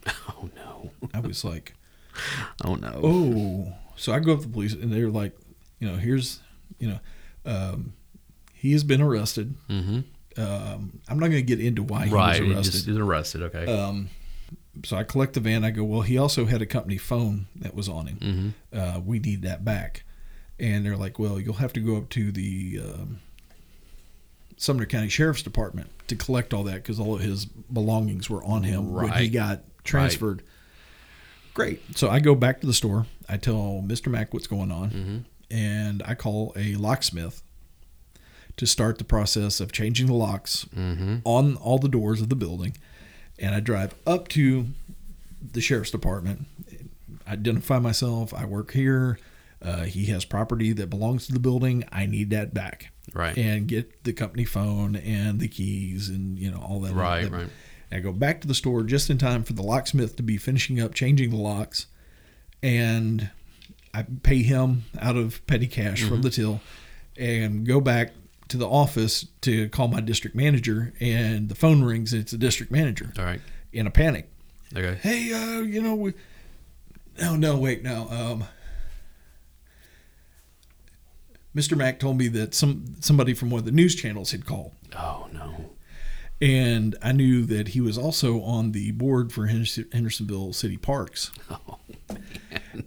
[0.28, 0.92] Oh no.
[1.14, 1.74] I was like,
[2.66, 3.00] Oh no.
[3.02, 3.74] oh.
[3.96, 5.34] So I go up to the police, and they're like,
[5.80, 6.42] you know, here's,
[6.80, 7.00] you know,
[7.46, 7.94] um,
[8.64, 9.54] he has been arrested.
[9.70, 10.00] Mm-hmm.
[10.42, 12.42] Um, I'm not going to get into why he Right.
[12.42, 12.90] was arrested.
[12.90, 13.44] is arrested.
[13.44, 13.66] Okay.
[13.72, 14.10] Um,
[14.84, 15.64] so I collect the van.
[15.64, 18.18] I go, well, he also had a company phone that was on him.
[18.20, 18.80] mm-hmm.
[18.80, 20.04] Uh, we need that back.
[20.60, 23.20] And they're like, well, you'll have to go up to the um,
[24.58, 28.64] Sumner County Sheriff's Department to collect all that because all of his belongings were on
[28.64, 30.42] him when he got transferred.
[31.54, 31.82] Great.
[31.98, 33.06] So I go back to the store.
[33.30, 34.08] I tell Mr.
[34.08, 35.18] Mack what's going on, Mm-hmm.
[35.56, 37.44] and I call a locksmith
[38.58, 41.18] to start the process of changing the locks Mm-hmm.
[41.26, 42.76] on all the doors of the building,
[43.40, 44.68] and I drive up to
[45.52, 46.46] the sheriff's department,
[47.28, 48.34] identify myself.
[48.34, 49.20] I work here.
[49.62, 51.84] Uh, he has property that belongs to the building.
[51.92, 53.38] I need that back, Right.
[53.38, 56.94] and get the company phone and the keys and you know all that.
[56.94, 57.48] Right, that- right.
[57.92, 60.80] I go back to the store just in time for the locksmith to be finishing
[60.82, 61.86] up changing the locks,
[62.62, 63.30] and
[63.94, 66.10] I pay him out of petty cash Mm-hmm.
[66.10, 66.62] from the till,
[67.18, 68.12] and go back
[68.54, 72.14] to the office to call my district manager, and the phone rings.
[72.14, 73.42] And it's the district manager All right.
[73.72, 74.30] in a panic.
[74.76, 74.96] Okay.
[75.02, 76.14] Hey, uh, you know, we,
[77.20, 78.08] no, no, wait, no.
[78.10, 78.44] Um,
[81.56, 81.78] Mr.
[81.78, 85.28] Mack told me that some somebody from one of the news channels had called, Oh
[85.32, 85.72] no.
[86.42, 91.32] and I knew that he was also on the board for Hendersonville City Parks.
[91.50, 91.78] Oh.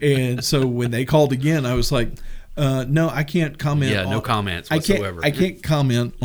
[0.01, 2.11] And so when they called again, I was like,
[2.57, 3.93] Uh, no, I can't comment.
[3.93, 5.01] Yeah, no on- comments I can't.
[5.01, 5.21] whatsoever.
[5.23, 6.25] I can't comment Mm-hmm.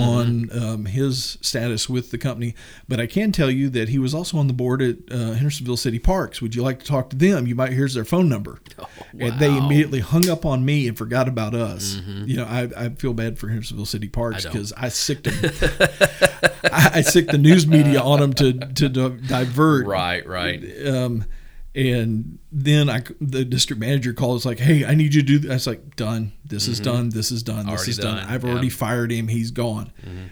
[0.58, 2.56] on um, his status with the company,
[2.88, 5.76] but I can tell you that he was also on the board at uh, Hendersonville
[5.78, 6.42] City Parks.
[6.42, 7.48] Would you like to talk to them?
[7.48, 8.60] You might here's their phone number.
[8.66, 9.30] They Oh, wow.
[9.38, 9.66] Mm-hmm.
[9.66, 11.96] immediately hung up on me and forgot about us.
[12.26, 15.34] You know, I, I feel bad for Hendersonville City Parks because I, sicked them.
[16.64, 20.64] I, I sicked the news media on them to to di- divert Right, right.
[20.88, 21.26] um,
[21.74, 24.38] and then I, the district manager called.
[24.38, 25.40] It's like, hey, I need you to do.
[25.40, 25.52] This.
[25.52, 26.34] I was like, done.
[26.46, 27.10] This is done.
[27.10, 27.58] This is done.
[27.58, 27.70] This Mm-hmm.
[27.72, 28.18] Already is done.
[28.18, 28.38] done, I've yeah.
[28.40, 28.50] Mm-hmm.
[28.50, 29.28] already fired him.
[29.30, 29.92] He's gone.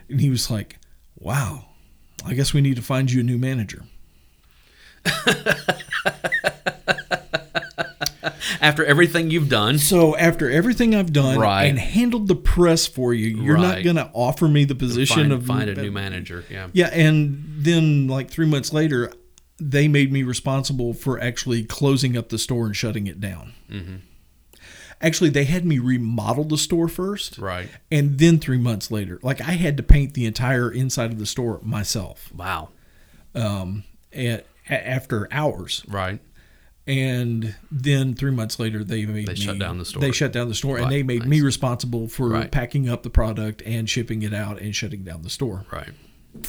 [0.10, 0.78] And he was like,
[1.18, 1.66] wow.
[2.26, 3.84] I guess we need to find you a new manager.
[8.62, 11.66] After everything you've done, So after everything I've done Right.
[11.66, 15.32] and handled the press for you, you're not going to offer me the position find,
[15.32, 16.44] of find a new manager.
[16.50, 16.68] Yeah.
[16.74, 19.14] Yeah, and then like three months later,
[19.60, 23.54] they made me responsible for actually closing up the store and shutting it down.
[23.70, 23.96] Mm-hmm.
[25.02, 27.70] Actually, they had me remodel the store first, Right.
[27.90, 31.26] and then three months later, like I had to paint the entire inside of the
[31.26, 32.70] store myself Wow.
[33.34, 35.84] um, at, after hours.
[35.88, 36.20] Right.
[36.86, 40.02] And then three months later, they made They me, shut down the store.
[40.02, 42.52] They shut down the store, and they made me responsible for Right.
[42.52, 45.66] packing up the product and shipping it out and shutting down the store.
[45.72, 45.92] Right.
[46.34, 46.42] You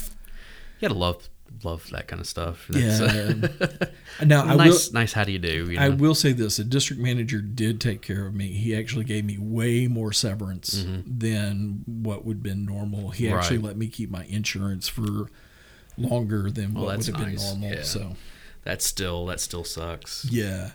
[0.89, 1.29] gotta love
[1.65, 2.67] love that kind of stuff.
[2.69, 3.85] That's, Yeah.
[4.27, 4.57] now I will.
[4.59, 5.13] nice, nice.
[5.13, 5.71] How do you do?
[5.71, 8.49] You I will say this: the district manager did take care of me.
[8.49, 13.11] He actually gave me way more severance than what would have been normal.
[13.11, 13.67] He actually Mm-hmm.
[13.67, 13.71] Right.
[13.71, 15.29] let me keep my insurance for
[15.97, 17.71] longer than what would have been normal.
[17.71, 17.83] Yeah.
[17.83, 18.17] So
[18.65, 20.27] That still that still sucks.
[20.31, 20.73] yeah.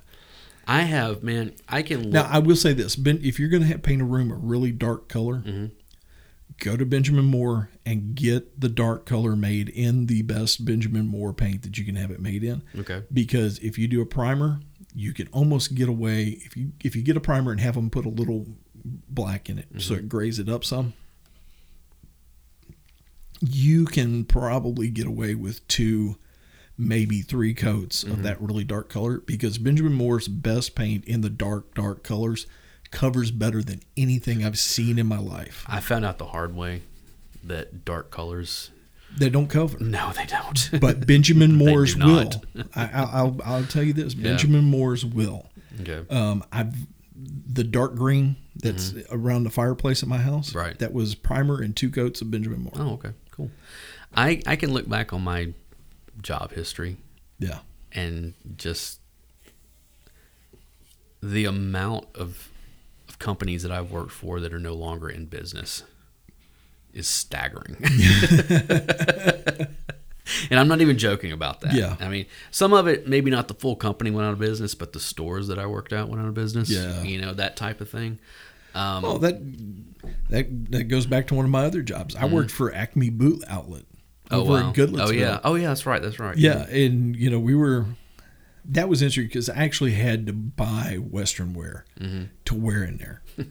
[0.67, 1.53] I have man.
[1.69, 2.11] I can look.
[2.13, 4.71] Now I will say this: ben, if you're going to paint a room a really
[4.71, 5.65] dark color, Mm-hmm.
[6.59, 11.33] Go to Benjamin Moore and get the dark color made in the best Benjamin Moore
[11.33, 12.63] paint that you can have it made in.
[12.79, 13.03] okay.
[13.13, 14.59] because if you do a primer,
[14.93, 17.89] you can almost get away if you if you get a primer and have them
[17.89, 18.45] put a little
[19.09, 20.05] black in it so Mm-hmm.
[20.05, 20.93] it grays it up some.
[23.41, 26.17] You can probably get away with two,
[26.77, 28.13] maybe three coats Mm-hmm.
[28.13, 32.47] of that really dark color because Benjamin Moore's best paint in the dark dark colors
[32.91, 35.63] covers better than anything I've seen in my life.
[35.67, 36.81] I found out the hard way
[37.43, 38.71] that dark colors.
[39.17, 39.77] They don't cover.
[39.79, 40.69] No, they don't.
[40.81, 42.31] But Benjamin Moore's will.
[42.75, 45.49] I, I, I'll, I'll tell you this: Benjamin Moore's will.
[45.81, 46.03] okay.
[46.13, 46.73] Um, I've
[47.47, 50.49] the dark green that's around the fireplace at my house.
[50.49, 50.57] Mm-hmm.
[50.57, 50.79] Right.
[50.79, 52.73] That was primer and two coats of Benjamin Moore.
[52.75, 53.11] Oh, okay.
[53.31, 53.51] Cool.
[54.13, 55.53] I I can look back on my
[56.21, 56.97] job history
[57.39, 57.59] Yeah.
[57.93, 58.99] and just
[61.21, 62.49] the amount of,
[63.15, 65.83] of companies that I've worked for that are no longer in business
[66.93, 67.77] is staggering.
[70.49, 71.73] and I'm not even joking about that.
[71.73, 71.95] Yeah.
[71.99, 74.93] I mean, some of it, maybe not the full company went out of business, but
[74.93, 76.69] the stores that I worked at went out of business.
[76.69, 77.03] Yeah.
[77.03, 78.19] You know, that type of thing.
[78.73, 79.39] Um, Well, that
[80.29, 82.15] that that goes back to one of my other jobs.
[82.15, 83.85] I worked for Acme Boot Outlet
[84.29, 84.67] oh, over wow.
[84.67, 85.07] in Goodlettsville.
[85.07, 85.39] Oh, yeah.
[85.45, 85.67] Oh, yeah.
[85.67, 86.01] That's right.
[86.01, 86.37] That's right.
[86.37, 87.85] Yeah, and you know we were.
[88.67, 92.23] That was interesting because I actually had to buy Western wear Mm-hmm.
[92.45, 93.21] to wear in there.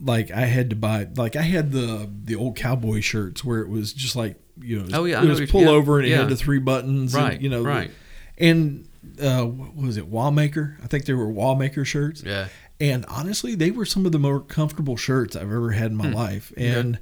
[0.00, 3.68] like I had to buy, like I had the the old cowboy shirts where it
[3.68, 5.98] was just like you know, it was, Oh, yeah, it was pull you- yeah, over
[5.98, 6.18] and it yeah.
[6.18, 7.90] had the three buttons, and, Right, you know, right.
[8.38, 8.86] and
[9.20, 10.76] uh, what was it, Wallmaker?
[10.82, 12.22] I think they were Wallmaker shirts.
[12.24, 12.48] Yeah.
[12.80, 16.10] And honestly, they were some of the more comfortable shirts I've ever had in Hmm.
[16.10, 16.52] my life.
[16.56, 16.98] And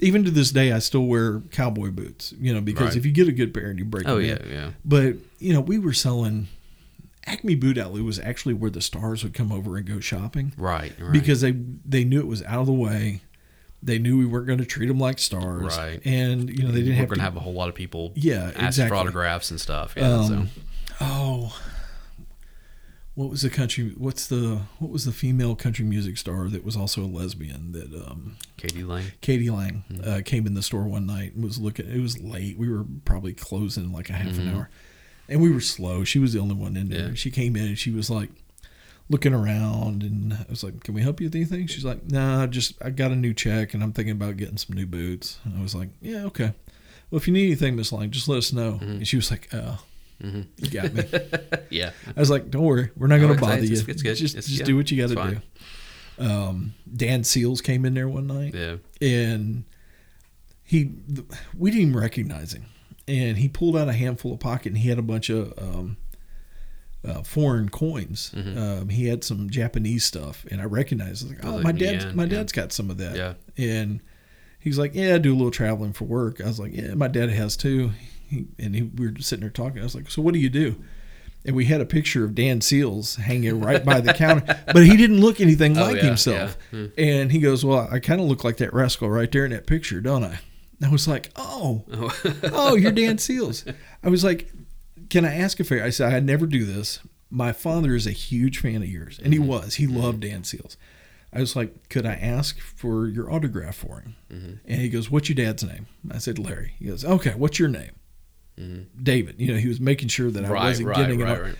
[0.00, 2.96] even to this day, I still wear cowboy boots, you know, because Right.
[2.96, 4.36] if you get a good pair and you break Oh, them yeah.
[4.44, 4.50] in.
[4.50, 4.70] Yeah.
[4.84, 6.48] But, you know, we were selling
[7.26, 10.92] Acme Boot Alley was actually where the stars would come over and go shopping Right.
[11.00, 11.12] right.
[11.12, 13.22] because they they knew it was out of the way.
[13.82, 15.76] They knew we weren't going to treat them like stars.
[15.76, 16.00] Right.
[16.06, 18.12] And, you know, they didn't we're have going to have a whole lot of people
[18.14, 18.88] Yeah, ask exactly.
[18.88, 19.92] for autographs and stuff.
[19.96, 20.22] Yeah.
[20.26, 20.34] so.
[20.34, 20.48] Um,
[21.00, 21.58] Oh,
[23.14, 23.92] what was the country?
[23.96, 27.70] What's the what was the female country music star that was also a lesbian?
[27.72, 28.82] That um, k.d.
[28.84, 29.04] lang.
[29.20, 29.50] k.d.
[29.50, 30.08] lang Mm-hmm.
[30.10, 31.88] uh, came in the store one night and was looking.
[31.88, 32.58] It was late.
[32.58, 34.68] We were probably closing like a half an hour,
[35.28, 36.04] and we were slow.
[36.04, 37.00] She was the only one in there.
[37.00, 37.08] Mm-hmm.
[37.10, 37.14] Yeah.
[37.14, 38.30] She came in and she was like
[39.10, 42.46] looking around, and I was like, "Can we help you with anything?" She's like, "Nah,
[42.46, 45.58] just I got a new check, and I'm thinking about getting some new boots." And
[45.58, 46.52] I was like, "Yeah, okay."
[47.10, 48.72] Well, if you need anything, Miss Lang, just let us know.
[48.74, 48.90] Mm-hmm.
[48.90, 49.82] And she was like, "Oh,
[50.20, 51.04] you got me."
[51.70, 51.90] Yeah.
[52.16, 53.84] I was like, "Don't worry, we're not going Oh, to bother it's- you.
[53.88, 54.16] it's good.
[54.16, 55.40] Just, It's- just yeah, do what you got to do."
[56.24, 58.76] Um, Dan Seals came in there one night, Yeah.
[59.02, 59.64] and
[60.62, 60.92] he
[61.58, 62.64] we didn't even recognize him,
[63.06, 65.96] and he pulled out a handful of pocket, and he had a bunch of um,
[67.06, 68.32] uh, foreign coins.
[68.34, 71.28] Um, he had some Japanese stuff, and I recognized.
[71.28, 71.48] Like, Mm-hmm.
[71.54, 72.28] Oh, my dad, yen, my yeah.
[72.30, 73.16] dad's got some of that.
[73.16, 73.34] Yeah.
[73.58, 74.00] and
[74.58, 77.08] he's like, "Yeah, I do a little traveling for work." I was like, "Yeah, my
[77.08, 77.92] dad has too."
[78.28, 79.80] He, and he, we were sitting there talking.
[79.80, 80.76] I was like, "So what do you do?"
[81.46, 84.96] and we had a picture of Dan Seals hanging right by the counter, but he
[84.96, 86.56] didn't look anything like Oh, yeah, himself.
[86.72, 86.78] yeah.
[86.78, 86.86] Hmm.
[86.96, 89.66] And he goes, "Well, I kind of look like that rascal right there in that
[89.66, 90.38] picture, don't I?"
[90.82, 91.84] I was like, "Oh,
[92.44, 93.64] oh, you're Dan Seals."
[94.02, 94.50] I was like,
[95.10, 97.00] "Can I ask a favor?" I said, "I never do this.
[97.30, 99.48] My father is a huge fan of yours, and he Mm-hmm.
[99.48, 99.74] was.
[99.76, 100.76] He loved Dan Seals."
[101.32, 104.52] I was like, "Could I ask for your autograph for him?" Mm-hmm.
[104.66, 107.68] And he goes, "What's your dad's name?" I said, "Larry." He goes, "Okay, what's your
[107.68, 107.92] name?"
[109.02, 109.36] David.
[109.38, 110.54] You know, he was making sure that I Mm-hmm.
[110.54, 111.24] Wasn't right, getting it.
[111.24, 111.54] right.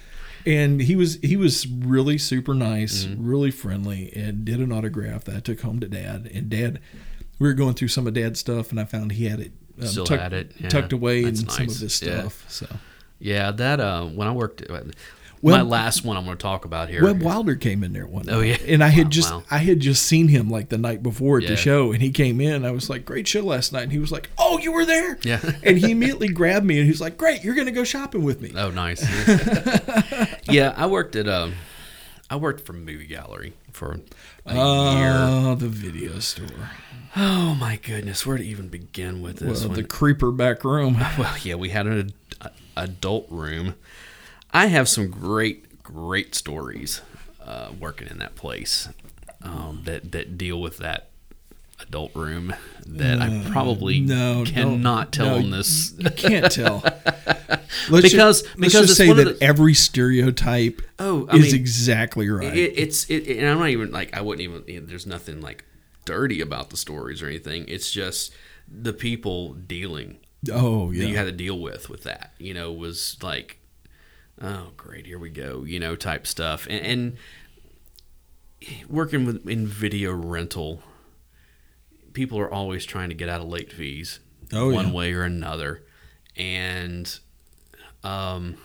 [0.47, 3.27] And he was he was really super nice, Mm-hmm.
[3.27, 6.31] really friendly, and did an autograph that I took home to Dad.
[6.32, 6.81] And Dad,
[7.39, 9.86] we were going through some of Dad's stuff, and I found he had it um,
[9.86, 10.69] Still tucked, had it, yeah.
[10.69, 12.20] tucked away in That's some of his Yeah.
[12.20, 12.44] stuff.
[12.48, 12.66] So
[13.19, 14.62] Yeah, that uh, when I worked,
[15.43, 17.02] my last one I'm going to talk about here.
[17.05, 18.28] Webb Wilder came in there one.
[18.31, 18.73] Oh, night, yeah.
[18.74, 19.43] and I had Wow, just wow.
[19.51, 21.51] I had just seen him like the night before at Yeah.
[21.51, 22.65] the show, and he came in.
[22.65, 25.19] I was like, "Great show last night," and he was like, "Oh, you were there."
[25.23, 25.40] Yeah.
[25.62, 28.23] and he immediately grabbed me and he was like, "Great, you're going to go shopping
[28.23, 29.02] with me." Oh, nice.
[30.48, 31.55] yeah, I worked at um,
[32.31, 34.01] I worked for Movie Gallery for
[34.47, 35.12] a year.
[35.16, 36.70] Oh, the video store.
[37.16, 39.77] Oh my goodness, where to even begin with this Well, one?
[39.78, 40.97] the creeper back room.
[41.19, 42.12] Well, yeah, we had an
[42.43, 43.74] ad- adult room.
[44.53, 47.03] I have some great, great stories
[47.45, 48.89] uh, working in that place
[49.43, 51.09] um, that that deal with that
[51.81, 52.55] adult room
[52.86, 55.93] that I probably Uh, no, cannot no, tell no, on this.
[55.99, 56.82] You can't tell.
[57.91, 61.55] Let's Because- just, let's because just say that the- every stereotype Oh, I is mean,
[61.61, 62.57] exactly right.
[62.57, 64.62] It, it's it, and I'm not even like I wouldn't even.
[64.66, 65.65] you know, there's nothing like
[66.05, 67.64] dirty about the stories or anything.
[67.68, 68.32] It's just
[68.68, 70.18] the people dealing
[70.52, 72.32] oh that yeah, you had to deal with with that.
[72.39, 73.59] You know, was like,
[74.40, 75.64] oh great, here we go.
[75.64, 76.66] You know, type stuff.
[76.68, 77.16] And, and
[78.89, 80.82] working with in video rental,
[82.12, 84.20] people are always trying to get out of late fees,
[84.52, 84.93] Oh, one yeah.
[84.94, 85.82] way or another,
[86.36, 87.18] and
[88.02, 88.56] um,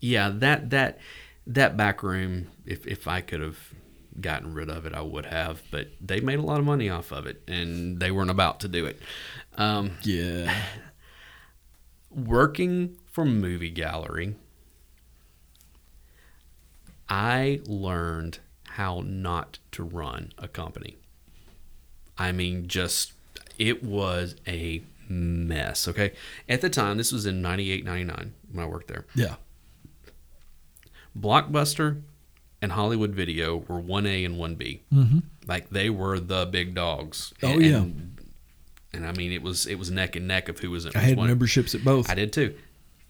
[0.00, 0.98] yeah, that that
[1.46, 2.48] that back room.
[2.66, 3.71] If if I could have
[4.20, 5.62] gotten rid of it, I would have.
[5.70, 8.68] But they made a lot of money off of it, and they weren't about to
[8.68, 9.00] do it.
[9.56, 10.54] Um, yeah.
[12.10, 14.34] working for movie gallery
[17.08, 20.96] i learned how not to run a company
[22.18, 23.12] i mean just
[23.58, 26.12] it was a mess okay
[26.48, 29.36] at the time this was in 98 99 when i worked there Yeah.
[31.18, 32.02] blockbuster
[32.62, 35.18] and hollywood video were 1a and 1b Mm-hmm.
[35.46, 37.84] like they were the big dogs Oh, and, yeah.
[38.94, 40.96] and i mean it was it was neck and neck of who was it.
[40.96, 42.08] I had one- memberships at both.
[42.10, 42.54] I did too.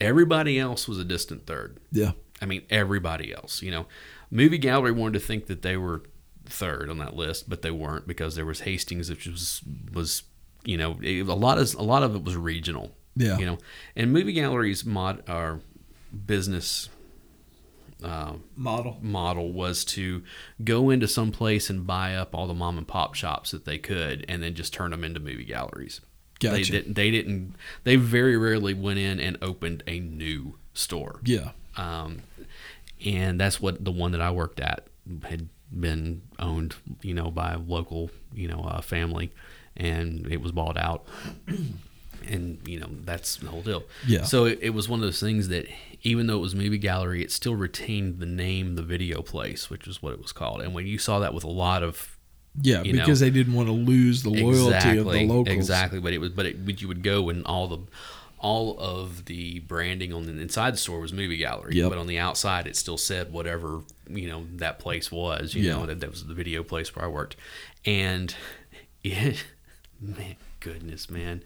[0.01, 1.79] Everybody else was a distant third.
[1.93, 2.13] yeah.
[2.41, 3.63] I mean, everybody else.
[3.63, 3.87] You know,
[4.29, 6.03] Movie Gallery wanted to think that they were
[6.45, 9.61] third on that list, but they weren't because there was Hastings, which was
[9.93, 10.25] was
[10.65, 12.91] you know it, a lot of a lot of it was regional.
[13.15, 13.39] Yeah.
[13.39, 13.59] You know,
[13.95, 15.61] and Movie Gallery's mod our
[16.27, 16.89] business
[18.05, 18.99] uh, Model.
[19.01, 20.23] model was to
[20.65, 23.79] go into some place and buy up all the mom and pop shops that they
[23.79, 26.01] could, and then just turn them into movie galleries.
[26.41, 26.95] They didn't.
[26.95, 27.55] They didn't.
[27.85, 31.21] They very rarely went in and opened a new store.
[31.25, 31.51] Yeah.
[31.77, 32.23] Um,
[33.05, 34.87] and that's what the one that I worked at
[35.25, 39.33] had been owned, you know, by a local, you know, uh, family,
[39.77, 41.07] and it was bought out.
[42.25, 43.83] And you know that's the whole deal.
[44.07, 44.23] Yeah.
[44.23, 45.67] So it, it was one of those things that,
[46.03, 49.87] even though it was movie gallery, it still retained the name, the video place, which
[49.87, 50.61] is what it was called.
[50.61, 52.19] And when you saw that with a lot of
[52.61, 52.99] Yeah, You know.
[53.01, 55.49] because they didn't want to lose the loyalty of the locals.
[55.57, 57.79] Exactly, but it was, but, it, but you would go and all the,
[58.41, 61.91] all of the branding on the inside the store was movie gallery, Yep.
[61.91, 65.55] but on the outside it still said whatever you know that place was.
[65.55, 65.75] You Yeah.
[65.77, 67.37] know that, that was the video place where I worked,
[67.87, 68.35] and
[69.05, 69.45] it,
[70.01, 71.43] man, goodness, man,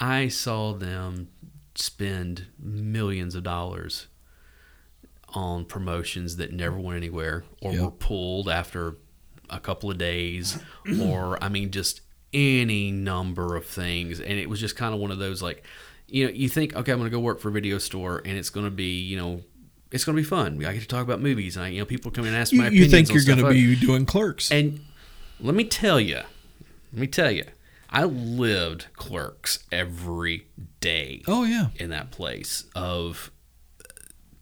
[0.00, 1.28] I saw them
[1.78, 4.06] spend millions of dollars
[5.34, 7.80] on promotions that never went anywhere or Yep.
[7.82, 8.96] were pulled after
[9.50, 10.58] a couple of days
[11.00, 12.00] or I mean just
[12.32, 15.64] any number of things and it was just kind of one of those like
[16.06, 18.36] you know you think okay I'm going to go work for a video store and
[18.36, 19.42] it's going to be you know
[19.90, 21.86] it's going to be fun I get to talk about movies and I, you know
[21.86, 24.04] people come in and ask You, my you opinions think you're going to be doing
[24.06, 24.50] clerks?
[24.50, 24.80] And
[25.40, 26.16] let me tell you,
[26.92, 27.44] let me tell you,
[27.90, 30.46] I lived clerks every
[30.80, 31.68] day oh yeah.
[31.76, 32.64] in that place.
[32.74, 33.30] Of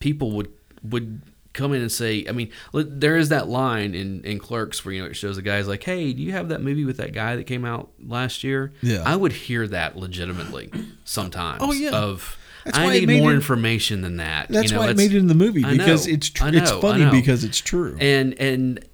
[0.00, 0.52] people would
[0.82, 4.94] would come in and say, I mean, there is that line in in Clerks where
[4.94, 7.12] you know it shows the guys like, "Hey, do you have that movie with that
[7.12, 9.02] guy that came out last year?" Yeah.
[9.04, 10.70] I would hear that legitimately
[11.04, 11.62] sometimes.
[11.62, 11.90] Oh, yeah.
[11.90, 14.48] Of That's I need more it- information than that.
[14.48, 16.44] That's you know, why it made it in the movie I know, because it's tr-
[16.44, 17.96] I it's funny because it's true.
[18.00, 18.84] and and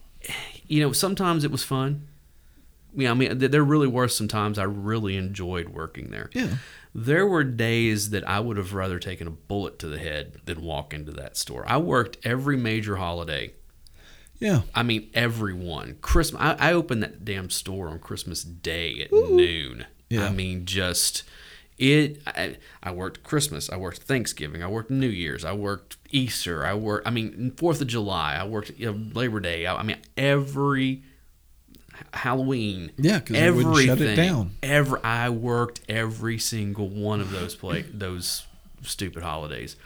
[0.69, 2.07] you know sometimes it was fun
[2.95, 6.57] yeah i mean th- there really were some times i really enjoyed working there yeah.
[6.95, 10.63] there were days that I would have rather taken a bullet to the head than
[10.63, 11.65] walk into that store.
[11.67, 13.55] I worked every major holiday.
[14.43, 14.63] Yeah.
[14.75, 15.99] I mean, everyone.
[16.03, 16.43] Christmas.
[16.43, 19.87] I, I opened that damn store on Christmas Day at noon.
[20.11, 20.27] Yeah.
[20.27, 21.23] I mean, just
[21.79, 22.21] it.
[22.27, 23.71] I, I worked Christmas.
[23.71, 24.63] I worked Thanksgiving.
[24.63, 25.45] I worked New Year's.
[25.45, 26.67] I worked Easter.
[26.67, 27.07] I worked.
[27.07, 28.35] I mean, Fourth of July.
[28.35, 29.65] I worked you know, Labor Day.
[29.65, 31.05] I, I mean, every
[32.13, 32.93] Halloween.
[32.99, 34.57] Yeah, 'cause they wouldn't shut it down.
[34.63, 38.45] Every I worked every single one of those play those
[38.83, 39.77] stupid holidays,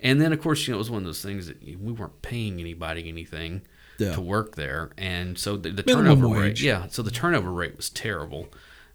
[0.00, 2.22] and then of course you know it was one of those things that we weren't
[2.22, 3.62] paying anybody anything
[3.98, 4.12] Yeah.
[4.14, 6.40] to work there, and so the, the turnover wage.
[6.40, 8.48] rate, yeah, so the turnover rate was terrible.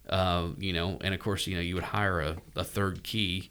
[0.08, 3.50] Uh, you know, and of course you know you would hire a, a third key,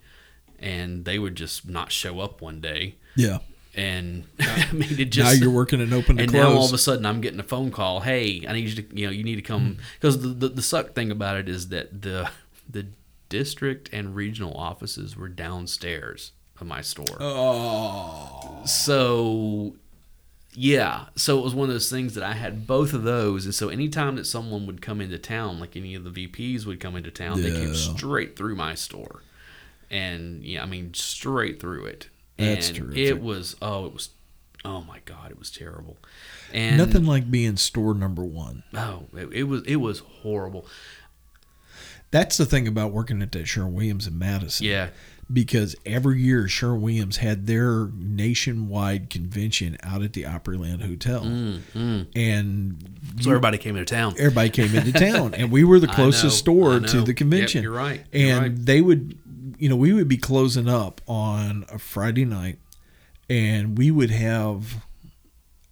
[0.59, 3.39] and they would just not show up one day, Yeah.
[3.75, 6.43] And I mean it now you're working an open and close.
[6.43, 8.01] now all of a sudden I'm getting a phone call.
[8.01, 9.81] Hey, I need you to, you know, you need to come mm-hmm.
[9.99, 12.29] because the, the the suck thing about it is that the
[12.69, 12.87] the
[13.29, 17.17] district and regional offices were downstairs of my store.
[17.19, 18.61] oh.
[18.65, 19.73] So
[20.55, 23.55] yeah, so it was one of those things that I had both of those, and
[23.55, 26.95] so anytime that someone would come into town, like any of the VPs would come
[26.95, 29.23] into town, they came straight through my store,
[29.89, 32.09] and yeah, I mean straight through it.
[32.37, 32.97] That's and terrific.
[32.97, 34.09] It was oh, it was
[34.65, 35.97] oh my god, it was terrible.
[36.53, 38.63] And Nothing like being store number one.
[38.73, 40.65] Oh, it, it was it was horrible.
[42.11, 44.67] That's the thing about working at that Sherwin Williams in Madison.
[44.67, 44.89] Yeah,
[45.31, 51.23] Because every year Sherwin Williams had their nationwide convention out at the Opryland Hotel.
[51.23, 54.13] Mm, And so everybody came into town.
[54.19, 57.63] everybody came into town and we were the closest know, store to the convention Yep,
[57.63, 58.65] you're right, you're and right.
[58.65, 59.17] they would
[59.63, 62.59] you know we would be closing up on a friday night
[63.29, 64.83] and we would have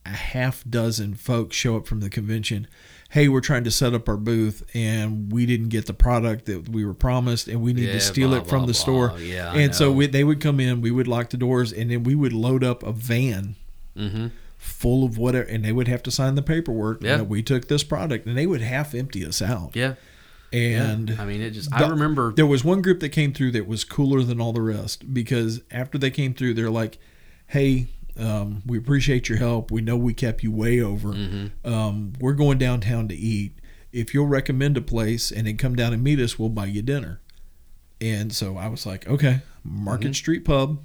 [0.05, 2.67] a half dozen folks show up from the convention
[3.11, 6.69] hey we're trying to set up our booth and we didn't get the product that
[6.69, 8.81] we were promised and we need Yeah, to steal blah, it from blah, the blah.
[8.81, 11.91] store Yeah, and so we, they would come in we would lock the doors and
[11.91, 13.55] then we would load up a van
[13.97, 14.27] Mm-hmm.
[14.57, 17.17] full of whatever, and they would have to sign the paperwork Yeah.
[17.17, 19.71] that we took this product, and they would half empty us out.
[19.75, 19.95] Yeah,
[20.53, 21.69] And I mean, it just.
[21.69, 22.33] the- I remember.
[22.33, 25.61] there was one group that came through that was cooler than all the rest because
[25.71, 26.97] after they came through, they're like,
[27.47, 27.87] "Hey,
[28.17, 29.71] um, we appreciate your help.
[29.71, 31.09] We know we kept you way over.
[31.09, 31.71] Mm-hmm.
[31.73, 33.53] Um, we're going downtown to eat.
[33.93, 36.81] If you'll recommend a place and then come down and meet us, we'll buy you
[36.81, 37.21] dinner."
[38.01, 40.13] And so I was like, "Okay, Market Mm-hmm.
[40.13, 40.81] Street Pub,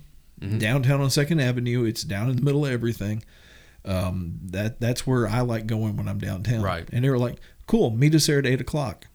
[0.59, 1.82] downtown on Second Avenue.
[1.84, 3.24] It's down in the middle of everything."
[3.84, 6.62] Um, that that's where I like going when I'm downtown.
[6.62, 6.88] Right.
[6.93, 9.06] And they were like, "Cool, meet us there at eight o'clock."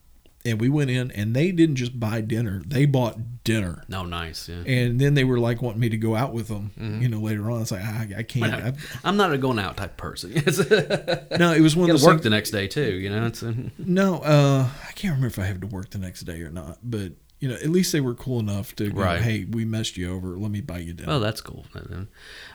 [0.43, 3.84] And we went in, and they didn't just buy dinner; they bought dinner.
[3.88, 4.49] no, nice.
[4.49, 4.63] Yeah.
[4.65, 7.01] And then they were like wanting me to go out with them, Mm-hmm.
[7.03, 7.61] you know, later on.
[7.61, 8.51] It's like I, I can't.
[8.53, 8.73] I,
[9.03, 10.31] I'm not a going out type person.
[11.39, 12.93] No, it was one of those work things- the next day too.
[12.93, 13.43] You know, it's.
[13.77, 16.80] No, uh, I can't remember if I had to work the next day or not,
[16.84, 19.22] but you know, at least they were cool enough to go, Right.
[19.22, 20.38] "Hey, we messed you over.
[20.38, 21.65] Let me buy you dinner." Oh, that's cool.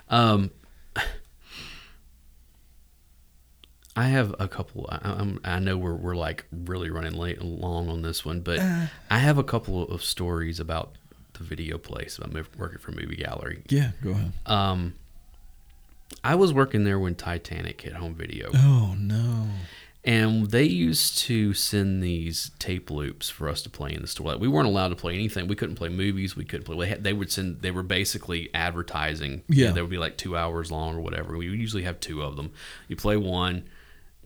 [0.08, 0.50] Um,
[3.98, 4.86] I have a couple.
[4.90, 8.59] I, I'm, I know we're we're like really running late long on this one, but
[8.60, 8.86] Uh.
[9.10, 10.97] I have a couple of stories about
[11.35, 12.18] the video place.
[12.23, 13.62] I'm working for Movie Gallery.
[13.68, 14.32] yeah, go ahead.
[14.47, 14.94] Um,
[16.23, 19.48] I was working there when Titanic hit home video, Oh no.
[20.05, 24.28] and they used to send these tape loops for us to play in the store.
[24.32, 25.48] Like, we weren't allowed to play anything.
[25.48, 26.36] We couldn't play movies.
[26.36, 26.78] We couldn't play.
[26.78, 27.60] They, had, they would send.
[27.62, 29.43] They were basically advertising.
[29.48, 29.73] Yeah.
[29.73, 31.36] they would be like two hours long or whatever.
[31.36, 32.52] We usually have two of them.
[32.89, 33.64] You play one.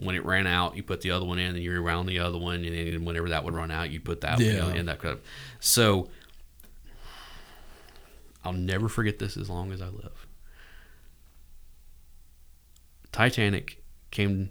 [0.03, 2.39] When it ran out, you put the other one in, and you're around the other
[2.39, 4.65] one, and then whenever that would run out, you put that Yeah.
[4.67, 4.87] one in.
[4.87, 5.21] That kind of.
[5.61, 6.09] So
[8.45, 10.27] I'll never forget this as long as I live.
[13.13, 14.51] Titanic came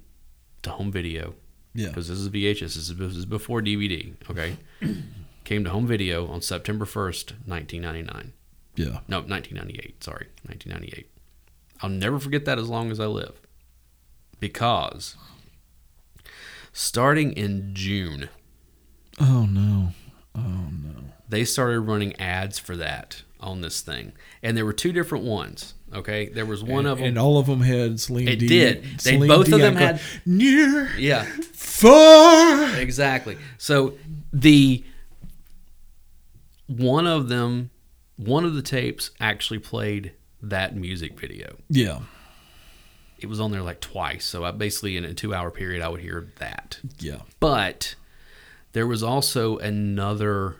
[0.61, 1.35] to home video
[1.73, 1.87] Yeah.
[1.87, 2.59] because this is VHS.
[2.75, 4.13] This is, this is before DVD.
[4.29, 4.57] Okay,
[5.43, 8.33] came to home video on September first, nineteen ninety nine.
[8.75, 8.99] Yeah.
[9.07, 10.03] No, nineteen ninety eight.
[10.03, 11.09] Sorry, nineteen ninety eight.
[11.81, 13.39] I'll never forget that as long as I live,
[14.39, 15.15] because
[16.73, 18.29] starting in June,
[19.19, 19.89] Oh no.
[20.35, 20.41] Oh
[20.71, 21.03] no.
[21.27, 24.13] they started running ads for that on this thing,
[24.43, 25.73] and there were two different ones.
[25.93, 27.07] Okay, there was one of them.
[27.07, 28.83] And all of them had Celine It Dion- did.
[28.83, 31.23] They- Celine both of them had- near yeah,
[31.53, 32.75] far.
[32.79, 33.37] Exactly.
[33.57, 33.97] So
[34.31, 34.83] the
[36.67, 37.71] one of them,
[38.17, 41.57] one of the tapes actually played that music video.
[41.69, 42.01] Yeah.
[43.21, 44.25] It was on there like twice.
[44.25, 46.79] So I basically in a two hour period I would hear that.
[46.99, 47.21] Yeah.
[47.39, 47.95] But
[48.73, 50.55] there was also another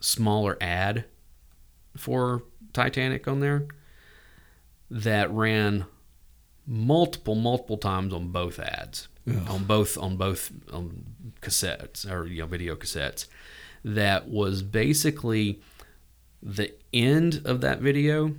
[0.00, 1.04] smaller ad
[1.96, 2.42] for
[2.72, 3.66] Titanic on there
[4.90, 5.86] that ran
[6.66, 9.08] multiple multiple times on both ads
[9.48, 11.04] on both on both on
[11.40, 13.26] cassettes or you know video cassettes
[13.84, 15.60] that was basically
[16.42, 18.34] the end of that video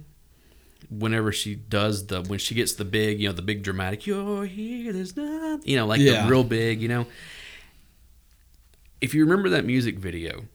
[0.89, 4.45] whenever she does the when she gets the big you know the big dramatic you're
[4.45, 6.23] here there's not you know like Yeah.
[6.25, 7.05] the real big you know
[9.01, 10.45] if you remember that music video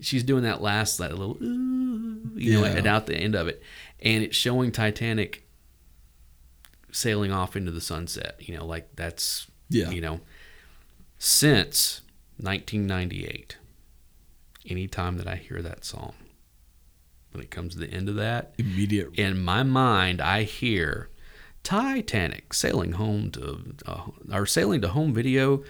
[0.00, 2.76] she's doing that last that little ooh, you know Yeah.
[2.76, 3.62] and out the end of it
[4.00, 5.46] and it's showing titanic
[6.92, 9.90] sailing off into the sunset you know like that's Yeah.
[9.90, 10.20] you know
[11.18, 12.00] since
[12.38, 13.56] 1998
[14.66, 16.14] anytime that i hear that song
[17.34, 19.10] when it comes to the end of that Immediate.
[19.18, 21.10] in my mind i hear
[21.64, 24.02] titanic sailing home to uh,
[24.32, 25.62] or sailing to home video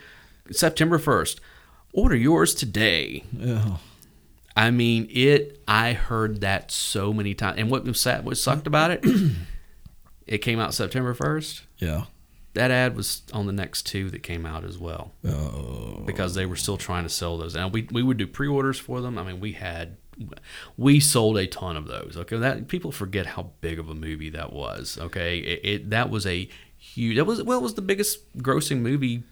[0.50, 1.40] september 1st
[1.92, 3.80] order yours today Oh,
[4.56, 5.60] I mean, it.
[5.66, 9.04] I heard that so many times, and what was sad, what sucked about it,
[10.28, 11.62] it came out September first.
[11.78, 12.04] yeah.
[12.52, 16.46] That ad was on the next two that came out as well Oh, because they
[16.46, 17.56] were still trying to sell those.
[17.56, 19.18] And we we would do pre-orders for them.
[19.18, 19.96] I mean, we had
[20.76, 22.16] we sold a ton of those.
[22.16, 24.98] Okay, that people forget how big of a movie that was.
[25.00, 27.16] Okay, it, it that was a huge.
[27.16, 29.22] That was well, it was the biggest grossing movie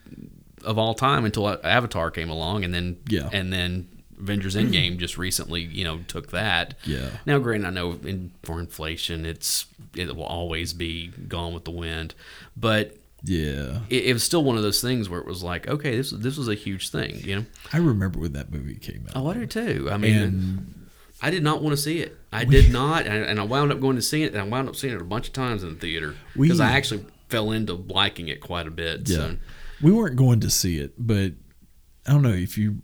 [0.64, 3.28] of all time until Avatar came along, and then Yeah.
[3.32, 3.88] and then
[4.20, 6.74] Avengers Endgame just recently, you know, took that.
[6.84, 7.10] Yeah.
[7.26, 11.72] Now, granted, I know in, for inflation, it's it will always be Gone with the
[11.72, 12.14] Wind,
[12.56, 13.80] but yeah.
[13.88, 16.36] it, it was still one of those things where it was like, okay, this this
[16.36, 17.46] was a huge thing, you know.
[17.72, 19.16] I remember when that movie came out.
[19.16, 19.88] Oh, I do too.
[19.90, 20.88] I mean, and
[21.20, 22.16] I did not want to see it.
[22.32, 24.68] I did not, and, and I wound up going to see it, and I wound
[24.68, 27.74] up seeing it a bunch of times in the theater because I actually fell into
[27.74, 29.08] liking it quite a bit.
[29.08, 29.36] yeah, So.
[29.80, 31.32] we weren't going to see it, but
[32.06, 32.82] I don't know if you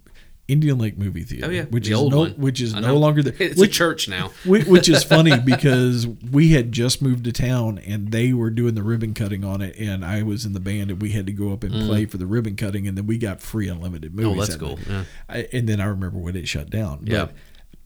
[0.49, 1.47] Indian Lake movie theater.
[1.47, 2.31] Oh yeah, which the is old no, one.
[2.33, 3.35] which is no longer there.
[3.39, 4.31] It's which, a church now.
[4.47, 8.83] Which is funny because we had just moved to town and they were doing the
[8.83, 11.53] ribbon cutting on it, and I was in the band and we had to go
[11.53, 14.33] up and play for the ribbon cutting, and then we got free unlimited movies.
[14.33, 14.37] Mm.
[14.37, 14.79] Oh, that's cool.
[14.89, 15.05] Yeah.
[15.29, 17.01] I, and then I remember when it shut down.
[17.05, 17.29] But Yeah.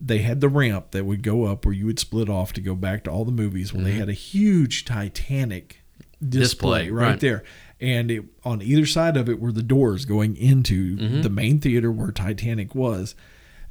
[0.05, 2.75] They had the ramp that would go up where you would split off to go
[2.75, 3.73] back to all the movies.
[3.73, 5.81] Well, they had a huge Titanic
[6.21, 6.39] display, Mm-hmm.
[6.39, 7.19] Display, right, right.
[7.21, 7.43] there,
[7.81, 11.21] and it, on either side of it were the doors going into Mm-hmm.
[11.21, 13.15] the main theater where Titanic was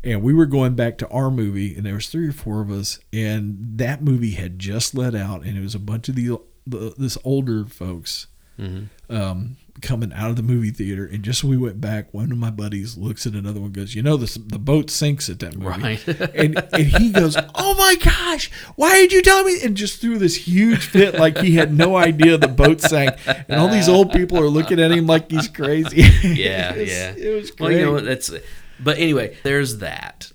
[0.05, 2.71] and we were going back to our movie and there was three or four of
[2.71, 6.39] us and that movie had just let out and it was a bunch of the,
[6.67, 8.27] the this older folks
[8.59, 9.17] Mm-hmm.
[9.17, 12.51] um, coming out of the movie theater and just we went back one of my
[12.51, 15.67] buddies looks at another one goes you know this, the boat sinks at that movie
[15.81, 16.09] Right.
[16.37, 20.19] and, and he goes oh my gosh why did you tell me and just threw
[20.19, 24.13] this huge fit like he had no idea the boat sank and all these old
[24.13, 27.15] people are looking at him like he's crazy Yeah, It was- yeah.
[27.17, 28.31] it was Well, you know what, that's.
[28.79, 30.33] But anyway, there's that,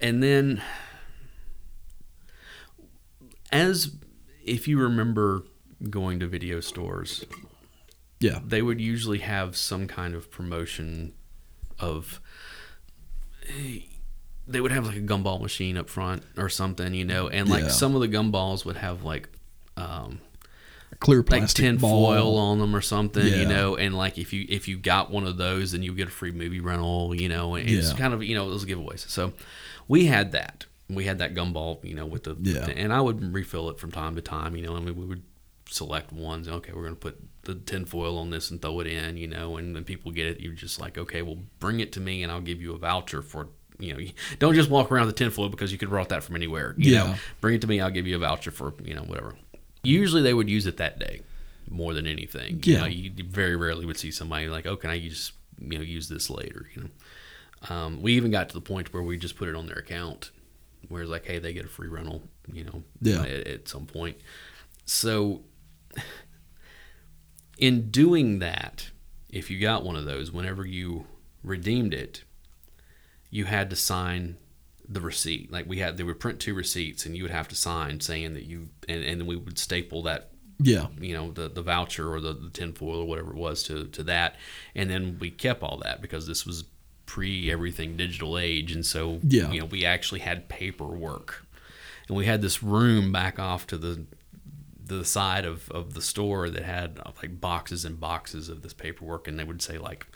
[0.00, 0.60] and then
[3.52, 3.96] as
[4.44, 5.44] if you remember
[5.90, 7.24] going to video stores,
[8.20, 11.12] yeah they would usually have some kind of promotion
[11.78, 12.20] of
[14.46, 17.64] they would have like a gumball machine up front or something, you know, and like
[17.64, 17.68] Yeah.
[17.68, 19.28] some of the gumballs would have like
[19.76, 20.20] um
[21.00, 22.06] clear like plastic tin ball.
[22.06, 23.36] foil on them or something, Yeah.
[23.40, 26.08] you know, and like if you if you got one of those, then you get
[26.08, 29.08] a free movie rental, you know, and it's kind of you know those giveaways.
[29.08, 29.32] So
[29.86, 32.66] we had that, we had that gumball, you know, with the Yeah.
[32.68, 35.22] and I would refill it from time to time, you know, i mean we would
[35.70, 36.48] select ones.
[36.48, 37.18] Okay, we're gonna put
[37.48, 40.40] the tinfoil on this and throw it in, you know, and then people get it.
[40.40, 43.22] You're just like, okay, well, bring it to me, and I'll give you a voucher
[43.22, 43.48] for.
[43.80, 44.00] You know,
[44.40, 46.74] don't just walk around with the tinfoil because you could have brought that from anywhere.
[46.76, 47.04] You Yeah.
[47.04, 47.80] know, bring it to me.
[47.80, 49.34] I'll give you a voucher for you know whatever.
[49.84, 51.22] Usually they would use it that day
[51.70, 52.60] more than anything.
[52.64, 52.80] You Yeah.
[52.80, 56.08] know, you very rarely would see somebody like, oh, can I use you know use
[56.08, 56.66] this later?
[56.74, 59.66] You know, um, we even got to the point where we just put it on
[59.66, 60.32] their account,
[60.88, 62.22] where it's like, hey, they get a free rental.
[62.52, 63.22] You know, Yeah.
[63.22, 64.16] at, at some point.
[64.86, 65.42] So,
[67.58, 68.90] in doing that,
[69.30, 71.06] if you got one of those, whenever you
[71.42, 72.24] redeemed it,
[73.30, 74.38] you had to sign
[74.88, 75.52] the receipt.
[75.52, 78.34] Like we had, they would print two receipts, and you would have to sign saying
[78.34, 80.30] that you, and, and then we would staple that
[80.60, 80.86] Yeah.
[80.98, 84.02] you know the, the voucher or the, the tinfoil or whatever it was to, to
[84.04, 84.36] that
[84.74, 86.64] and then we kept all that because this was
[87.06, 89.50] pre everything digital age and so Yeah.
[89.50, 91.44] you know we actually had paperwork
[92.08, 94.04] and we had this room back off to the
[94.88, 98.74] the side of, of the store that had uh, like boxes and boxes of this
[98.74, 100.06] paperwork and they would say like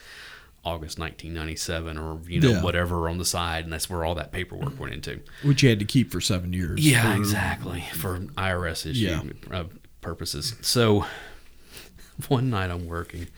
[0.64, 2.62] August 1997 or you know Yeah.
[2.62, 5.78] whatever on the side and that's where all that paperwork went into Which you had
[5.78, 6.80] to keep for seven years.
[6.88, 7.84] yeah, for- exactly.
[7.94, 9.22] For IRS issue Yeah.
[9.58, 9.64] uh,
[10.00, 10.54] purposes.
[10.60, 11.04] So
[12.28, 13.28] one night I'm working,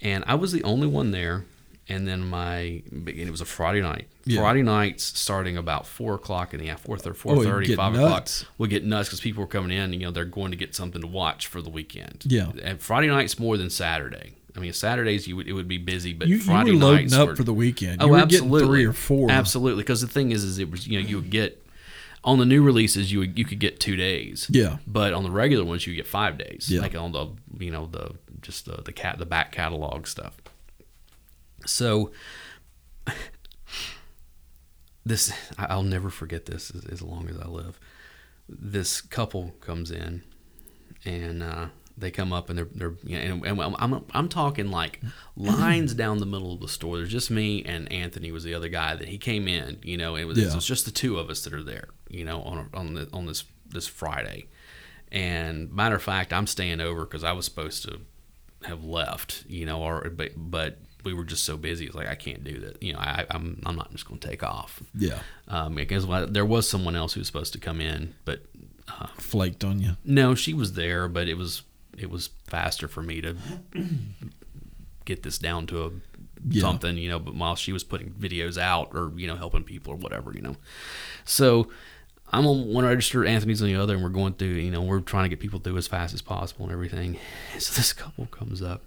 [0.00, 1.44] and I was the only one there.
[1.88, 4.08] And then my, and it was a Friday night.
[4.24, 4.40] Yeah.
[4.40, 8.28] Friday nights starting about four o'clock in the afternoon, four Oh, it'd 4.30, 5 o'clock.
[8.58, 9.82] We get nuts because people are coming in.
[9.84, 12.24] And, you know, they're going to get something to watch for the weekend.
[12.26, 12.50] Yeah.
[12.62, 14.34] And Friday nights more than Saturday.
[14.56, 17.04] I mean, Saturdays you would it would be busy, but You, you Friday were loading
[17.04, 18.02] nights up were, for the weekend.
[18.02, 19.30] Oh, You were absolutely, three or four.
[19.30, 21.62] Absolutely, because the thing is, is it was you know you would get
[22.24, 24.48] on the new releases you would, you could get two days.
[24.50, 24.78] Yeah.
[24.86, 26.68] But on the regular ones you get five days.
[26.70, 26.80] Yeah.
[26.80, 30.34] Like on the you know the just the the cat the back catalog stuff.
[31.66, 32.10] So
[35.04, 37.78] this I'll never forget this as, as long as I live.
[38.48, 40.22] This couple comes in
[41.04, 41.66] and uh,
[41.98, 45.00] they come up and they're they're you know, and, and I'm I'm talking like
[45.36, 46.96] lines down the middle of the store.
[46.98, 49.78] There's just me and Anthony was the other guy that he came in.
[49.82, 50.48] You know, it was, Yeah.
[50.48, 51.88] it was just the two of us that are there.
[52.08, 54.46] You know, on on the, on this this Friday.
[55.12, 58.00] And matter of fact, I'm staying over because I was supposed to
[58.64, 59.44] have left.
[59.48, 61.86] You know, or but but we were just so busy.
[61.86, 62.82] It's like I can't do that.
[62.82, 64.82] You know, I, I'm I'm not just going to take off.
[64.94, 65.20] Yeah.
[65.48, 68.44] Um, because there was someone else who was supposed to come in, but
[69.18, 69.96] Flaked on you.
[70.04, 71.62] no, she was there, but it was
[71.98, 73.36] it was faster for me to
[75.04, 75.90] get this down to a
[76.48, 76.60] Yeah.
[76.62, 77.18] something, you know.
[77.18, 80.40] But while she was putting videos out or you know helping people or whatever, you
[80.42, 80.56] know,
[81.24, 81.68] so
[82.32, 84.98] I'm on one register, Anthony's on the other, and we're going through, you know, we're
[85.00, 87.18] trying to get people through as fast as possible and everything.
[87.58, 88.82] So this couple comes up,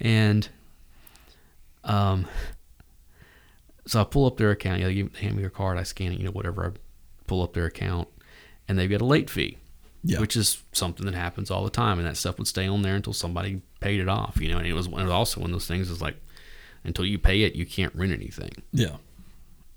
[0.00, 0.48] and
[1.84, 2.26] um,
[3.86, 4.80] so I pull up their account.
[4.80, 6.66] You know, hand me their card, I scan it, you know, whatever.
[6.66, 6.70] I
[7.26, 8.08] pull up their account,
[8.68, 9.58] and they've got a late fee
[10.04, 10.20] Yeah.
[10.20, 12.94] which is something that happens all the time, and that stuff would stay on there
[12.96, 14.58] until somebody paid it off, you know.
[14.58, 16.16] And it was, it was also one of those things is like,
[16.84, 18.50] until you pay it, you can't rent anything.
[18.72, 18.96] Yeah.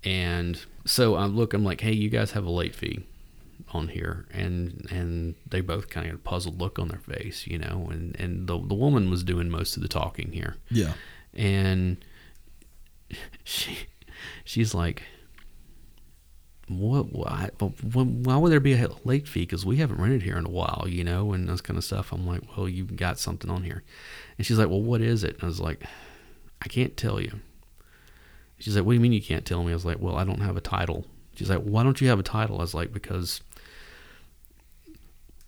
[0.04, 3.04] And so I look, I'm like, hey, you guys have a late fee
[3.72, 7.46] on here, and and they both kind of had a puzzled look on their face,
[7.46, 7.88] you know.
[7.90, 10.92] And and the the woman was doing most of the talking here, Yeah.
[11.36, 12.04] And
[13.44, 13.78] she
[14.44, 15.02] she's like
[16.68, 19.40] what why why would there be a late fee?
[19.40, 22.12] Because we haven't rented here in a while you know and this kind of stuff.
[22.12, 23.84] I'm like well you've got something on here.
[24.36, 25.34] And she's like well what is it?
[25.34, 25.84] And i was like
[26.62, 27.40] i can't tell you.
[28.58, 29.70] She's like what do you mean you can't tell me?
[29.70, 31.04] I was like well i don't have a title.
[31.36, 32.58] She's like why don't you have a title?
[32.58, 33.42] I was like because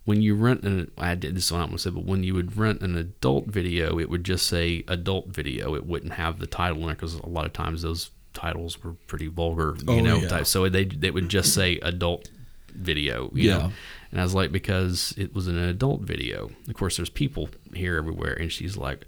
[0.09, 2.81] when you rent an I did this one gonna say, but when you would rent
[2.81, 5.75] an adult video, it would just say adult video.
[5.75, 8.95] It wouldn't have the title in there because a lot of times those titles were
[9.07, 10.21] pretty vulgar, you Oh, know.
[10.21, 10.29] yeah.
[10.29, 10.47] Type.
[10.47, 12.31] So they they would just say adult
[12.75, 13.59] video, you Yeah.
[13.59, 13.73] know.
[14.11, 16.51] And I was like, because it was an adult video.
[16.69, 19.07] Of course, there's people here everywhere, and she's like,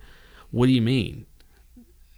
[0.50, 1.24] "What do you mean?"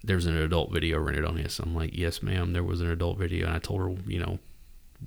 [0.03, 1.59] There's an adult video rented on this.
[1.59, 2.51] I'm like, yes, ma'am.
[2.51, 4.39] There was an adult video, and I told her, you know,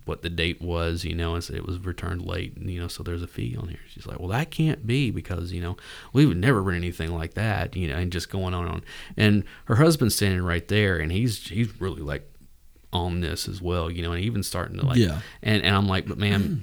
[0.04, 2.88] what the date was, you know, and said it was returned late, and, you know,
[2.88, 3.80] so there's a fee on here.
[3.88, 5.76] She's like, well, that can't be because, you know,
[6.12, 8.84] we would never rent anything like that, you know, and just going on and on.
[9.16, 12.30] And her husband's standing right there, and he's he's really like
[12.92, 15.20] on this as well, you know, and even starting to like, Yeah.
[15.42, 16.62] and and I'm like, but ma'am, mm-hmm.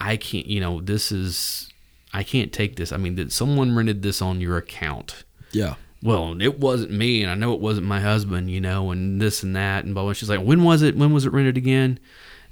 [0.00, 1.70] I can't, you know, this is,
[2.12, 2.90] I can't take this.
[2.90, 5.24] I mean, did someone rented this on your account?
[5.52, 5.74] Yeah.
[6.02, 9.42] Well, it wasn't me, and I know it wasn't my husband, you know, and this
[9.42, 10.04] and that, and blah.
[10.04, 10.12] blah.
[10.14, 10.96] She's like, when was it?
[10.96, 11.98] When was it rented again?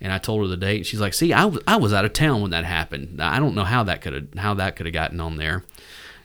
[0.00, 0.86] And I told her the date.
[0.86, 3.20] She's like, see, I was I was out of town when that happened.
[3.20, 5.64] I don't know how that could have how that could have gotten on there.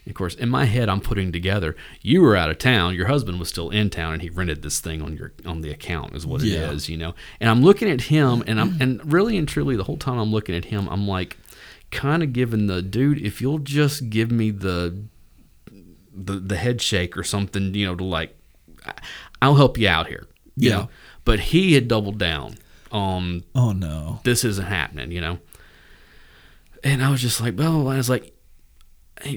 [0.06, 1.74] Of course, in my head, I'm putting together.
[2.02, 2.94] You were out of town.
[2.94, 5.70] Your husband was still in town, and he rented this thing on your on the
[5.70, 6.14] account.
[6.14, 6.92] Is what it is, Yeah.
[6.92, 7.14] you know.
[7.40, 10.30] And I'm looking at him, and I'm and really and truly, the whole time I'm
[10.30, 11.38] looking at him, I'm like,
[11.90, 15.04] kind of giving the dude, if you'll just give me the
[16.14, 18.36] the the head shake or something, you know, to like,
[19.42, 20.26] I'll help you out here.
[20.56, 20.76] you Yeah.
[20.76, 20.88] know?
[21.24, 22.56] But he had doubled down
[22.92, 24.20] on Oh no.
[24.24, 25.38] this isn't happening, you know.
[26.82, 28.32] And I was just like, well, I was like,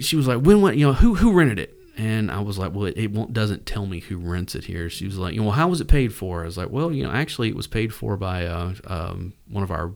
[0.02, 1.74] she was like, when, when, you know, who who rented it?
[1.98, 4.90] And I was like, well, it, it won't doesn't tell me who rents it here.
[4.90, 6.44] She was like, you know, well, how was it paid for?
[6.44, 9.64] I was like, well, you know, actually, it was paid for by uh, um, one
[9.64, 9.94] of our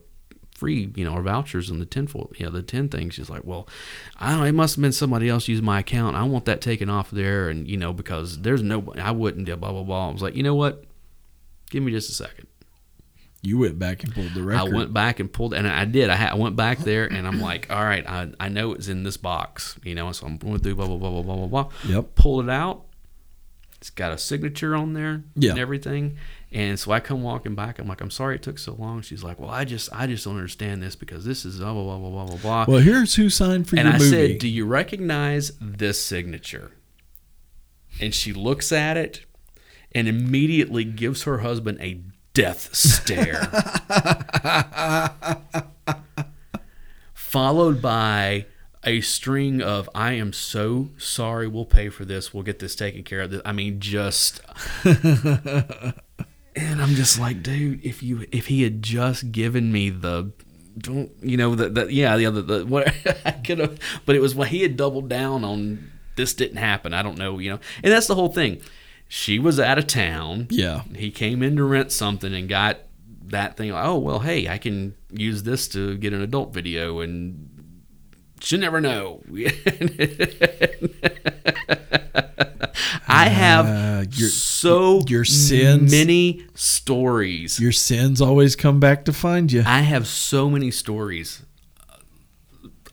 [0.62, 3.16] free, you know, our vouchers and the ten foil, you know, the ten things.
[3.16, 3.68] She's like, well,
[4.16, 6.16] I don't know, it must have been somebody else using my account.
[6.16, 9.56] I want that taken off there, and you know, because there's no, I wouldn't, do
[9.56, 10.10] blah blah blah.
[10.10, 10.84] I was like, you know what?
[11.72, 12.46] Give me just a second.
[13.42, 14.72] You went back and pulled the record.
[14.72, 16.12] I went back and pulled, and I did.
[16.12, 18.88] I, had, I went back there, and I'm like, all right, I, I know it's
[18.88, 20.12] in this box, you know.
[20.12, 21.70] So I'm going through blah blah blah blah blah blah blah.
[21.88, 22.14] Yep.
[22.14, 22.86] Pull it out.
[23.82, 25.52] It's got a signature on there Yeah.
[25.52, 26.18] and everything.
[26.52, 27.80] And so I come walking back.
[27.80, 29.02] I'm like, I'm sorry it took so long.
[29.02, 31.98] She's like, well, I just I just don't understand this because this is blah blah
[31.98, 32.66] blah blah blah blah.
[32.68, 33.86] Well, here's who signed for your.
[33.88, 34.32] and your I movie.
[34.34, 36.72] said, do you recognize this signature?
[38.00, 39.26] And she looks at it
[39.94, 42.02] and immediately gives her husband a
[42.34, 43.42] death stare.
[47.14, 48.46] Followed by
[48.84, 53.04] a string of I am so sorry, we'll pay for this, we'll get this taken
[53.04, 53.42] care of.
[53.46, 54.42] I mean, just
[54.84, 55.94] and
[56.56, 60.32] I'm just like, dude, if you if he had just given me the
[60.78, 62.88] don't you know that the yeah the other the what
[63.26, 66.94] I could have but it was when he had doubled down on this didn't happen.
[66.94, 67.60] I don't know, you know.
[67.84, 68.62] And that's the whole thing.
[69.08, 70.48] She was out of town.
[70.50, 70.84] Yeah.
[70.96, 72.80] He came in to rent something and got
[73.32, 73.72] that thing.
[73.72, 77.50] Oh well, hey, I can use this to get an adult video, and
[78.42, 79.22] she never know.
[83.08, 87.60] I have Uh, your- so your sins- many stories.
[87.60, 89.64] Your sins always come back to find you.
[89.66, 91.44] I have so many stories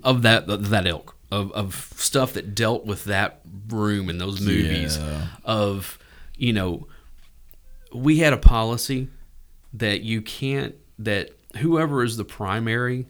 [0.02, 4.40] of that of that ilk of, of stuff that dealt with that room in those
[4.40, 4.96] movies.
[4.98, 5.26] Yeah.
[5.44, 5.98] Of
[6.36, 6.86] you know,
[7.94, 9.08] we had a policy
[9.74, 13.06] that you can't that whoever is the primary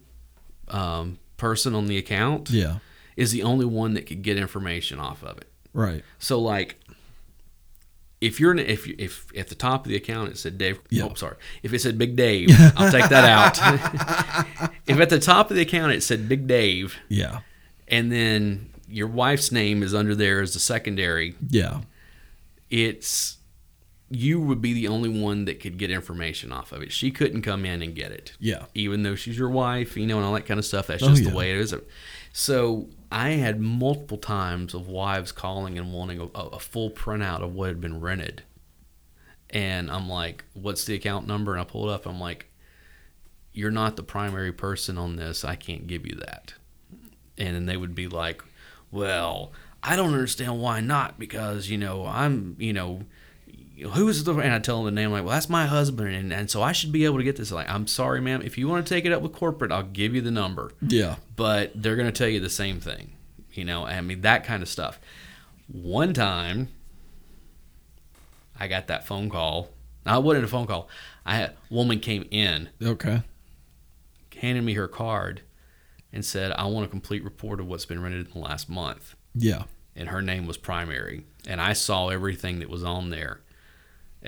[0.68, 2.78] um, person on the account Yeah.
[3.16, 5.48] is the only one that could get information off of it.
[5.72, 6.04] Right.
[6.18, 6.78] So like
[8.20, 10.80] if you're in, if you- if at the top of the account it said Dave,
[10.90, 11.04] Yeah.
[11.04, 14.70] oh sorry, if it said Big Dave, I'll take that out.
[14.86, 17.40] if at the top of the account it said Big Dave, Yeah.
[17.86, 21.82] and then your wife's name is under there as the secondary, Yeah.
[22.70, 23.37] it's
[24.10, 26.92] you would be the only one that could get information off of it.
[26.92, 28.32] She couldn't come in and get it.
[28.40, 28.64] Yeah.
[28.74, 30.86] Even though she's your wife, you know, and all that kind of stuff.
[30.86, 31.30] That's Oh, just yeah.
[31.30, 31.74] the way it is.
[32.32, 37.54] So I had multiple times of wives calling and wanting a, a full printout of
[37.54, 38.42] what had been rented.
[39.50, 41.52] And I'm like, what's the account number?
[41.52, 42.06] And I pull it up.
[42.06, 42.46] I'm like,
[43.52, 45.44] you're not the primary person on this.
[45.44, 46.54] I can't give you that.
[47.36, 48.42] And then they would be like,
[48.90, 49.52] well,
[49.82, 53.02] I don't understand why not because, you know, I'm, you know,
[53.90, 56.14] who's the, and I tell them the name, like, well, that's my husband.
[56.14, 57.52] And, and so I should be able to get this.
[57.52, 58.42] Like, I'm sorry, ma'am.
[58.42, 61.16] If you want to take it up with corporate, I'll give you the number Yeah.
[61.36, 63.12] but they're going to tell you the same thing.
[63.52, 65.00] You know, I mean, that kind of stuff.
[65.70, 66.68] One time,
[68.58, 69.70] I got that phone call.
[70.06, 70.88] It wasn't a phone call.
[71.26, 73.22] I had, a woman came in, Okay.
[74.36, 75.42] handed me her card,
[76.12, 79.14] and said, I want a complete report of what's been rented in the last month.
[79.34, 79.64] Yeah.
[79.94, 81.24] And her name was Primary.
[81.46, 83.40] And I saw everything that was on there.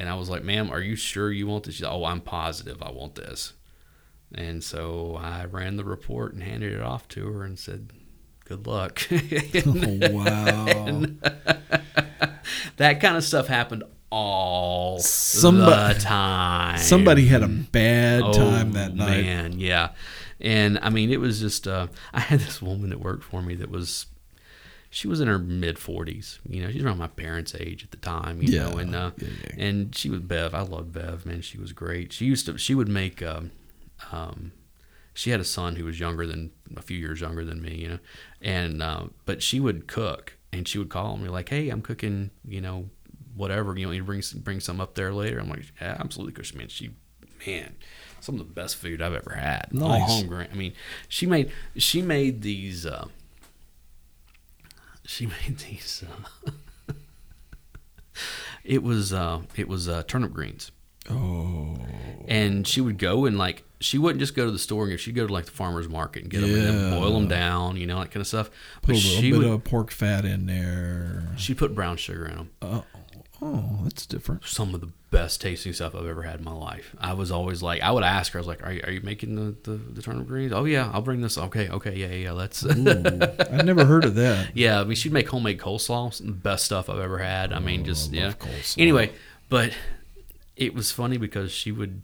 [0.00, 1.74] And I was like, ma'am, are you sure you want this?
[1.74, 3.52] She's like, oh, I'm positive I want this.
[4.34, 7.90] And so I ran the report and handed it off to her and said,
[8.46, 9.02] good luck.
[9.12, 9.18] Oh,
[10.10, 11.02] wow.
[12.78, 16.78] that kind of stuff happened all Somebody- the time.
[16.78, 19.22] Somebody had a bad Oh, time that night.
[19.22, 19.90] Man, yeah.
[20.40, 23.54] And I mean, it was just, uh, I had this woman that worked for me
[23.56, 24.06] that was,
[24.90, 26.40] she was in her mid 40s.
[26.48, 29.10] You know, she's around my parents' age at the time, you Yeah, know, and, uh,
[29.18, 29.64] yeah, yeah.
[29.64, 30.52] and she was Bev.
[30.54, 31.40] I loved Bev, man.
[31.42, 32.12] She was great.
[32.12, 33.52] She used to, she would make, um,
[34.12, 34.52] um,
[35.14, 37.88] she had a son who was younger than a few years younger than me, you
[37.88, 37.98] know,
[38.40, 42.30] and uh, but she would cook and she would call me like, "Hey, I'm cooking,
[42.44, 42.88] you know,
[43.34, 43.76] whatever.
[43.76, 46.54] You know, you bring some, bring some up there later." I'm like, "Yeah, absolutely." Because
[46.54, 46.90] man, she,
[47.46, 47.74] man,
[48.20, 49.68] some of the best food I've ever had.
[49.80, 50.08] All Nice.
[50.08, 50.48] homegrown.
[50.52, 50.72] I mean,
[51.08, 52.86] she made she made these.
[52.86, 53.08] Uh,
[55.10, 56.04] she made these.
[56.88, 56.92] Uh,
[58.64, 60.70] it was uh, it was uh, turnip greens
[61.10, 61.76] Oh.
[62.28, 65.14] and she would go and like she wouldn't just go to the store and she'd
[65.14, 67.86] go to like the farmers market and get them and then boil them down, you
[67.86, 68.50] know, that kind of stuff.
[68.82, 71.28] Put But a little she bit would of pork fat in there.
[71.36, 72.50] she put brown sugar in them.
[72.60, 72.84] Oh,
[73.42, 74.44] oh, that's different.
[74.44, 76.94] Some of the best tasting stuff I've ever had in my life.
[76.98, 79.00] I was always like, I would ask her, I was like, "Are you, are you
[79.02, 81.36] making the, the the turnip greens?" Oh yeah, I'll bring this.
[81.38, 82.32] Okay, okay, yeah, yeah.
[82.32, 82.64] Let's.
[82.64, 84.50] I've never heard of that.
[84.54, 87.52] yeah, I mean, she'd make homemade coleslaw, best stuff I've ever had.
[87.52, 88.32] I mean, oh, just I yeah.
[88.32, 88.78] coleslaw.
[88.80, 89.12] Anyway,
[89.48, 89.72] but
[90.56, 92.02] it was funny because she would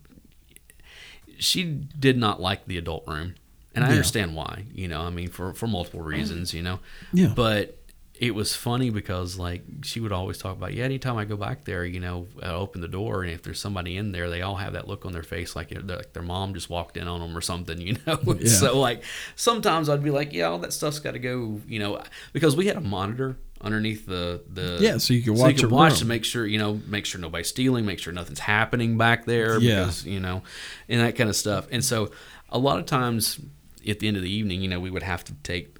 [1.38, 3.34] she did not like the adult room.
[3.74, 3.92] And I Yeah.
[3.96, 6.78] understand why, you know, I mean for for multiple reasons, you know.
[7.12, 7.32] Yeah.
[7.36, 7.78] But
[8.18, 11.64] it was funny because like she would always talk about, yeah, anytime I go back
[11.64, 14.56] there, you know, I open the door and if there's somebody in there, they all
[14.56, 17.36] have that look on their face like, like their mom just walked in on them
[17.36, 18.18] or something, you know.
[18.38, 18.48] Yeah.
[18.50, 19.02] so like
[19.34, 22.02] sometimes I'd be like, yeah, all that stuff's got to go, you know,
[22.32, 25.60] because we had a monitor underneath the the Yeah, so you could so watch you
[25.62, 25.98] could watch room.
[26.00, 29.58] to make sure you know make sure nobody's stealing, make sure nothing's happening back there
[29.58, 29.80] Yeah.
[29.80, 30.42] because you know,
[30.88, 31.66] and that kind of stuff.
[31.70, 32.10] And so
[32.50, 33.40] a lot of times
[33.88, 35.76] at the end of the evening, you know, we would have to take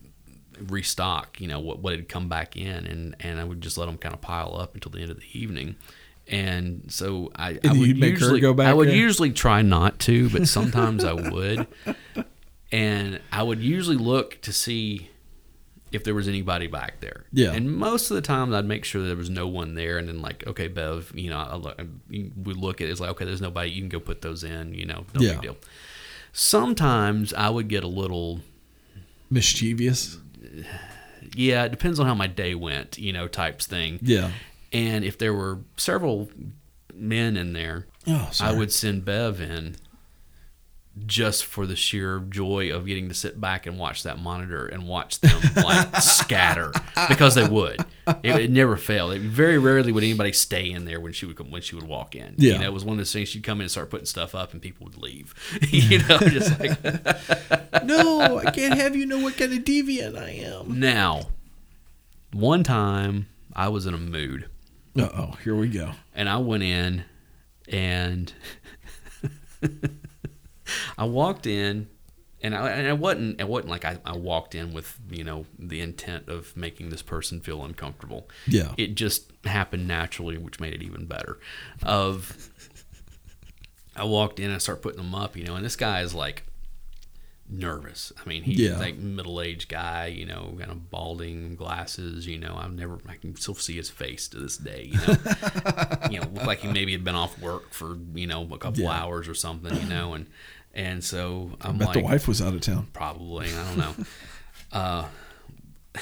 [0.69, 3.87] restock, you know, what what had come back in, and and I would just let
[3.87, 5.77] them kind of pile up until the end of the evening.
[6.29, 8.97] And so I, I And would you'd usually go back I would in?
[8.97, 11.69] usually try not to, but sometimes I would.
[12.73, 15.11] And I would usually look to see
[15.93, 17.27] if there was anybody back there.
[17.33, 17.53] Yeah.
[17.53, 19.99] And most of the times I'd make sure there was no one there.
[19.99, 21.81] And then, like, okay, Bev, you know, I look,
[22.11, 23.71] we look at it, it's like, okay, there's nobody.
[23.71, 25.33] You can go put those in, you know, no Yeah.
[25.35, 25.57] big deal.
[26.33, 28.41] Sometimes I would get a little,
[29.31, 30.19] Mischievous.
[31.35, 33.99] Yeah, it depends on how my day went, you know, types thing.
[34.03, 34.31] Yeah.
[34.73, 36.29] And if there were several
[36.95, 39.77] men in there, Oh, I would send Bev in
[41.05, 44.89] just for the sheer joy of getting to sit back and watch that monitor and
[44.89, 46.73] watch them like scatter
[47.09, 47.85] because they would.
[48.23, 49.13] it, it never failed.
[49.13, 51.87] It, very rarely would anybody stay in there when she would come, when she would
[51.87, 52.35] walk in.
[52.39, 52.55] Yeah.
[52.55, 53.29] you know, it was one of those things.
[53.29, 55.35] She'd come in and start putting stuff up, and people would leave.
[55.71, 56.83] you know, just like
[57.85, 60.81] no, I can't have you know what kind of deviant I am.
[60.81, 61.27] now.
[62.33, 64.49] One time, I was in a mood.
[64.99, 65.93] Uh oh, here we go.
[66.15, 67.05] and I went in
[67.69, 68.33] and
[70.99, 71.89] I walked in
[72.43, 75.47] and I, and I wasn't it wasn't like I, I walked in with you know
[75.59, 78.73] the intent of making this person feel uncomfortable Yeah.
[78.77, 81.39] it just happened naturally which made it even better
[81.83, 82.51] of
[83.97, 86.15] I walked in and I start putting them up you know and this guy is
[86.15, 86.45] like
[87.49, 88.77] nervous I mean he's Yeah.
[88.79, 93.37] like middle-aged guy you know kind of balding glasses you know I've never I can
[93.37, 95.17] still see his face to this day you know
[96.11, 98.83] you know, looked like he maybe had been off work for you know a couple
[98.83, 98.91] Yeah.
[98.91, 100.27] hours or something, you know, and
[100.77, 102.87] and so I'm Bet like, the wife was out of town.
[102.93, 103.95] probably I don't know.
[104.79, 105.05] uh,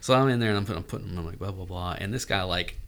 [0.00, 2.12] so I'm in there and I'm putting, I'm putting I'm like blah blah blah, and
[2.14, 2.78] this guy like,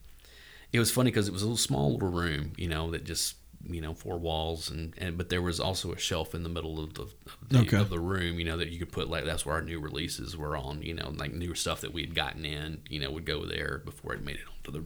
[0.73, 3.37] it was funny because it was a little small little room, you know, that just
[3.69, 6.79] you know four walls and, and but there was also a shelf in the middle
[6.79, 7.15] of the, of
[7.49, 7.79] the, Okay.
[7.79, 10.37] of the room you know that you could put like that's where our new releases
[10.37, 13.25] were on you know like new stuff that we had gotten in you know would
[13.25, 14.85] go there before it made it onto the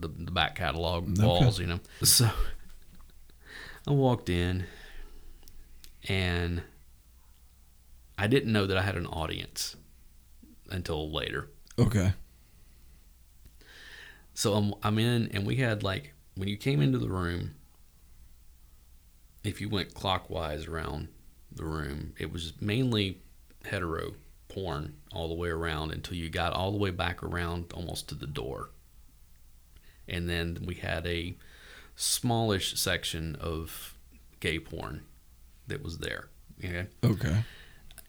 [0.00, 2.28] the, the back catalog walls you know so
[3.86, 4.64] I walked in
[6.08, 6.62] and
[8.16, 9.76] I didn't know that I had an audience
[10.70, 11.48] until later
[11.78, 12.12] Okay.
[14.34, 17.54] so I'm, I'm in, and we had like when you came into the room,
[19.44, 21.08] if you went clockwise around
[21.52, 23.20] the room, it was mainly
[23.64, 24.14] hetero
[24.48, 28.14] porn all the way around until you got all the way back around almost to
[28.14, 28.70] the door.
[30.08, 31.36] And then we had a
[31.96, 33.94] smallish section of
[34.40, 35.02] gay porn
[35.68, 36.28] that was there.
[36.64, 36.86] Okay.
[37.04, 37.44] Okay.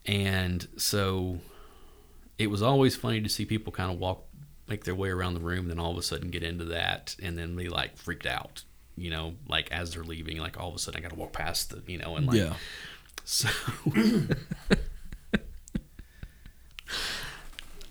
[0.06, 1.38] And so
[2.38, 4.24] it was always funny to see people kind of walk,
[4.66, 7.38] make their way around the room, then all of a sudden get into that, and
[7.38, 8.64] then be like freaked out,
[8.96, 11.32] you know, like as they're leaving, like all of a sudden I got to walk
[11.32, 12.54] past the, you know, and like, yeah.
[13.24, 13.48] so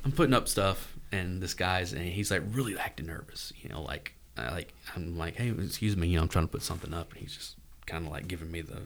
[0.04, 3.82] I'm putting up stuff, and this guy's, and he's like really acting nervous, you know,
[3.82, 6.94] like, I like, I'm like, hey, excuse me, you know, I'm trying to put something
[6.94, 7.56] up, and he's just
[7.86, 8.82] kind of like giving me the,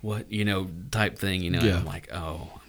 [0.00, 1.76] what, you know, type thing, you know, and Yeah.
[1.78, 2.60] I'm like, oh, I'm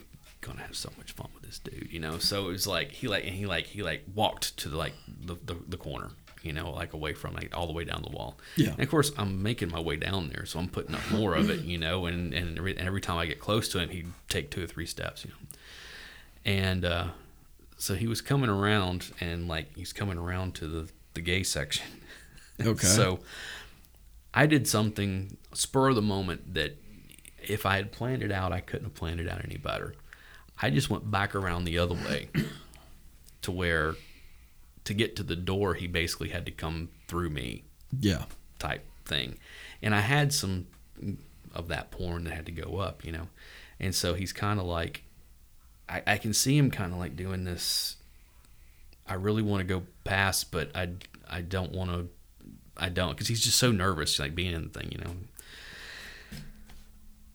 [0.41, 2.17] gonna have so much fun with this dude, you know.
[2.19, 4.93] So it was like he like and he like he like walked to the like
[5.25, 6.11] the, the, the corner,
[6.43, 8.37] you know, like away from like all the way down the wall.
[8.55, 8.69] Yeah.
[8.71, 11.49] And of course, I'm making my way down there, so I'm putting up more of
[11.49, 12.05] it, you know.
[12.05, 14.67] And and every, and every time I get close to him, he'd take two or
[14.67, 15.37] three steps, you know.
[16.45, 17.07] And uh,
[17.77, 21.85] so he was coming around, and like he's coming around to the the gay section.
[22.61, 22.87] Okay.
[22.87, 23.19] so
[24.35, 26.77] I did something spur of the moment that
[27.41, 29.95] if I had planned it out, I couldn't have planned it out any better.
[30.61, 32.29] I just went back around the other way
[33.41, 33.95] to where
[34.83, 37.63] to get to the door, he basically had to come through me
[37.99, 38.25] Yeah.
[38.59, 39.37] type thing.
[39.81, 40.67] And I had some
[41.53, 43.27] of that porn that had to go up, you know.
[43.79, 45.03] And so he's kind of like,
[45.89, 47.95] I, I can see him kind of like doing this.
[49.07, 50.89] I really want to go past, but I,
[51.29, 52.09] I don't want to.
[52.77, 55.15] I don't because he's just so nervous, like being in the thing, you know.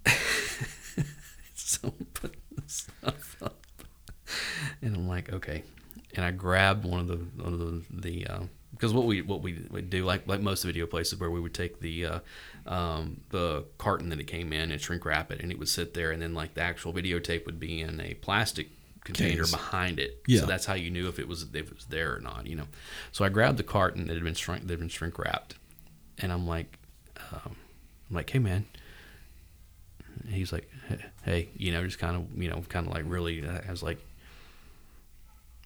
[1.54, 3.64] so I'm putting this stuff up,
[4.82, 5.62] and I'm like, okay.
[6.14, 8.40] And I grabbed one of the one of the the uh,
[8.72, 11.54] because what we what we would do like like most video places where we would
[11.54, 12.18] take the uh,
[12.66, 15.94] um, the carton that it came in and shrink wrap it and it would sit
[15.94, 18.70] there and then like the actual videotape would be in a plastic
[19.05, 19.51] container Case.
[19.51, 20.40] behind it Yeah.
[20.40, 22.55] so that's how you knew if it was if it was there or not you
[22.56, 22.66] know
[23.12, 25.55] so I grabbed the carton that had been shrink that had been shrink wrapped
[26.18, 26.78] and I'm like
[27.32, 27.56] um,
[28.09, 28.66] I'm like hey man
[30.24, 30.70] and he's like
[31.24, 33.98] hey you know just kind of you know kind of like really I was like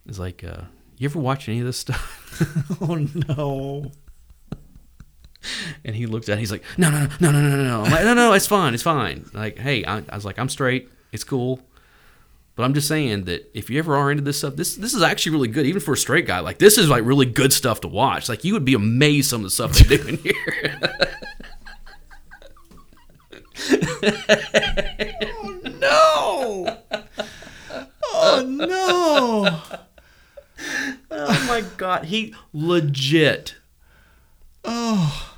[0.07, 0.63] it's like uh
[0.97, 2.95] you ever watch any of this stuff Oh
[3.29, 3.91] no.
[5.85, 7.83] And he looked at it, he's like, no, no, no, no, no, no, no.
[7.83, 9.27] I'm like, no, no, it's fine, it's fine.
[9.35, 11.61] Like, hey, I, I was like, I'm straight, it's cool.
[12.57, 15.03] But I'm just saying that if you ever are into this stuff, this this is
[15.03, 16.39] actually really good, even for a straight guy.
[16.41, 18.29] Like, this is like really good stuff to watch.
[18.29, 20.81] Like, you would be amazed some of the stuff they do in here.
[25.37, 26.79] Oh no.
[28.17, 29.79] Oh no.
[31.11, 33.57] oh my god, he legit.
[34.65, 35.37] Oh.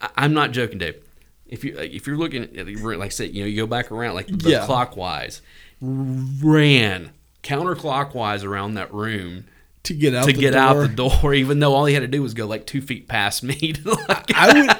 [0.00, 1.02] I, I'm not joking, Dave.
[1.46, 3.90] If you if you're looking at the like I said, you know, you go back
[3.90, 4.66] around like the Yeah.
[4.66, 5.42] clockwise,
[5.80, 7.10] ran
[7.42, 9.46] counterclockwise around that room
[9.84, 10.60] To get out to the get door.
[10.60, 13.08] out the door, even though all he had to do was go like two feet
[13.08, 13.54] past me.
[13.72, 14.70] To like, I would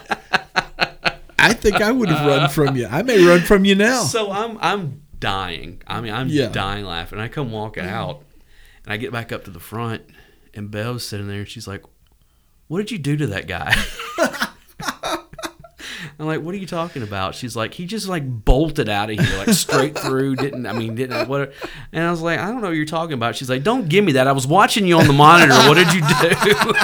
[1.39, 2.87] I think I would have run from you.
[2.87, 4.03] I may run from you now.
[4.03, 5.83] so I'm I'm dying.
[5.87, 6.49] I mean, I'm Yeah.
[6.49, 7.19] dying laughing.
[7.19, 8.23] I come walking out,
[8.85, 10.03] and I get back up to the front,
[10.55, 11.83] and Bev's sitting there, and she's like,
[12.69, 13.75] "What did you do to that guy?"
[16.19, 19.19] I'm like, "What are you talking about?" She's like, "He just like bolted out of
[19.19, 20.37] here, like straight through.
[20.37, 20.95] Didn't I mean?
[20.95, 21.53] Didn't what?"
[21.93, 24.05] And I was like, "I don't know what you're talking about." She's like, "Don't give
[24.05, 24.27] me that.
[24.27, 25.55] I was watching you on the monitor.
[25.69, 26.75] What did you do?"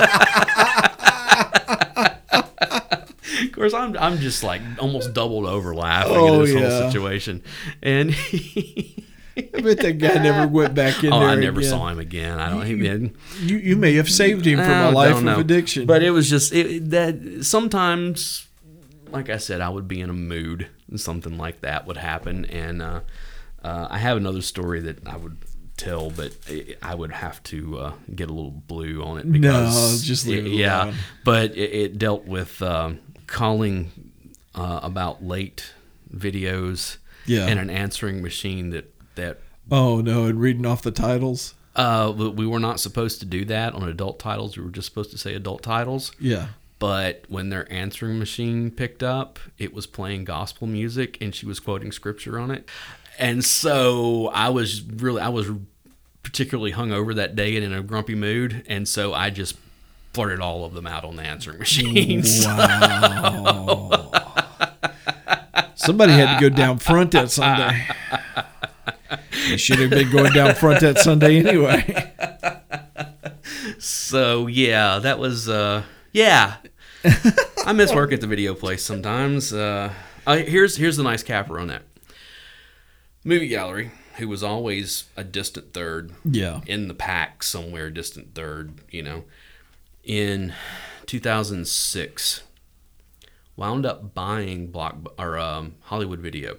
[3.46, 6.68] of course, I'm I'm just like almost doubled over laughing Oh, at this yeah.
[6.68, 7.42] whole situation,
[7.82, 9.04] and he,
[9.36, 11.28] I bet that guy never went back in oh, there.
[11.28, 11.70] I never again.
[11.70, 12.38] saw him again.
[12.38, 13.16] I don't even.
[13.40, 15.86] You you may have saved him from I a life of addiction.
[15.86, 18.45] But it was just it, that sometimes,
[19.16, 22.44] like I said, I would be in a mood and something like that would happen.
[22.46, 23.00] And uh,
[23.64, 25.38] uh, I have another story that I would
[25.76, 29.26] tell, but I- I would have to uh, get a little blue on it.
[29.26, 30.94] No, Because just leave it yeah.
[31.24, 33.90] But it, it dealt with um, calling
[34.54, 35.72] uh, about late
[36.14, 37.46] videos Yeah.
[37.46, 39.40] and an answering machine that that
[39.70, 41.54] oh no, and reading off the titles.
[41.74, 44.56] uh, we were not supposed to do that on adult titles.
[44.56, 46.12] We were just supposed to say adult titles.
[46.20, 46.48] Yeah.
[46.78, 51.58] But when their answering machine picked up, it was playing gospel music and she was
[51.58, 52.68] quoting scripture on it.
[53.18, 55.48] And so I was really, I was
[56.22, 58.62] particularly hungover that day and in a grumpy mood.
[58.68, 59.56] And so I just
[60.12, 62.44] blurted all of them out on the answering machines.
[62.56, 64.12] Wow.
[65.76, 67.86] Somebody had to go down front that Sunday.
[69.48, 72.12] They should have been going down front that Sunday anyway.
[73.78, 75.82] So yeah, that was, uh,
[76.16, 76.56] yeah.
[77.66, 79.52] I miss work at the video place sometimes.
[79.52, 79.92] Uh,
[80.26, 81.82] I, here's here's the nice capper on that.
[83.22, 86.60] Movie gallery, who was always a distant third, Yeah.
[86.66, 89.24] in the pack somewhere distant third, you know,
[90.04, 90.54] in
[91.06, 92.42] 2006
[93.56, 96.56] wound up buying block or um, Hollywood Video.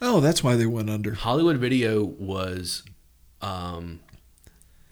[0.00, 1.14] Oh, that's why they went under.
[1.14, 2.82] Hollywood Video was
[3.40, 4.00] um,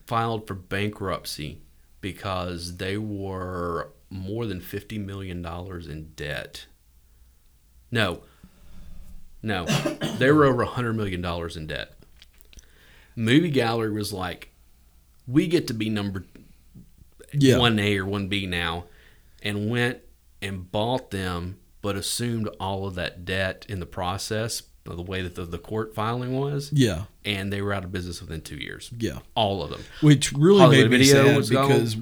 [0.07, 1.61] filed for bankruptcy
[2.01, 6.67] because they were more than 50 million dollars in debt.
[7.91, 8.23] No.
[9.43, 9.65] No.
[10.19, 11.95] they were over 100 million dollars in debt.
[13.17, 14.51] Movie Gallery was like
[15.27, 16.25] we get to be number
[17.33, 17.57] Yeah.
[17.57, 18.85] 1A or 1B now
[19.43, 19.99] and went
[20.43, 25.35] and bought them but assumed all of that debt in the process the way that
[25.37, 27.03] the, the court filing was Yeah.
[27.25, 29.19] and they were out of business within two years Yeah.
[29.35, 31.69] all of them Which really Hollywood made me sad was gone.
[31.69, 31.97] because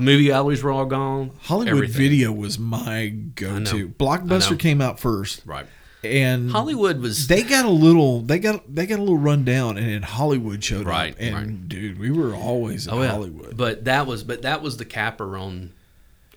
[0.00, 1.96] movie galleries were all gone Hollywood everything.
[1.96, 3.78] Video was my go-to.
[3.78, 3.88] know.
[3.88, 5.66] Blockbuster came out first, right
[6.04, 9.76] and hollywood was they got a little they got they got a little run down
[9.76, 11.68] and then Hollywood showed Right, up, and right.
[11.68, 13.56] dude, we were always at oh yeah Hollywood.
[13.56, 15.72] but that was but that was the capper on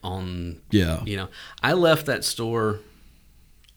[0.04, 1.28] on yeah, You know,
[1.62, 2.80] I left that store.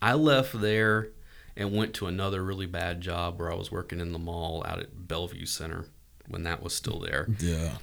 [0.01, 1.09] I left there
[1.57, 4.79] and went to another really bad job where I was working in the mall out
[4.79, 5.85] at Bellevue Center
[6.27, 7.27] when that was still there.
[7.39, 7.77] yeah.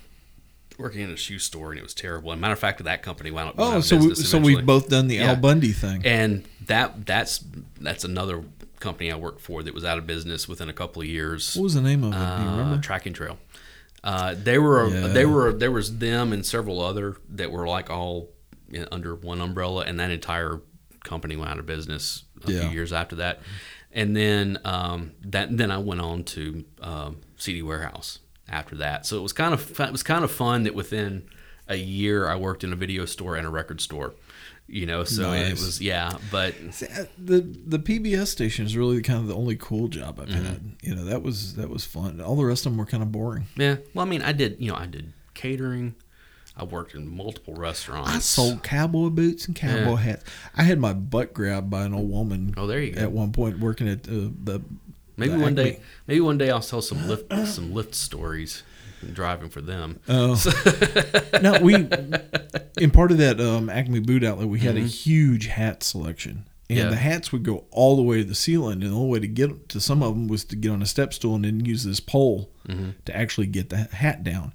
[0.79, 2.33] Working in a shoe store and it was terrible.
[2.33, 3.55] And matter of fact, that company wound up.
[3.59, 5.29] Oh, of so we, so we've both done the Yeah.
[5.29, 6.01] Al Bundy thing.
[6.05, 7.45] And that that's
[7.79, 8.43] that's another
[8.81, 11.55] company I worked for that was out of business within a couple of years.
[11.55, 12.17] What was the name of it?
[12.17, 12.79] Uh, remember?
[12.83, 13.39] Track and Trail.
[14.03, 15.09] Uh, they were Yeah.
[15.09, 18.31] they were there was them and several other that were like all
[18.91, 20.63] under one umbrella, and that entire
[21.05, 22.61] company went out of business a Yeah.
[22.63, 23.41] few years after that.
[23.93, 29.05] And then um, that then I went on to um, CD Warehouse after that.
[29.07, 31.25] So it was kind of fun- it was kind of fun that within
[31.69, 34.15] a year I worked in a video store and a record store.
[34.69, 39.03] You know, so it was yeah, but See, uh, the the PBS station is really
[39.03, 40.45] kind of the only cool job I've Mm-hmm.
[40.47, 40.63] had.
[40.81, 42.21] You know, that was that was fun.
[42.23, 43.47] All the rest of them were kind of boring.
[43.57, 43.77] yeah.
[43.93, 45.97] Well, I mean, I did you know I did catering.
[46.57, 48.11] I worked in multiple restaurants.
[48.11, 49.97] I sold cowboy boots and cowboy Yeah.
[49.97, 50.25] hats.
[50.55, 52.53] I had my butt grabbed by an old woman.
[52.57, 53.01] Oh, there you go.
[53.01, 54.63] At one point, working at uh, the
[55.17, 58.63] Maybe the one Acme- day, maybe one day I'll tell some Lyft some Lyft stories,
[59.13, 60.01] driving for them.
[60.09, 60.43] Oh,
[61.43, 61.75] no, we
[62.79, 66.79] in part of that um, Acme boot outlet, we had a huge hat selection, and
[66.79, 66.79] Mm-hmm.
[66.79, 66.89] Yeah.
[66.89, 69.29] the hats would go all the way to the ceiling, and the only way to
[69.29, 71.85] get to some of them was to get on a step stool and then use
[71.85, 72.91] this pole Mm-hmm.
[73.07, 74.53] to actually get the hat down.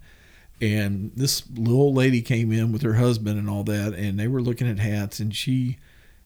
[0.59, 4.41] And this little lady came in with her husband and all that, and they were
[4.41, 5.77] looking at hats, and she.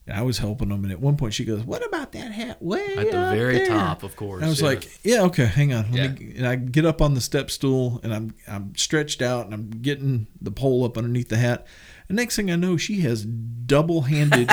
[0.04, 2.60] And I was helping them, and at one point she goes, "What about that hat
[2.60, 4.38] way At the very there?" top, of course.
[4.38, 4.66] And I was yeah.
[4.66, 6.08] like, "Yeah, okay, hang on." Let Yeah.
[6.26, 9.54] me, and I get up on the step stool, and I'm I'm stretched out, and
[9.54, 11.68] I'm getting the pole up underneath the hat.
[12.08, 14.48] And next thing I know, she has double handed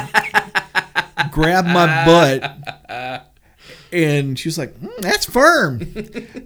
[1.32, 3.34] grabbed my butt,
[3.92, 5.82] and she was like, "Mm, "That's firm."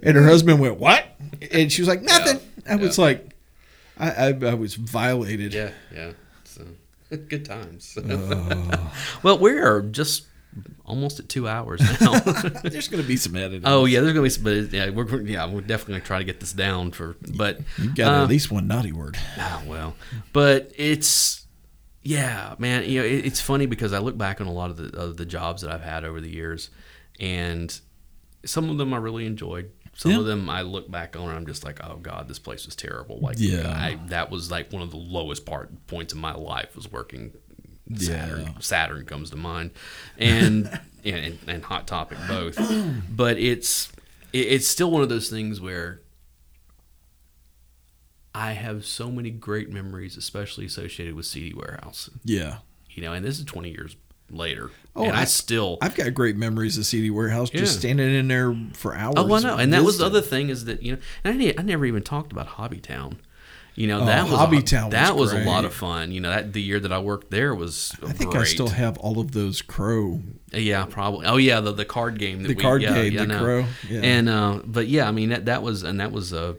[0.02, 1.04] And her husband went, "What?"
[1.52, 3.34] And she was like, "Nothing." I was like,
[3.98, 5.52] I, I I was violated.
[5.54, 6.12] yeah, yeah.
[6.44, 6.64] So
[7.28, 7.96] good times.
[9.22, 10.26] Well, we are just
[10.84, 12.18] almost at two hours now.
[12.62, 13.62] There's going to be some editing.
[13.64, 16.24] oh yeah, there's gonna be some, but yeah, we're yeah, we're definitely gonna try to
[16.24, 19.16] get this down for, but you got uh, at least one naughty word.
[19.36, 19.94] Ah, well,
[20.32, 21.46] but it's
[22.02, 22.84] yeah, man.
[22.88, 25.16] You know, it, it's funny because I look back on a lot of the of
[25.16, 26.70] the jobs that I've had over the years,
[27.18, 27.76] and
[28.44, 29.70] some of them I really enjoyed.
[29.96, 30.18] Some Yeah.
[30.18, 32.74] of them I look back on and I'm just like, oh god, this place was
[32.76, 33.20] terrible.
[33.20, 33.68] Like, Yeah.
[33.70, 37.32] I, that was like one of the lowest part points in my life was working.
[37.96, 38.52] Saturn, Yeah.
[38.60, 39.70] Saturn comes to mind,
[40.18, 42.58] and, and and Hot Topic both.
[43.10, 43.92] But it's
[44.32, 46.00] it, it's still one of those things where
[48.34, 52.10] I have so many great memories, especially associated with CD Warehouse.
[52.24, 52.58] Yeah.
[52.90, 53.96] You know, and this is 20 years
[54.34, 55.78] later, Oh, and I, I- still.
[55.82, 59.14] I've got great memories of CD Warehouse just standing in there for hours.
[59.16, 61.54] oh, I know, and that was the other thing is that you know, and I,
[61.58, 63.16] I never even talked about Hobbytown.
[63.76, 66.12] You know, Oh, that was Hobbytown a, that was was, a lot of fun.
[66.12, 68.96] You know, that the year that I worked there was I think I still have
[68.98, 70.20] all of those crow.
[70.52, 71.26] Yeah, probably.
[71.26, 72.42] Oh yeah, the the card game.
[72.42, 73.38] That The we, card yeah, game, yeah, the no.
[73.42, 74.00] Crow, yeah.
[74.02, 76.56] And uh, but yeah, I mean that that was and that was a,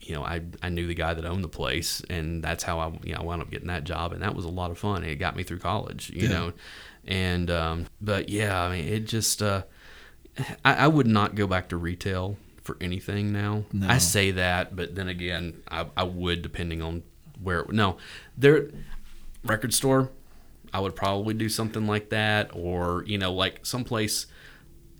[0.00, 2.92] you know, I I knew the guy that owned the place, and that's how I
[3.02, 5.02] you know I wound up getting that job, and that was a lot of fun.
[5.02, 6.34] It got me through college, you Yeah.
[6.34, 6.52] know,
[7.06, 9.62] and um, but yeah, I mean it just uh,
[10.64, 13.64] I, I would not go back to retail for anything now.
[13.72, 13.88] No.
[13.88, 17.02] I say that, but then again, I, I would depending on
[17.40, 17.64] where.
[17.70, 17.96] No,
[18.36, 18.68] there
[19.44, 20.10] record store.
[20.74, 24.26] I would probably do something like that, or you know, like someplace.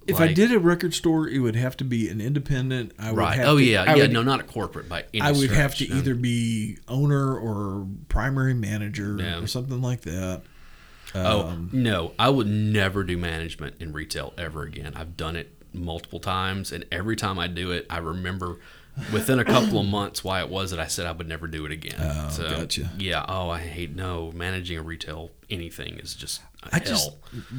[0.06, 2.92] If I did a record store, it would have to be an independent.
[2.96, 3.36] I would right?
[3.36, 4.02] Have Oh to, yeah, I yeah.
[4.02, 5.96] would, no, not a corporate by any I would have to no.
[5.96, 9.40] either be owner or primary manager Yeah.
[9.40, 10.42] or something like that.
[11.24, 14.92] Oh Um, no, I would never do management in retail ever again.
[14.96, 18.58] I've done it multiple times, and every time I do it, I remember
[19.12, 21.66] within a couple of months why it was that I said I would never do
[21.66, 21.96] it again.
[22.00, 22.90] Oh, so, gotcha.
[22.98, 23.24] Yeah.
[23.28, 26.40] Oh, I hate no managing a retail anything is just
[26.72, 26.82] I hell.
[26.82, 27.10] just,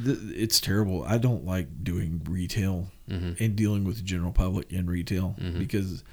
[0.04, 1.04] th- it's terrible.
[1.04, 3.42] I don't like doing retail Mm-hmm.
[3.42, 6.04] and dealing with the general public in retail because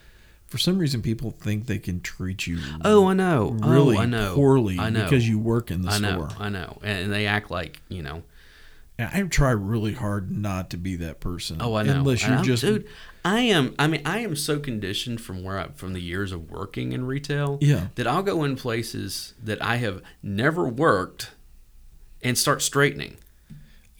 [0.54, 3.56] for some reason people think they can treat you Oh, I know.
[3.60, 4.36] Oh, really oh, I know.
[4.36, 5.02] poorly I know.
[5.02, 6.28] because you work in the I know.
[6.28, 6.30] store.
[6.38, 6.78] I know.
[6.84, 8.22] And they act like you know.
[8.96, 11.56] And I try really hard not to be that person.
[11.58, 12.86] Oh, i know unless you're I'm, just dude.
[13.24, 13.74] I am.
[13.80, 17.04] I mean, I am so conditioned from where I from the years of working in
[17.04, 17.58] retail.
[17.60, 17.88] Yeah.
[17.96, 21.32] That I'll go in places that I have never worked,
[22.22, 23.16] and start straightening.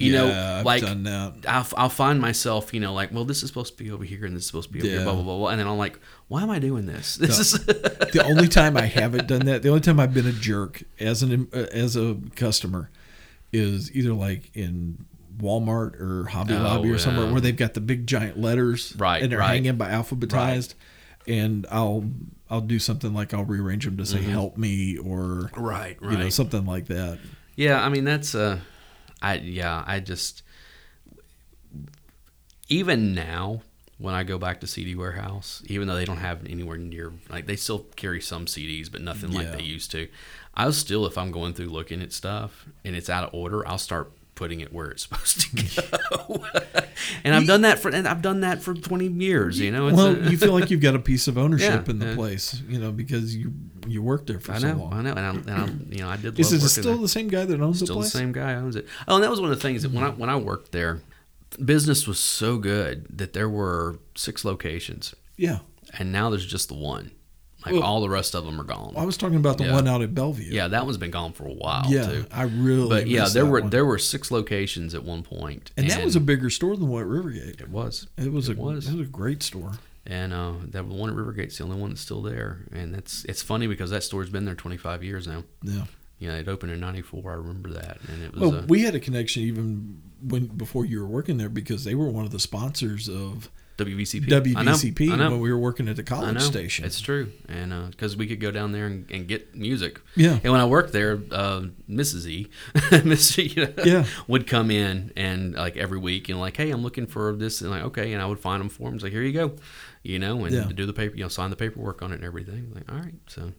[0.04, 1.34] You yeah, know, I've like done that.
[1.48, 4.24] I'll, I'll find myself, you know, like, well, this is supposed to be over here,
[4.24, 5.78] and this is supposed to be over here, blah blah blah, blah, and then I'm
[5.78, 5.98] like,
[6.28, 7.16] why am I doing this?
[7.16, 10.32] This is the only time I haven't done that, the only time I've been a
[10.32, 12.90] jerk as an uh, as a customer,
[13.52, 15.06] is either like in
[15.38, 19.22] Walmart or Hobby Oh, Lobby or somewhere where they've got the big giant letters, Right,
[19.22, 19.54] and they're right.
[19.54, 20.74] hanging by alphabetized,
[21.26, 22.10] and I'll
[22.50, 26.12] I'll do something like I'll rearrange them to say "help me" or right, right.
[26.12, 27.18] you know something like that.
[27.56, 28.58] Yeah, I mean that's uh
[29.24, 30.42] I yeah, I just
[32.68, 33.62] even now
[33.96, 37.46] when I go back to CD warehouse, even though they don't have anywhere near like
[37.46, 40.08] they still carry some CDs, but nothing like they used to.
[40.54, 43.78] I'll still if I'm going through looking at stuff and it's out of order, I'll
[43.78, 45.82] start putting it where it's supposed to
[46.28, 46.44] go.
[47.24, 49.88] and I've done that for and I've done that for 20 years, you know.
[49.88, 52.06] It's Well, a- you feel like you've got a piece of ownership Yeah, in the
[52.06, 52.14] yeah.
[52.14, 53.52] place, you know, because you
[53.86, 54.92] you worked there for I so know, long.
[54.94, 56.38] I know, and I'm, and I'm, you know, I did.
[56.38, 56.96] Is love it still there.
[56.96, 58.12] the same guy that owns the Still the place?
[58.12, 58.86] same guy owns it.
[59.06, 61.00] Oh, and that was one of the things that when I when I worked there,
[61.62, 65.58] business was so good that there were six locations, Yeah.
[65.98, 67.10] and now there's just the one.
[67.64, 68.92] Like Well- all the rest of them are gone.
[68.96, 69.72] I was talking about the Yeah.
[69.72, 70.52] one out at Bellevue.
[70.52, 72.26] yeah, that one's been gone for a while Yeah, too.
[72.30, 72.88] I really.
[72.88, 73.70] But yeah, there were one.
[73.70, 77.04] there were six locations at one point, and that was a bigger store than what
[77.06, 77.60] Rivergate.
[77.60, 78.88] it was It was It a was.
[78.88, 79.72] it was a great store.
[80.06, 83.40] and uh, that one at Rivergate's the only one that's still there, and that's it's
[83.42, 85.44] funny because that store's been there 25 years now.
[85.62, 85.84] Yeah.
[86.18, 87.32] You know, it opened in '94.
[87.32, 90.84] I remember that, and it was Well, uh, we had a connection even when before
[90.84, 94.32] you were working there because they were one of the sponsors of WVCP.
[94.56, 95.30] I know, I know.
[95.32, 96.84] when we were working at the college station.
[96.84, 100.00] It's true, and because we could go down there and, and get music.
[100.14, 100.38] Yeah.
[100.44, 102.26] And when I worked there, uh, Mrs.
[102.26, 102.48] E,
[103.04, 104.04] Miss you know, Yeah.
[104.28, 107.70] would come in and like every week and like, hey, I'm looking for this, and
[107.70, 109.56] like, okay, and I would find them forms like, here you go,
[110.02, 110.70] you know, and Yeah.
[110.74, 112.70] do the paper, you know, sign the paperwork on it and everything.
[112.74, 113.52] Like, all right, so.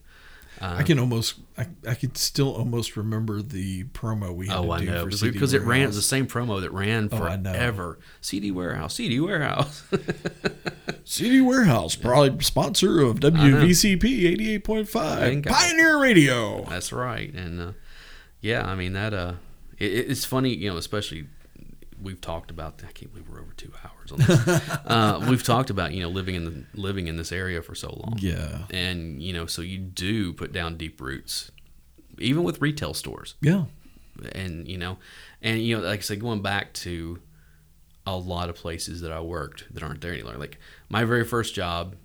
[0.61, 4.64] Uh, I can almost I, I could still almost remember the promo we had Oh,
[4.65, 7.18] to I do know because, it ran it was the same promo that ran Oh,
[7.18, 7.99] forever.
[8.22, 9.84] CD warehouse, CD warehouse.
[11.03, 15.49] CD Warehouse, probably sponsor of WVCP 88.5 Bingo.
[15.52, 16.64] Pioneer Radio.
[16.65, 17.72] That's right, and uh,
[18.41, 19.14] yeah, I mean that.
[19.14, 19.34] Uh,
[19.77, 21.27] it, it's funny, you know, especially
[22.02, 22.82] we've talked about.
[22.88, 24.70] I can't believe we're over two hours on this.
[24.86, 27.90] uh, we've talked about you know living in the living in this area for so
[27.90, 28.66] long, Yeah.
[28.72, 31.52] and you know, so you do put down deep roots,
[32.20, 33.36] even with retail stores.
[33.42, 33.66] Yeah.
[34.34, 34.98] and you know,
[35.42, 37.20] and you know, like I said, going back to
[38.08, 40.36] a lot of places that I worked that aren't there anymore.
[40.36, 40.60] Like
[40.90, 41.96] my very first job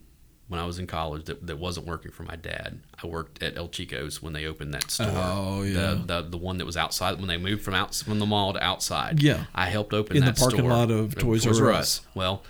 [0.51, 2.81] when I was in college that, that wasn't working for my dad.
[3.02, 5.06] I worked at El Chico's when they opened that store.
[5.14, 5.72] Oh, yeah.
[5.72, 8.52] The, the the one that was outside when they moved from out from the mall
[8.52, 9.22] to outside.
[9.22, 9.44] Yeah.
[9.55, 10.70] I helped open In the parking store.
[10.70, 12.01] lot of Toys R Us.
[12.14, 12.43] Well,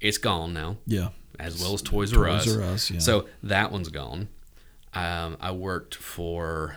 [0.00, 1.08] it's gone now Yeah.
[1.40, 2.44] as well as Toys R Us.
[2.44, 2.98] Toys R Us, yeah.
[3.00, 4.28] So that one's gone.
[4.94, 6.76] Um, I worked for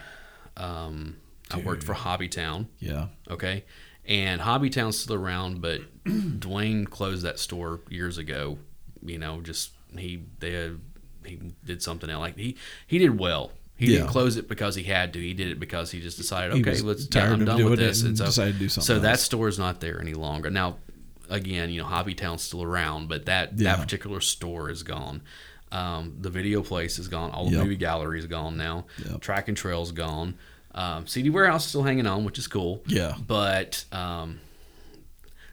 [0.57, 1.17] um,
[1.51, 2.65] I worked for Hobbytown.
[2.79, 3.07] Yeah.
[3.29, 3.63] Okay,
[4.05, 8.57] and Hobbytown's still around, but Dwayne closed that store years ago.
[9.03, 10.72] You know, just he they
[11.26, 12.22] he did something else.
[12.22, 12.57] Like he
[12.88, 13.51] he did well.
[13.76, 13.99] He Yeah.
[13.99, 15.19] didn't close it because he had to.
[15.19, 18.15] He did it because he just decided, okay, let's yeah, I'm done with this, and
[18.18, 20.77] so decided to do so something that store is not there any longer now.
[21.30, 23.76] Again, you know, Hobbytown's still around, but that Yeah.
[23.76, 25.22] that particular store is gone.
[25.72, 27.31] Um, the video place is gone.
[27.31, 27.63] All the Yep.
[27.63, 28.85] movie gallery is gone now.
[29.09, 29.22] Yep.
[29.22, 30.35] Track and Trail's gone.
[30.76, 32.84] Um, CD Warehouse is still hanging on, which is cool.
[32.85, 33.15] Yeah.
[33.26, 34.41] But um,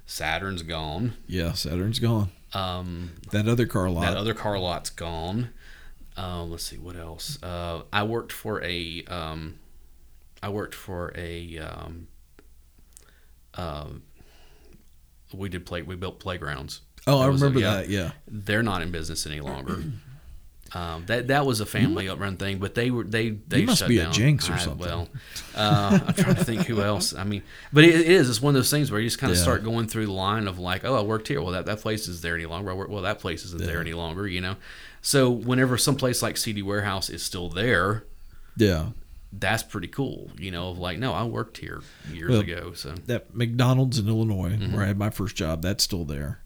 [0.07, 1.15] Saturn's gone.
[1.27, 1.53] Yeah.
[1.53, 2.31] Saturn's gone.
[2.55, 4.03] Um, That other car lot.
[4.03, 5.51] that other car lot's gone.
[6.17, 7.41] Um, let's see what else.
[7.43, 9.05] Uh, I worked for a.
[9.05, 9.59] Um,
[10.43, 11.59] I worked for a.
[11.59, 12.09] Um,
[13.55, 14.03] um,
[15.33, 15.83] we did play.
[15.83, 16.81] We built playgrounds.
[17.07, 17.75] oh, I was a- remember yeah.
[17.77, 17.89] that.
[17.89, 18.11] Yeah.
[18.27, 19.83] They're not in business any longer.
[20.75, 23.89] Um, that that was a family run thing, but they were they they must shut
[23.89, 24.11] be a.
[24.11, 24.87] Jinx or I- something.
[24.87, 25.09] Well,
[25.55, 27.15] uh, I'm trying to think who else.
[27.15, 27.43] I mean,
[27.73, 28.29] but it, it is.
[28.29, 29.43] It's one of those things where you just kind of Yeah.
[29.45, 31.41] start going through the line of like, oh, I worked here.
[31.41, 32.71] Well, that, that place is there any longer.
[32.71, 34.27] I work, well, that place isn't there any longer.
[34.29, 34.57] You know,
[35.01, 38.05] so whenever some place like CD Warehouse is still there,
[38.57, 38.89] Yeah.
[39.33, 40.31] that's pretty cool.
[40.39, 41.81] You know, of like, no, I worked here
[42.13, 42.73] years Well, ago.
[42.75, 44.75] So That McDonald's in Illinois, Mm-hmm.
[44.75, 46.41] where I had my first job, that's still there.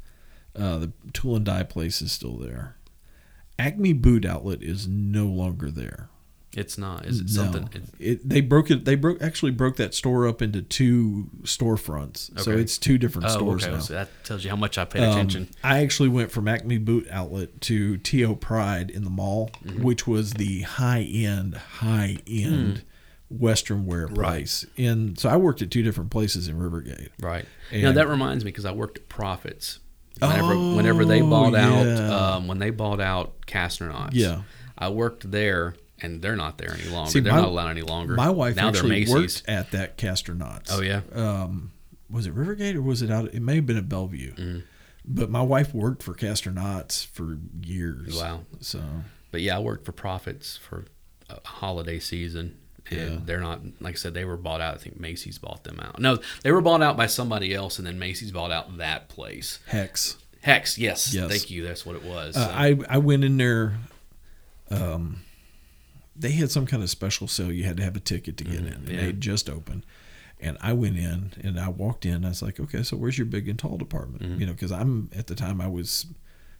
[0.54, 2.76] Uh, the tool and die place is still there.
[3.58, 6.08] Acme Boot Outlet is no longer there.
[6.54, 7.06] it's not.
[7.06, 7.50] Is it No.
[7.50, 7.68] something?
[7.72, 8.84] It, It, they broke it.
[8.84, 12.38] They broke actually broke that store up into two storefronts.
[12.40, 13.72] So it's two different oh, stores okay.
[13.72, 13.78] now.
[13.80, 15.48] So that tells you how much I paid Um, attention.
[15.64, 18.34] I actually went from Acme Boot Outlet to T.O.
[18.36, 19.82] Pride in the mall, Mm-hmm.
[19.82, 22.82] which was the high end, high end
[23.30, 24.66] Western wear place.
[24.76, 27.08] And so I worked at two different places in Rivergate.
[27.18, 27.46] Right.
[27.72, 29.78] know, that reminds me because I worked at Proffitt's.
[30.20, 34.42] Whenever, Oh, whenever they bought out, um, when they bought out Castner Knott's, Yeah.
[34.78, 37.10] I worked there, and they're not there any longer.
[37.10, 38.14] See, they're my- not allowed any longer.
[38.14, 40.70] My wife now actually worked at that Castner Knott's.
[40.72, 41.72] Oh yeah, Um,
[42.10, 43.32] was it Rivergate or was it out?
[43.34, 44.34] It may have been at Bellevue.
[44.34, 44.58] Mm-hmm.
[45.04, 48.14] But my wife worked for Castner Knott's for years.
[48.16, 48.42] Wow.
[48.60, 48.80] So
[49.32, 50.84] but yeah, I worked for Proffitt's for
[51.30, 52.56] a holiday season.
[52.98, 53.20] And Yeah.
[53.24, 54.14] they're not like I said.
[54.14, 54.74] They were bought out.
[54.74, 55.98] I think Macy's bought them out.
[56.00, 59.58] No, they were bought out by somebody else, and then Macy's bought out that place.
[59.66, 60.16] Hecht's.
[60.42, 61.30] Hecht's, yes, Yes.
[61.30, 61.62] thank you.
[61.62, 62.36] That's what it was.
[62.36, 63.78] Uh, So- I I went in there.
[64.70, 65.20] Um,
[66.16, 67.52] they had some kind of special sale.
[67.52, 68.66] You had to have a ticket to get in.
[68.66, 69.00] And yeah.
[69.02, 69.84] They just opened,
[70.40, 72.24] and I went in and I walked in.
[72.24, 74.22] I was like, okay, so where's your big and tall department?
[74.22, 74.40] Mm-hmm.
[74.40, 76.06] You know, because I'm at the time I was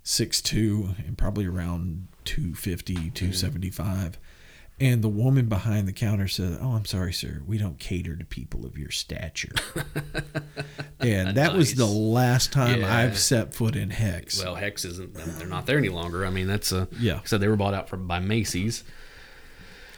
[0.04, 4.12] six two and probably around 250, Mm-hmm.
[4.78, 4.92] 275.
[4.92, 7.42] And the woman behind the counter said, "Oh, I'm sorry, sir.
[7.46, 9.52] We don't cater to people of your stature."
[11.00, 12.94] and that was the last time Yeah.
[12.96, 14.42] I've set foot in Hecht's.
[14.42, 15.14] well, Hecht's isn't.
[15.14, 16.26] They're not there any longer.
[16.26, 17.20] I mean, that's a Yeah.
[17.24, 18.84] So they were bought out from by Macy's.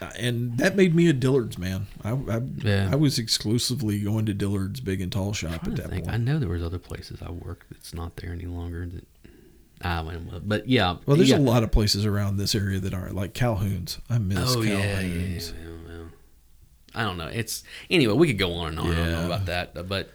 [0.01, 1.87] Uh, and that made me a Dillard's man.
[2.03, 2.89] I I, Yeah.
[2.91, 6.09] I was exclusively going to Dillard's Big and Tall shop at that think.
[6.09, 8.85] I know there was other places I worked that's not there any longer.
[8.85, 9.07] That
[9.81, 10.97] I went with, but yeah.
[11.05, 11.37] Well, there's yeah.
[11.37, 13.99] a lot of places around this area that aren't like Calhoun's.
[14.09, 15.53] I miss Oh yeah, yeah, Calhoun's.
[15.53, 15.65] yeah,
[16.93, 17.27] I don't know.
[17.27, 18.13] It's anyway.
[18.13, 18.91] We could go on and on.
[18.91, 20.11] I don't know about that, but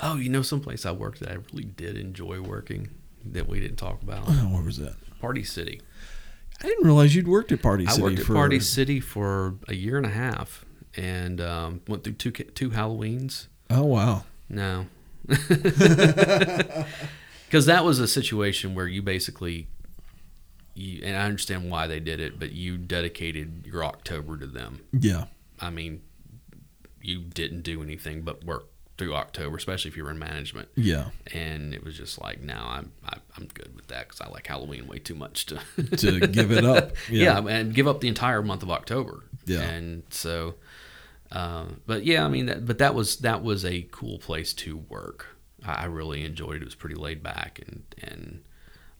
[0.00, 2.88] oh, you know, someplace I worked that I really did enjoy working
[3.24, 4.24] that we didn't talk about.
[4.26, 4.96] Oh, where was that?
[5.20, 5.82] Party City.
[6.62, 9.56] I didn't realize you'd worked at Party City I worked at for Party City for
[9.68, 10.64] a year and a half,
[10.96, 13.48] and um, went through two two Halloweens.
[13.68, 14.24] Oh wow.
[14.48, 14.86] No.
[17.46, 19.68] Because that was a situation where you basically,
[20.74, 24.80] you, and I understand why they did it, but you dedicated your October to them.
[24.92, 25.26] Yeah.
[25.60, 26.02] I mean,
[27.00, 28.66] you didn't do anything but work
[28.96, 30.68] through October, especially if you were in management.
[30.76, 31.08] Yeah.
[31.32, 34.46] And it was just like, now I'm I, I'm good with that because I like
[34.46, 35.58] Halloween way too much to
[35.96, 36.92] To give it up.
[37.10, 37.38] yeah.
[37.38, 39.24] and give up the entire month of October.
[39.46, 39.60] Yeah.
[39.62, 40.54] and so,
[41.32, 44.76] um, but yeah, I mean, that, but that was that was a cool place to
[44.76, 45.33] work.
[45.66, 46.62] I, really enjoyed it.
[46.62, 48.44] It was pretty laid back, and and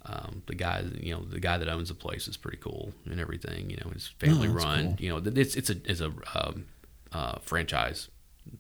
[0.07, 3.19] um, the guy, you know, the guy that owns the place is pretty cool and
[3.21, 3.71] everything.
[3.71, 4.83] You know, it's family Oh, run.
[4.85, 4.97] cool.
[4.99, 6.67] You know, it's it's a it's a um,
[7.13, 8.09] uh, franchise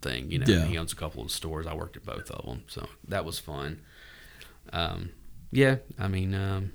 [0.03, 0.31] thing.
[0.31, 0.65] You know, Yeah.
[0.67, 1.67] he owns a couple of stores.
[1.67, 3.81] I worked at both of them, so that was fun.
[4.73, 5.11] Um,
[5.51, 6.73] yeah, I mean, um,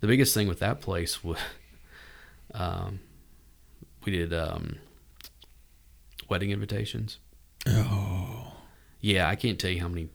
[0.00, 1.38] the biggest thing with that place was
[2.54, 3.00] um,
[4.04, 4.76] we did um,
[6.28, 7.18] wedding invitations.
[7.66, 8.52] Oh,
[9.00, 10.08] Yeah, I can't tell you how many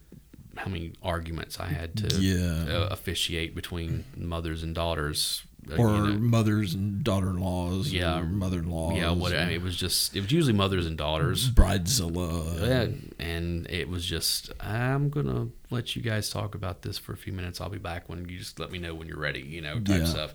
[0.58, 2.64] how many arguments I had to Yeah.
[2.76, 5.42] uh, officiate between mothers and daughters.
[5.70, 6.18] uh, or you know.
[6.18, 7.92] mothers and daughter-in-laws.
[7.92, 8.22] Yeah.
[8.22, 8.96] mother-in-laws.
[8.96, 11.50] yeah, what I mean, it was just it was usually mothers and daughters.
[11.50, 12.66] Bridezilla.
[12.66, 12.86] Yeah,
[13.18, 17.32] and it was just I'm gonna let you guys talk about this for a few
[17.34, 17.60] minutes.
[17.60, 19.40] I'll be back when you just let me know when you're ready.
[19.42, 20.04] You know, type Yeah.
[20.06, 20.34] stuff.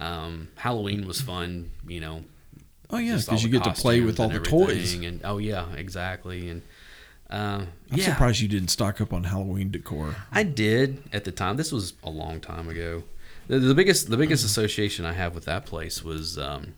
[0.00, 1.70] Um, Halloween was fun.
[1.86, 2.24] You know,
[2.90, 4.94] Oh yeah, because you get to play with all the toys.
[4.94, 6.48] And oh yeah, exactly.
[6.50, 6.62] And
[7.30, 10.16] uh, I'm yeah, surprised you didn't stock up on Halloween decor.
[10.32, 11.56] I did at the time.
[11.56, 13.02] This was a long time ago.
[13.48, 16.74] The, the biggest the biggest association I have with that place was, um,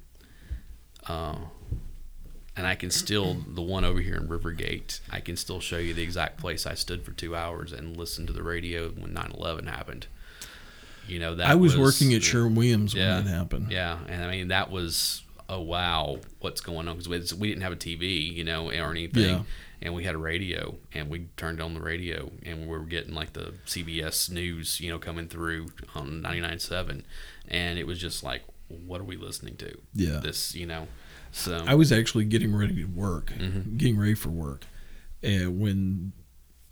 [1.09, 1.37] uh,
[2.57, 5.01] and I can still the one over here in Rivergate.
[5.11, 8.27] I can still show you the exact place I stood for two hours and listened
[8.27, 10.07] to the radio when 9-11 happened.
[11.07, 13.17] You know that I was, working at Sherwin Williams yeah.
[13.17, 13.73] when that happened.
[13.73, 16.97] Yeah, and I mean that was oh wow, what's going on?
[16.97, 19.43] Because we, we didn't have a TV, you know, or anything, Yeah.
[19.83, 23.15] And we had a radio, and we turned on the radio, and we were getting
[23.15, 27.03] like the CBS News, you know, coming through on 99.7,
[27.49, 29.77] and it was just like, what are we listening to?
[29.95, 30.19] Yeah.
[30.21, 30.87] this, you know,
[31.33, 33.77] so I was actually getting ready to work, Mm-hmm.
[33.77, 34.65] getting ready for work,
[35.23, 36.13] and when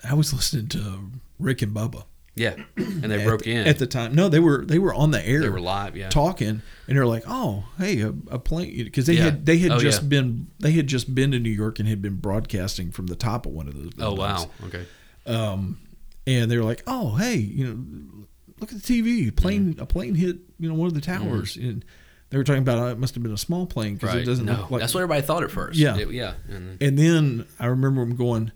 [0.08, 2.04] I was listening to Rick and Bubba.
[2.38, 3.66] Yeah, and they broke the, in.
[3.66, 4.14] at the time.
[4.14, 5.40] No, they were they were on the air.
[5.40, 6.08] they were live, yeah.
[6.08, 9.24] talking, and they're like, "Oh, hey, a, a plane," because they Yeah.
[9.24, 10.08] had they had Oh, just yeah.
[10.08, 13.46] been they had just been to New York and had been broadcasting from the top
[13.46, 13.92] of one of those.
[13.98, 14.18] Oh buildings.
[14.20, 14.86] wow, okay,
[15.26, 15.78] Um,
[16.26, 18.24] and they were like, "Oh, hey, you know,
[18.60, 19.34] look at the TV.
[19.34, 19.82] Plane Mm-hmm.
[19.82, 21.84] a plane hit you know one of the towers." And
[22.30, 24.22] they were talking about uh, it must have been a small plane because right.
[24.22, 24.80] it doesn't no, look like.
[24.80, 25.78] that's what everybody thought at first.
[25.78, 25.96] Yeah.
[25.96, 28.52] It- yeah, and and then I remember them going,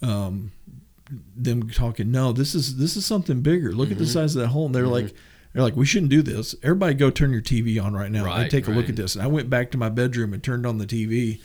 [0.00, 0.52] um,
[1.36, 2.10] them talking.
[2.10, 3.72] No, this is this is something bigger.
[3.72, 4.04] Look at Mm-hmm.
[4.04, 4.66] the size of that hole.
[4.66, 5.14] And they're like,
[5.52, 6.54] they're like, we shouldn't do this.
[6.62, 9.14] Everybody, go turn your TV on right now and Right, take a look at this.
[9.14, 11.40] And I went back to my bedroom and turned on the TV,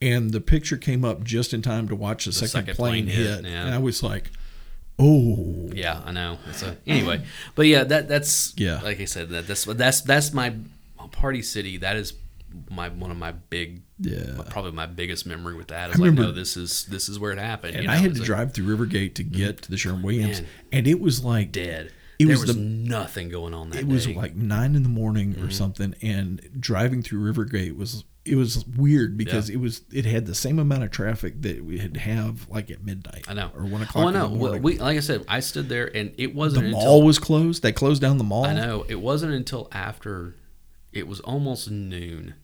[0.00, 3.16] and the picture came up just in time to watch the, second, second plane, plane
[3.16, 3.26] hit.
[3.26, 3.66] hit, yeah.
[3.66, 4.30] And I was like,
[4.98, 6.38] oh, Yeah, I know.
[6.62, 7.24] A, anyway,
[7.54, 8.80] but yeah, that that's Yeah.
[8.82, 10.54] Like I said, that that's that's that's my
[11.12, 11.78] party city.
[11.78, 12.12] That is
[12.70, 14.42] my one of my big, yeah.
[14.50, 15.90] probably my biggest memory with that.
[15.90, 17.74] Is I like, remember- no, this is this is where it happened.
[17.76, 20.40] And you I had to like drive through Rivergate to get to the Sherwin Williams,
[20.40, 20.50] Man.
[20.72, 21.92] and it was like dead.
[22.18, 23.80] It there was was, the- nothing going on that day.
[23.82, 25.46] it was like nine in the morning Mm-hmm.
[25.46, 30.26] or something and driving through rivergate was it was weird because it was it had
[30.26, 33.50] the same amount of traffic that we had have like at midnight I know.
[33.56, 34.28] or one o'clock I in know.
[34.28, 36.80] the We, morning we like I said, I stood there, and it wasn't The mall
[36.82, 40.34] until was closed they closed down the mall I know it wasn't until after
[40.92, 42.34] it was almost noon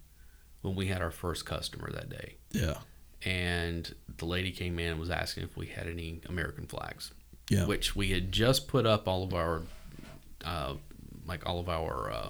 [0.66, 2.34] when we had our first customer that day.
[2.52, 2.78] yeah
[3.24, 7.12] and the lady came in and was asking if we had any American flags,
[7.50, 9.62] yeah which we had just put up all of our,
[10.44, 10.74] uh,
[11.26, 12.28] like all of our uh,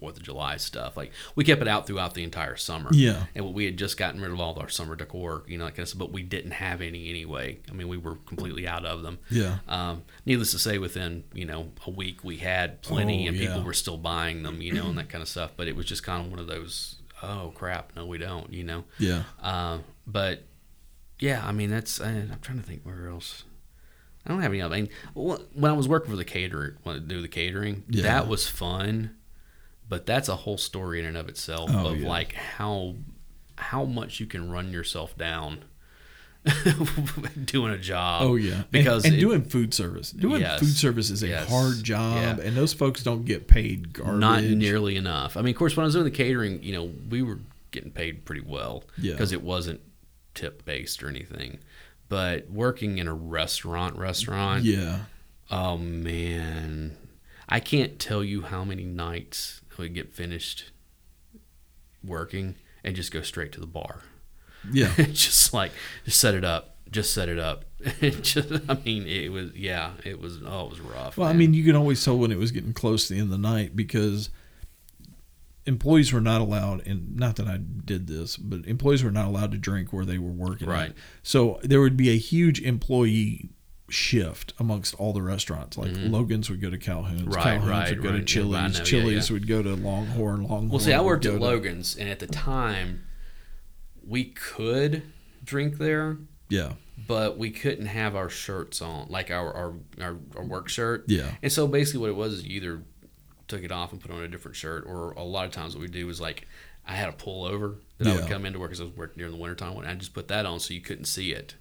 [0.00, 0.94] Fourth of July stuff.
[0.96, 2.90] Like we kept it out throughout the entire summer.
[2.92, 3.24] Yeah.
[3.34, 5.76] and we had just gotten rid of all of our summer decor, you know, like
[5.76, 7.60] this, but we didn't have any anyway.
[7.70, 9.18] I mean, we were completely out of them.
[9.30, 13.38] yeah Um, needless to say, within you know a week, we had plenty, Oh, and
[13.38, 15.52] people were still buying them, you know, and that kind of stuff.
[15.56, 18.64] But it was just kind of one of those, oh crap, no, we don't, you
[18.64, 18.84] know.
[18.98, 20.44] yeah Uh, but
[21.18, 22.00] yeah, I mean that's.
[22.00, 23.44] I, I'm trying to think where else.
[24.26, 24.60] I don't have any.
[24.60, 27.84] other- I mean, when I was working for the caterer, when I do the catering,
[27.88, 28.02] Yeah.
[28.02, 29.16] that was fun.
[29.88, 32.08] But that's a whole story in and of itself Oh, of yeah.
[32.08, 32.96] like how
[33.56, 35.64] how much you can run yourself down
[37.44, 38.22] doing a job.
[38.22, 40.60] oh yeah because and, and it- doing food service doing Yes.
[40.60, 41.48] food service is a Yes.
[41.48, 42.44] hard job Yeah.
[42.46, 45.36] and those folks don't get paid garbage not nearly enough.
[45.36, 47.38] I mean, of course, when I was doing the catering, you know, we were
[47.72, 49.12] getting paid pretty well Yeah.
[49.12, 49.80] because it wasn't
[50.34, 51.58] tip based or anything.
[52.08, 55.00] But working in a restaurant, restaurant, yeah
[55.50, 56.96] oh man,
[57.48, 60.70] I can't tell you how many nights we get finished
[62.04, 64.02] working and just go straight to the bar.
[64.72, 65.72] Yeah just like
[66.04, 67.64] just set it up, just set it up.
[68.00, 71.16] It just, I mean, it was yeah, it was oh, it was rough.
[71.16, 73.32] Well, I mean, you can always tell when it was getting close to the end
[73.32, 74.30] of the night because
[75.66, 79.52] employees were not allowed, and not that I did this, but employees were not allowed
[79.52, 80.68] to drink where they were working.
[80.68, 80.92] Right.
[81.22, 83.50] So there would be a huge employee
[83.88, 85.76] shift amongst all the restaurants.
[85.78, 87.30] Like Logan's would go to Calhoun's, Mm-hmm.
[87.30, 88.24] Right, Calhoun's right, would go to.
[88.24, 89.34] Chili's, know, Chili's yeah.
[89.34, 90.68] would go to Longhorn, Longhorn.
[90.70, 93.05] Well, see, I worked at to- Logan's, and at the time,
[94.06, 95.02] we could
[95.44, 96.18] drink there,
[96.48, 96.72] Yeah,
[97.08, 101.04] but we couldn't have our shirts on, like our our, our, our work shirt.
[101.08, 102.82] yeah, And so basically, what it was is you either
[103.48, 105.82] took it off and put on a different shirt, or a lot of times what
[105.82, 106.46] we do is like
[106.86, 109.32] I had a pullover that I would come into work because I was working during
[109.32, 111.54] the wintertime, and I just put that on so you couldn't see it.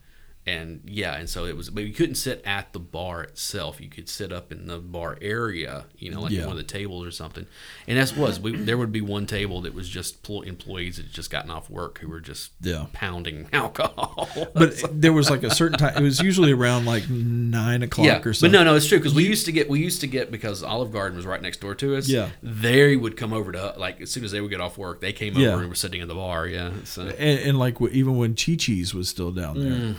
[0.48, 3.82] And yeah, and so it was, but you couldn't sit at the bar itself.
[3.82, 6.42] You could sit up in the bar area, you know, like Yeah.
[6.44, 7.48] one of the tables or something.
[7.88, 11.04] And that's was we there would be one table that was just pl- employees that
[11.08, 12.86] had just gotten off work who were just Yeah.
[12.94, 14.30] pounding alcohol.
[14.54, 15.98] But there was like a certain time.
[15.98, 18.52] It was usually around like nine o'clock yeah, or but something.
[18.52, 20.92] no, no, it's true because we used to get we used to get because Olive
[20.92, 22.08] Garden was right next door to us.
[22.08, 22.30] Yeah.
[22.44, 25.12] they would come over to like as soon as they would get off work, they
[25.14, 25.50] came Yeah.
[25.50, 26.48] over and were sitting in the bar.
[26.48, 29.96] Yeah, so And, and like even when Chi Chi's was still down there, Mm.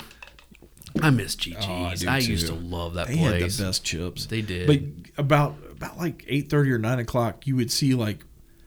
[1.03, 3.43] I miss Chi Oh, I I used to love that they place.
[3.43, 4.27] had the best chips.
[4.27, 4.67] They did.
[4.67, 4.81] But
[5.19, 8.25] about about like eight thirty or nine o'clock, you would see like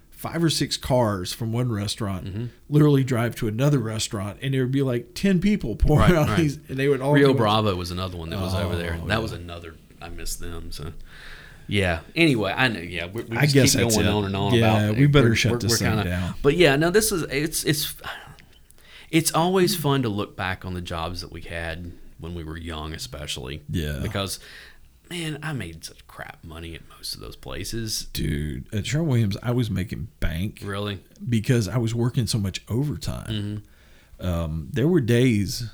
[0.09, 2.45] five or six cars from one restaurant Mm-hmm.
[2.69, 6.27] literally drive to another restaurant, and there would be like ten people pouring Right, out
[6.29, 6.37] right.
[6.37, 8.99] these, and they would all Rio Bravo was another one that was over there.
[9.01, 9.19] Oh, That yeah.
[9.19, 9.75] was another.
[10.01, 10.71] I miss them.
[10.71, 10.93] So.
[11.67, 11.99] Yeah.
[12.15, 12.79] Anyway, I know.
[12.79, 14.07] Yeah, we, we I guess keep going it.
[14.09, 14.97] on and on Yeah, about.
[14.97, 16.35] we better we're- shut we're- this we're thing kinda- down.
[16.41, 17.93] But yeah, no, this is it's it's
[19.11, 22.57] it's always fun to look back on the jobs that we had when we were
[22.57, 23.63] young, especially.
[23.69, 23.99] Yeah.
[24.01, 24.39] Because,
[25.09, 28.07] man, I made such crap money at most of those places.
[28.13, 30.99] Dude, at Sherwin Williams, I was making bank Really.
[31.27, 33.63] because I was working so much overtime.
[34.19, 35.71] Um, there were days,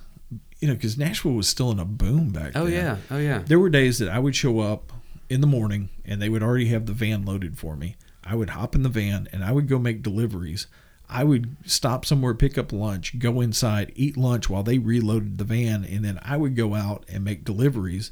[0.60, 2.74] you know, because Nashville was still in a boom back Oh then.
[2.74, 2.98] Oh, yeah.
[3.12, 3.40] Oh yeah.
[3.46, 4.92] There were days that I would show up
[5.30, 7.96] in the morning and they would already have the van loaded for me.
[8.24, 10.68] I would hop in the van and I would go make deliveries.
[11.10, 15.44] I would stop somewhere, pick up lunch, go inside, eat lunch while they reloaded the
[15.44, 18.12] van, and then I would go out and make deliveries.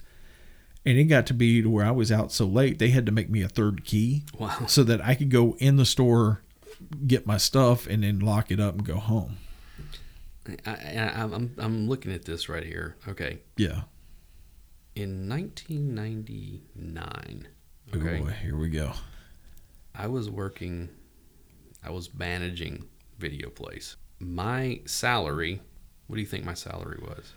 [0.86, 3.12] And it got to be to where I was out so late, they had to
[3.12, 4.66] make me a third key Wow.
[4.68, 6.42] so that I could go in the store,
[7.08, 9.38] get my stuff, and then lock it up and go home.
[10.66, 12.98] I, I, I'm I'm looking at this right here.
[13.08, 13.40] Okay.
[13.56, 13.84] Yeah.
[14.94, 17.48] In 1999.
[17.96, 18.20] Okay.
[18.20, 18.92] Ooh, here we go.
[19.96, 20.90] I was working,
[21.84, 22.86] I was managing
[23.20, 23.96] Video Place.
[24.20, 25.62] My salary,
[26.08, 27.34] what do you think my salary was?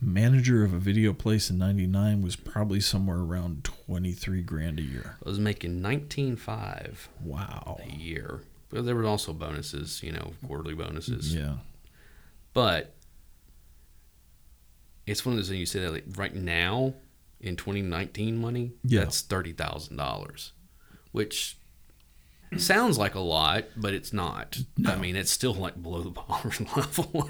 [0.00, 5.16] Manager of a video place in 99 was probably somewhere around 23 grand a year.
[5.24, 7.80] I was making 19.5 Wow.
[7.84, 8.42] a year.
[8.70, 11.34] But there were also bonuses, you know, quarterly bonuses.
[11.34, 11.56] Yeah.
[12.52, 12.94] But
[15.06, 16.94] it's one of those things you say that like right now
[17.40, 19.00] in 2019 money, Yeah.
[19.00, 20.52] that's $30,000,
[21.12, 21.57] which
[22.56, 24.58] sounds like a lot, but it's not.
[24.86, 27.28] I mean, it's still like below the poverty level.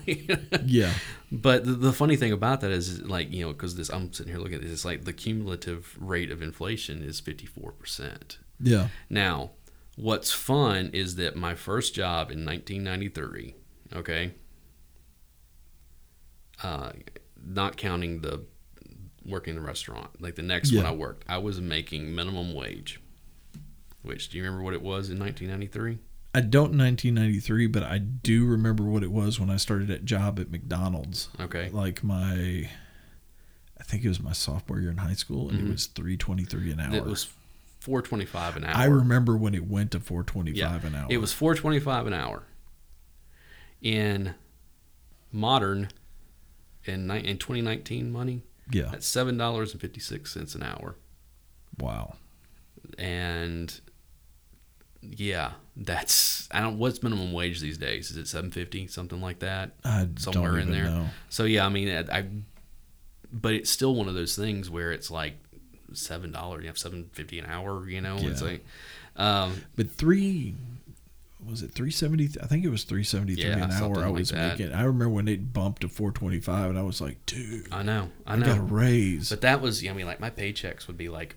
[0.64, 0.92] Yeah.
[1.30, 4.32] But the, the funny thing about that is, like, you know, because this, I'm sitting
[4.32, 8.38] here looking at this, it's like the cumulative rate of inflation is 54%.
[8.60, 8.88] Yeah.
[9.10, 9.50] Now,
[9.96, 13.54] what's fun is that my first job in 1993,
[13.96, 14.32] okay,
[16.62, 16.92] uh,
[17.44, 18.44] not counting the
[19.24, 23.00] working in the restaurant, like the next one I worked, I was making minimum wage.
[24.02, 25.98] Which do you remember what it was in 1993?
[26.34, 30.04] I don't in 1993, but I do remember what it was when I started that
[30.04, 31.28] job at McDonald's.
[31.40, 32.68] Okay, Like my,
[33.78, 35.72] I think it was my sophomore year in high school, and it mm-hmm.
[35.72, 36.94] was 323 an hour.
[36.94, 37.28] it was
[37.80, 38.76] 425 an hour.
[38.76, 41.06] I remember when it went to 425 an hour.
[41.08, 42.42] It was 425 an hour.
[43.80, 44.34] In
[45.32, 45.88] modern
[46.84, 48.88] in in 2019 money, yeah.
[48.90, 50.96] that's seven dollars and fifty six cents an hour.
[51.78, 52.16] Wow.
[52.98, 53.80] And
[55.02, 58.10] yeah, that's I don't what's minimum wage these days?
[58.10, 59.72] Is it 750 something like that?
[59.84, 60.84] I Somewhere don't in there.
[60.84, 61.06] know.
[61.28, 62.24] So yeah, I mean, I, I
[63.32, 65.34] but it's still one of those things where it's like
[65.92, 67.88] seven dollars, you have seven fifty an hour.
[67.88, 68.64] You know, it's like
[69.16, 70.54] um, But three
[71.46, 74.72] was it 370 I think it was 373 Yeah, an hour I was making.
[74.72, 78.32] I remember when it bumped to 425 and I was like, dude, I know, I
[78.32, 78.46] I know.
[78.46, 79.30] got a raise.
[79.30, 81.36] But that was, I mean, like my paychecks would be like,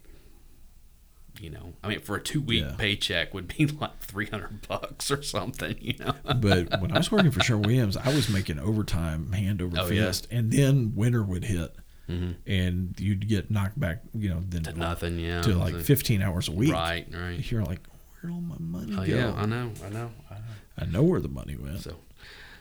[1.40, 2.76] you know, I mean, for a two week Yeah.
[2.78, 6.14] paycheck would be like three hundred bucks or something, you know.
[6.36, 9.88] but when I was working for Sherwin Williams, I was making overtime hand over Oh,
[9.90, 10.06] yeah.
[10.06, 11.76] fist, and then winter would hit,
[12.10, 12.36] Mhm.
[12.46, 15.42] and you'd get knocked back, you know, then To nothing, yeah.
[15.42, 16.72] to like was a- 15 hours a week.
[16.74, 17.52] right, right.
[17.52, 17.80] You're like,
[18.22, 19.04] where'd all my money Oh go?
[19.04, 20.42] yeah, I know, I know, I know.
[20.78, 21.80] I know where the money went.
[21.82, 21.96] So,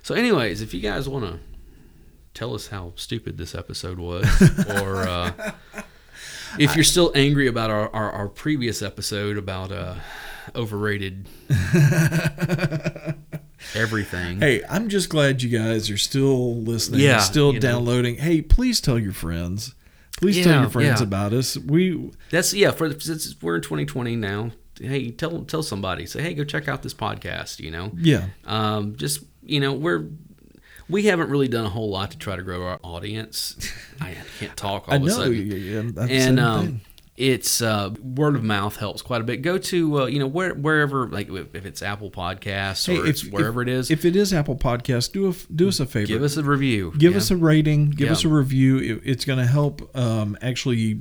[0.03, 1.39] so, anyways, if you guys want to
[2.35, 4.25] tell us how stupid this episode was,
[4.81, 5.53] or uh,
[6.59, 9.95] if you're still angry about our, our, our previous episode about uh,
[10.55, 11.27] overrated
[13.75, 14.41] everything.
[14.41, 17.69] Hey, I'm just glad you guys are still listening, Yeah, still you know.
[17.71, 18.17] downloading.
[18.17, 19.75] Hey, please tell your friends.
[20.19, 21.07] Please tell your friends yeah.
[21.07, 21.57] about us.
[21.57, 22.73] We That's yeah.
[22.73, 26.05] For since we're in 2020 now, hey, tell tell somebody.
[26.05, 27.59] Say, hey, go check out this podcast.
[27.59, 30.09] You know, yeah, um, just you know, we're
[30.91, 33.57] we haven't really done a whole lot to try to grow our audience.
[34.01, 35.13] I can't talk all I of a know.
[35.13, 35.47] sudden.
[35.51, 36.81] Yeah, yeah, and um,
[37.17, 39.43] it's uh, word of mouth helps quite a bit.
[39.43, 43.27] Go to uh, you know where wherever like if it's Apple Podcasts or Hey, it's
[43.27, 46.07] wherever if, it is, If it is Apple Podcasts, do a do us a favor.
[46.07, 46.93] give us a review.
[46.97, 47.19] give Yeah.
[47.19, 47.91] us a rating.
[47.91, 48.79] Give us a review.
[48.79, 51.01] It, it's going to help um, actually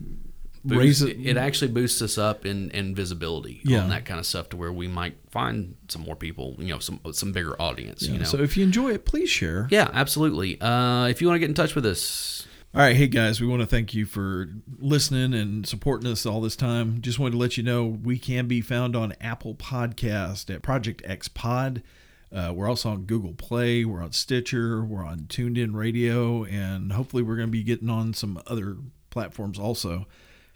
[0.77, 1.17] Boost- it.
[1.25, 3.81] it actually boosts us up in, in visibility Yeah.
[3.83, 6.79] on that kind of stuff to where we might find some more people, you know,
[6.79, 8.25] some some bigger audience, you know.
[8.25, 9.67] So if you enjoy it, please share.
[9.71, 10.59] yeah, absolutely.
[10.61, 13.47] Uh, if you want to get in touch with us, All right, hey guys, we
[13.47, 14.47] want to thank you for
[14.77, 17.01] listening and supporting us all this time.
[17.01, 21.01] Just wanted to let you know we can be found on Apple Podcast at Project
[21.03, 21.81] X Pod.
[22.31, 23.83] Uh, we're also on Google Play.
[23.85, 24.83] We're on Stitcher.
[24.85, 28.77] We're on TuneIn Radio, and hopefully we're going to be getting on some other
[29.09, 30.05] platforms also.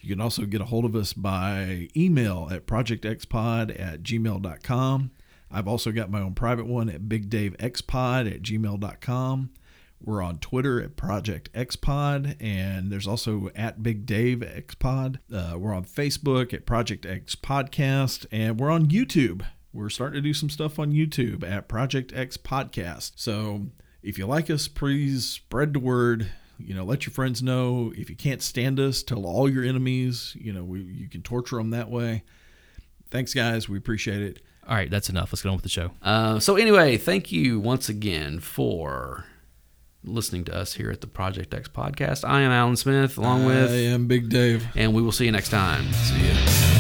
[0.04, 5.12] You can also get a hold of us by email at projectxpod at gmail.com.
[5.50, 9.50] I've also got my own private one at bigdavexpod at gmail.com.
[10.02, 15.20] We're on Twitter at Project XPod, and there's also at Big Dave XPod.
[15.34, 19.46] Uh, we're on Facebook at Project X Podcast, and we're on YouTube.
[19.72, 23.14] We're starting to do some stuff on YouTube at Project X Podcast.
[23.16, 23.68] So
[24.02, 26.30] if you like us, please spread the word.
[26.58, 27.92] You know, let your friends know.
[27.96, 30.36] If you can't stand us, tell all your enemies.
[30.40, 32.24] You know, we, you can torture them that way.
[33.10, 33.68] Thanks, guys.
[33.70, 34.42] We appreciate it.
[34.68, 35.32] All right, that's enough.
[35.34, 35.92] Let's get on with the show.
[36.02, 39.26] uh, so anyway, thank you once again for
[40.06, 42.28] listening to us here at the Project X podcast.
[42.28, 44.66] I am Alan Smith, along with I am Big Dave.
[44.76, 45.92] and we will see you next time.
[45.94, 46.73] See ya.